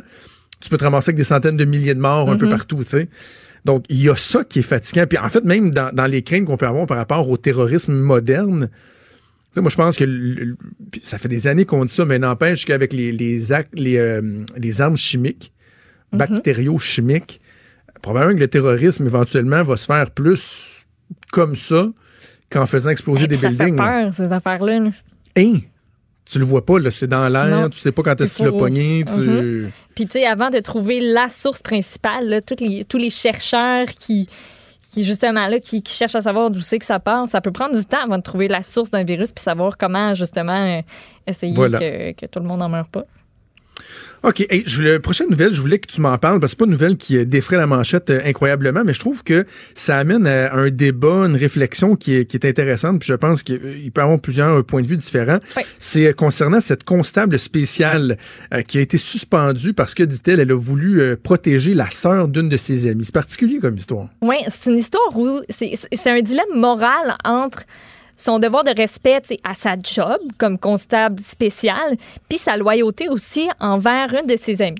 [0.60, 2.90] tu peux te ramasser avec des centaines de milliers de morts un peu partout, tu
[2.90, 3.08] sais.
[3.66, 5.06] Donc, il y a ça qui est fatigant.
[5.06, 7.92] Puis en fait, même dans, dans les craintes qu'on peut avoir par rapport au terrorisme
[7.92, 8.76] moderne, tu
[9.52, 10.04] sais, moi, je pense que
[11.02, 14.22] ça fait des années qu'on dit ça, mais n'empêche qu'avec les, les, actes, les, euh,
[14.56, 15.52] les armes chimiques,
[16.12, 17.39] bactério-chimiques,
[18.02, 20.86] probablement que le terrorisme, éventuellement, va se faire plus
[21.32, 21.86] comme ça
[22.50, 23.76] qu'en faisant exploser des buildings.
[23.78, 24.90] Ça fait peur, ces affaires-là.
[25.36, 25.58] Hein?
[26.24, 28.44] Tu le vois pas, là, c'est dans l'air, tu sais pas quand est-ce que tu
[28.44, 29.04] l'as pogné.
[29.04, 29.12] Tu...
[29.12, 29.70] Mm-hmm.
[29.94, 33.86] Puis, tu sais, avant de trouver la source principale, là, tous, les, tous les chercheurs
[33.86, 34.28] qui,
[34.92, 37.76] qui justement là, qui, cherchent à savoir d'où c'est que ça part, ça peut prendre
[37.76, 40.82] du temps avant de trouver la source d'un virus puis savoir comment justement euh,
[41.26, 43.04] essayer que, que, tout le monde n'en meure pas.
[44.22, 44.46] OK.
[44.66, 46.72] je, la prochaine nouvelle, je voulais que tu m'en parles, parce que c'est pas une
[46.72, 50.54] nouvelle qui euh, défrait la manchette euh, incroyablement, mais je trouve que ça amène à
[50.54, 54.00] un débat, une réflexion qui est, qui est intéressante, puis je pense qu'il euh, peut
[54.00, 55.38] y avoir plusieurs points de vue différents.
[55.78, 58.18] C'est concernant cette constable spéciale
[58.66, 62.56] qui a été suspendue parce que, dit-elle, elle a voulu protéger la sœur d'une de
[62.56, 63.04] ses amies.
[63.04, 64.08] C'est particulier comme histoire.
[64.22, 67.64] Oui, c'est une histoire où c'est un dilemme moral entre
[68.20, 71.96] son devoir de respect à sa job comme constable spécial,
[72.28, 74.76] puis sa loyauté aussi envers une de ses amies.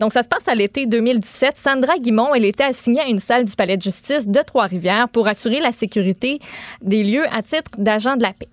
[0.00, 1.58] Donc, ça se passe à l'été 2017.
[1.58, 5.26] Sandra Guimont, elle était assignée à une salle du palais de justice de Trois-Rivières pour
[5.26, 6.38] assurer la sécurité
[6.80, 8.48] des lieux à titre d'agent de la paix.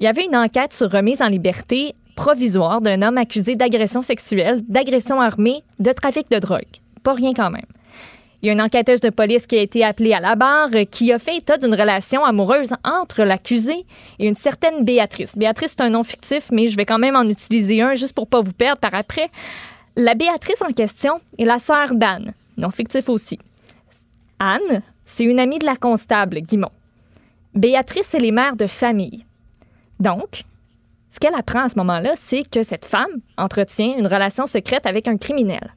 [0.00, 4.60] Il y avait une enquête sur remise en liberté provisoire d'un homme accusé d'agression sexuelle,
[4.68, 6.62] d'agression armée, de trafic de drogue.
[7.02, 7.66] Pas rien quand même.
[8.44, 11.10] Il y a une enquêteuse de police qui a été appelée à la barre qui
[11.14, 13.86] a fait état d'une relation amoureuse entre l'accusé
[14.18, 15.38] et une certaine Béatrice.
[15.38, 18.26] Béatrice, c'est un nom fictif, mais je vais quand même en utiliser un juste pour
[18.26, 19.30] pas vous perdre par après.
[19.96, 23.38] La Béatrice en question est la sœur d'Anne, nom fictif aussi.
[24.38, 26.68] Anne, c'est une amie de la constable, Guimont.
[27.54, 29.24] Béatrice, elle est mère de famille.
[30.00, 30.42] Donc,
[31.08, 35.08] ce qu'elle apprend à ce moment-là, c'est que cette femme entretient une relation secrète avec
[35.08, 35.72] un criminel.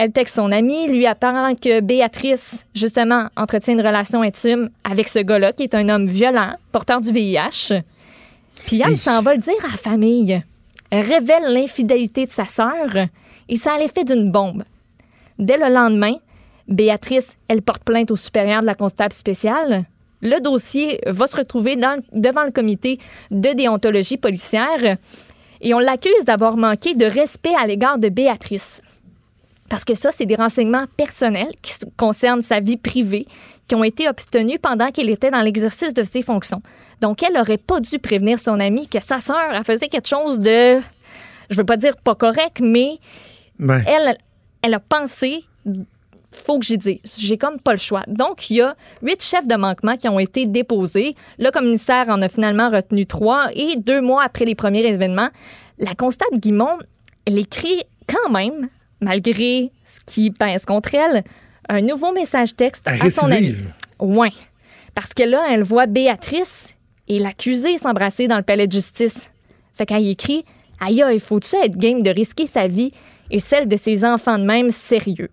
[0.00, 5.18] Elle texte son amie, lui apprend que Béatrice, justement, entretient une relation intime avec ce
[5.18, 7.82] gars-là, qui est un homme violent, porteur du VIH.
[8.64, 10.40] Puis elle s'en va le dire à la famille.
[10.90, 13.08] Elle révèle l'infidélité de sa sœur
[13.48, 14.62] et ça a l'effet d'une bombe.
[15.40, 16.14] Dès le lendemain,
[16.68, 19.84] Béatrice, elle porte plainte au supérieur de la constable spéciale.
[20.22, 23.00] Le dossier va se retrouver devant le comité
[23.32, 24.96] de déontologie policière
[25.60, 28.80] et on l'accuse d'avoir manqué de respect à l'égard de Béatrice.
[29.68, 33.26] Parce que ça, c'est des renseignements personnels qui concernent sa vie privée,
[33.66, 36.62] qui ont été obtenus pendant qu'elle était dans l'exercice de ses fonctions.
[37.00, 40.40] Donc, elle n'aurait pas dû prévenir son amie que sa sœur a faisait quelque chose
[40.40, 40.80] de,
[41.50, 42.98] je veux pas dire pas correct, mais
[43.60, 44.16] elle,
[44.62, 45.44] elle a pensé,
[46.32, 48.04] faut que j'y dise, j'ai comme pas le choix.
[48.06, 51.14] Donc, il y a huit chefs de manquement qui ont été déposés.
[51.38, 55.28] Le commissaire en a finalement retenu trois et deux mois après les premiers événements,
[55.78, 56.78] la constable Guimont,
[57.26, 58.68] elle écrit quand même
[59.00, 61.24] malgré ce qui pince contre elle,
[61.68, 63.54] un nouveau message texte à son ami.
[63.98, 64.28] Oui.
[64.94, 66.74] Parce que là, elle voit Béatrice
[67.08, 69.30] et l'accusée s'embrasser dans le palais de justice.
[69.74, 70.44] Fait qu'elle écrit
[70.80, 72.92] Aïe, il faut-tu être game de risquer sa vie
[73.30, 75.30] et celle de ses enfants de même sérieux?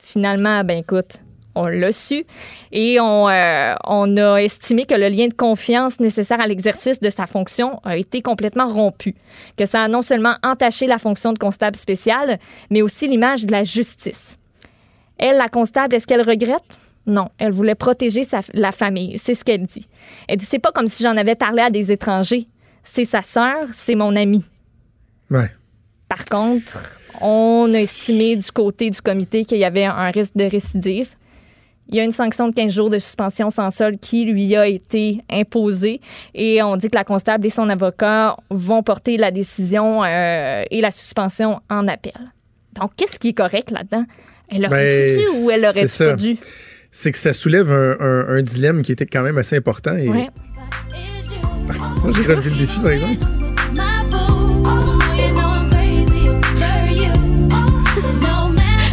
[0.00, 1.20] Finalement, ben écoute,
[1.54, 2.24] on l'a su
[2.72, 7.10] et on, euh, on, a estimé que le lien de confiance nécessaire à l'exercice de
[7.10, 9.14] sa fonction a été complètement rompu,
[9.56, 12.38] que ça a non seulement entaché la fonction de constable spécial,
[12.70, 14.38] mais aussi l'image de la justice.
[15.18, 16.78] Elle, la constable, est-ce qu'elle regrette?
[17.06, 19.18] Non, elle voulait protéger sa, la famille.
[19.18, 19.86] C'est ce qu'elle dit.
[20.26, 22.46] Elle dit c'est pas comme si j'en avais parlé à des étrangers.
[22.82, 24.42] C'est sa sœur, c'est mon ami.
[25.30, 25.50] Ouais.
[26.08, 26.82] Par contre,
[27.20, 31.10] on a estimé du côté du comité qu'il y avait un risque de récidive.
[31.88, 34.66] Il y a une sanction de 15 jours de suspension sans sol qui lui a
[34.66, 36.00] été imposée
[36.34, 40.80] et on dit que la constable et son avocat vont porter la décision euh, et
[40.80, 42.12] la suspension en appel.
[42.80, 44.04] Donc, qu'est-ce qui est correct là-dedans?
[44.50, 46.36] Elle aurait ben, dû ou elle aurait pas dû?
[46.90, 49.96] C'est que ça soulève un, dilemme qui était quand même assez important.
[49.96, 50.08] Et...
[50.08, 50.22] moi,
[52.12, 53.26] j'ai relevé le défi, par exemple.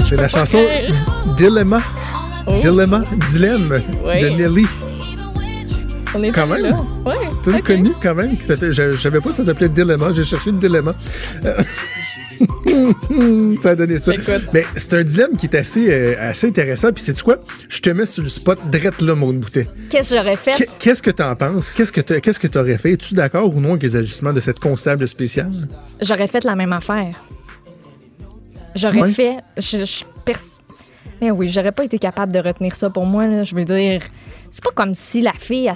[0.09, 0.65] C'est la chanson
[1.38, 1.81] Dilemma
[2.47, 2.59] Oh.
[2.61, 4.65] Dilemma, Dilemme de Nelly.
[6.13, 6.63] On est quand même.
[6.63, 6.77] Là.
[7.05, 7.61] Ouais, T'as okay.
[7.61, 8.73] connu quand même qui s'appelait.
[8.73, 10.11] Je, savais pas que ça s'appelait Dilemma.
[10.11, 10.93] J'ai cherché le Dilemma.
[11.45, 11.63] Euh,
[13.61, 14.11] ça a donné ça.
[14.53, 16.91] Mais c'est un dilemme qui est assez, euh, assez intéressant.
[16.91, 17.38] Puis, c'est quoi?
[17.69, 19.68] Je te mets sur le spot drette là, mon bouteille.
[19.89, 20.68] Qu'est-ce que j'aurais fait?
[20.80, 21.72] Qu'est-ce que t'en penses?
[21.72, 22.93] Qu'est-ce que qu'est-ce que t'aurais fait?
[22.93, 25.51] Es-tu d'accord ou non avec les agissements de cette constable spéciale?
[26.01, 27.15] J'aurais fait la même affaire.
[28.76, 29.38] J'aurais fait.
[29.57, 30.03] Je, je,
[31.22, 33.43] mais oui, j'aurais pas été capable de retenir ça pour moi.
[33.43, 34.02] Je veux dire,
[34.49, 35.69] c'est pas comme si la fille,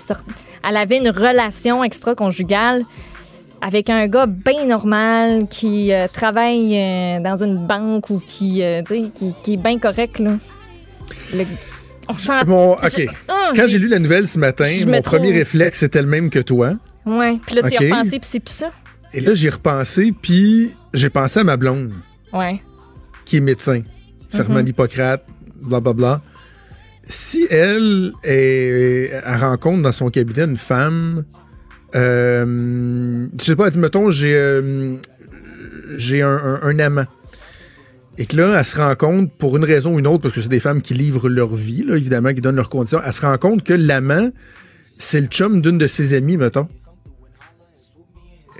[0.67, 2.81] elle, avait une relation extra-conjugale.
[3.61, 8.81] avec un gars bien normal qui euh, travaille euh, dans une banque ou qui, euh,
[8.83, 10.37] qui, qui est bien correct, là.
[11.33, 11.45] Le-
[12.07, 13.07] on sent- Bon, OK.
[13.27, 16.07] Ah, Quand j'ai lu la nouvelle ce matin, Je mon premier trouve- réflexe était le
[16.07, 16.73] même que toi.
[17.05, 18.69] Ouais, puis là, tu y as repensé, puis c'est plus ça.
[19.13, 21.93] Et là, j'y ai repensé, puis j'ai pensé à ma blonde,
[22.33, 22.61] Ouais.
[23.23, 23.81] qui est médecin,
[24.29, 24.63] serment Mhm.
[24.63, 25.25] d'Hippocrate,
[25.61, 26.21] blablabla.
[27.03, 31.23] Si elle, est, elle rencontre dans son cabinet une femme,
[31.95, 34.95] euh, je sais pas, mettons, j'ai euh,
[35.97, 37.05] j'ai un, un- amant.
[38.17, 40.41] Et que là, elle se rend compte, pour une raison ou une autre, parce que
[40.41, 43.37] c'est des femmes qui livrent leur vie, évidemment, qui donnent leurs conditions, elle se rend
[43.37, 44.31] compte que l'amant,
[44.97, 46.67] c'est le chum d'une de ses amies, mettons.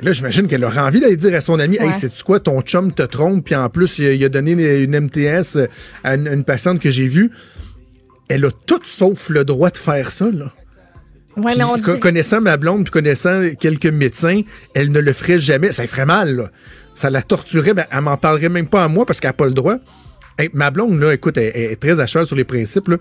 [0.02, 1.88] Là, j'imagine qu'elle aurait envie d'aller dire à son ami, Ouais.
[1.88, 4.60] hey, sais-tu quoi, ton chum te trompe, puis en plus, il a, donné une,
[4.94, 5.58] une MTS
[6.04, 7.32] à une, une patiente que j'ai vue.
[8.28, 10.52] Elle a tout sauf le droit de faire ça, là.
[11.38, 12.00] Ouais, mais on dit.
[12.00, 14.42] connaissant ma blonde, puis connaissant quelques médecins,
[14.74, 15.72] elle ne le ferait jamais.
[15.72, 16.52] Ça ferait mal, là.
[16.94, 19.46] Ça la torturait, mais elle m'en parlerait même pas à moi parce qu'elle n'a pas
[19.46, 19.76] le droit.
[20.38, 22.90] Hey, ma blonde, là, écoute, elle, elle est très à cheval sur les principes.
[22.90, 22.98] là.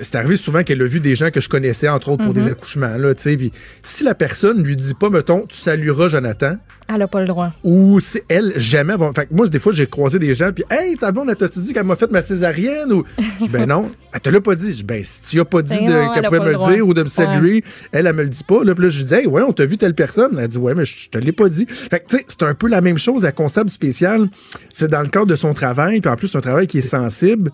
[0.00, 2.48] C'est arrivé souvent qu'elle a vu des gens que je connaissais, entre autres, pour des
[2.48, 2.96] accouchements.
[2.96, 3.36] Là, tu sais.
[3.36, 3.52] Puis
[3.82, 6.56] si la personne lui dit pas, mettons, tu salueras Jonathan,
[6.88, 7.50] Elle a pas le droit.
[7.64, 9.10] ou c'est elle jamais va.
[9.14, 11.60] Fait que moi, des fois, j'ai croisé des gens, puis Hey, ta blonde, elle t'a-tu
[11.60, 12.92] dit qu'elle m'a fait ma césarienne?
[12.92, 14.72] Ou je dis, ben non, elle te l'a pas dit.
[14.72, 16.94] Je dis, ben, si tu as pas dit Ben qu'elle pouvait me le dire ou
[16.94, 18.64] de me saluer, elle, elle me le dit pas.
[18.64, 20.38] Là, puis là, je dis, hey, ouais, on t'a vu telle personne.
[20.38, 21.66] Elle dit, ouais, mais je te l'ai pas dit.
[21.66, 23.22] Fait que, tu sais, c'est un peu la même chose.
[23.22, 24.28] La constable spéciale,
[24.70, 26.82] c'est dans le cadre de son travail, puis en plus, c'est un travail qui est
[26.82, 27.50] sensible.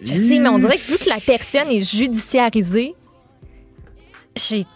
[0.00, 2.94] Je sais, mais on dirait que vu que la personne est judiciarisée,
[4.36, 4.66] j'ai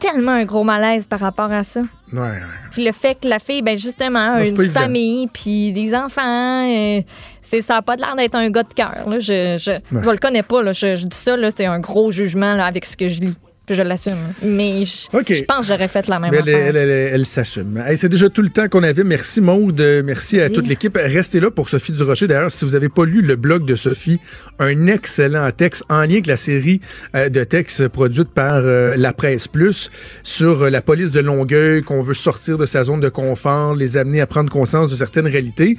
[0.00, 1.80] tellement un gros malaise par rapport à ça.
[2.12, 2.40] Ouais, ouais.
[2.72, 7.02] Puis le fait que la fille, ben justement, a une famille, puis des enfants, euh,
[7.42, 9.04] c'est ça n'a pas l'air d'être un gars de cœur.
[9.18, 10.62] Je, je, je le connais pas.
[10.62, 10.72] Là.
[10.72, 13.36] Je, je dis ça, c'est un gros jugement là, avec ce que je lis.
[13.70, 14.16] Puis je l'assume.
[14.42, 16.66] Mais je, pense que j'aurais fait la même Mais elle, affaire.
[16.70, 17.76] elle, elle- elle s'assume.
[17.86, 19.04] Hey, c'est déjà tout le temps qu'on avait.
[19.04, 20.96] Merci Maude, merci à toute l'équipe.
[21.00, 22.26] Restez là pour Sophie Durocher.
[22.26, 24.18] D'ailleurs, si vous n'avez pas lu le blog de Sophie,
[24.58, 26.80] un excellent texte en lien avec la série
[27.14, 29.88] euh, de textes produite par euh, La Presse Plus
[30.24, 33.96] sur euh, la police de Longueuil, qu'on veut sortir de sa zone de confort, les
[33.96, 35.78] amener à prendre conscience de certaines réalités.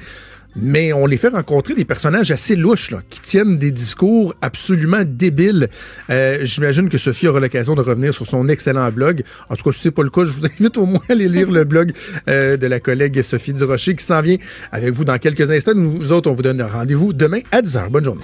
[0.56, 5.70] Mais on les fait rencontrer des personnages assez louches, qui tiennent des discours absolument débiles.
[6.10, 9.24] Euh, J'imagine que Sophie aura l'occasion de revenir sur son excellent blog.
[9.50, 11.28] En tout cas, si c'est pas le cas, je vous invite au moins à aller
[11.28, 11.94] lire le blog
[12.28, 14.38] euh, de la collègue Sophie Durocher qui s'en vient
[14.72, 15.74] avec vous dans quelques instants.
[15.76, 17.90] Nous autres, on vous donne rendez-vous demain à 10h.
[17.90, 18.24] Bonne journée.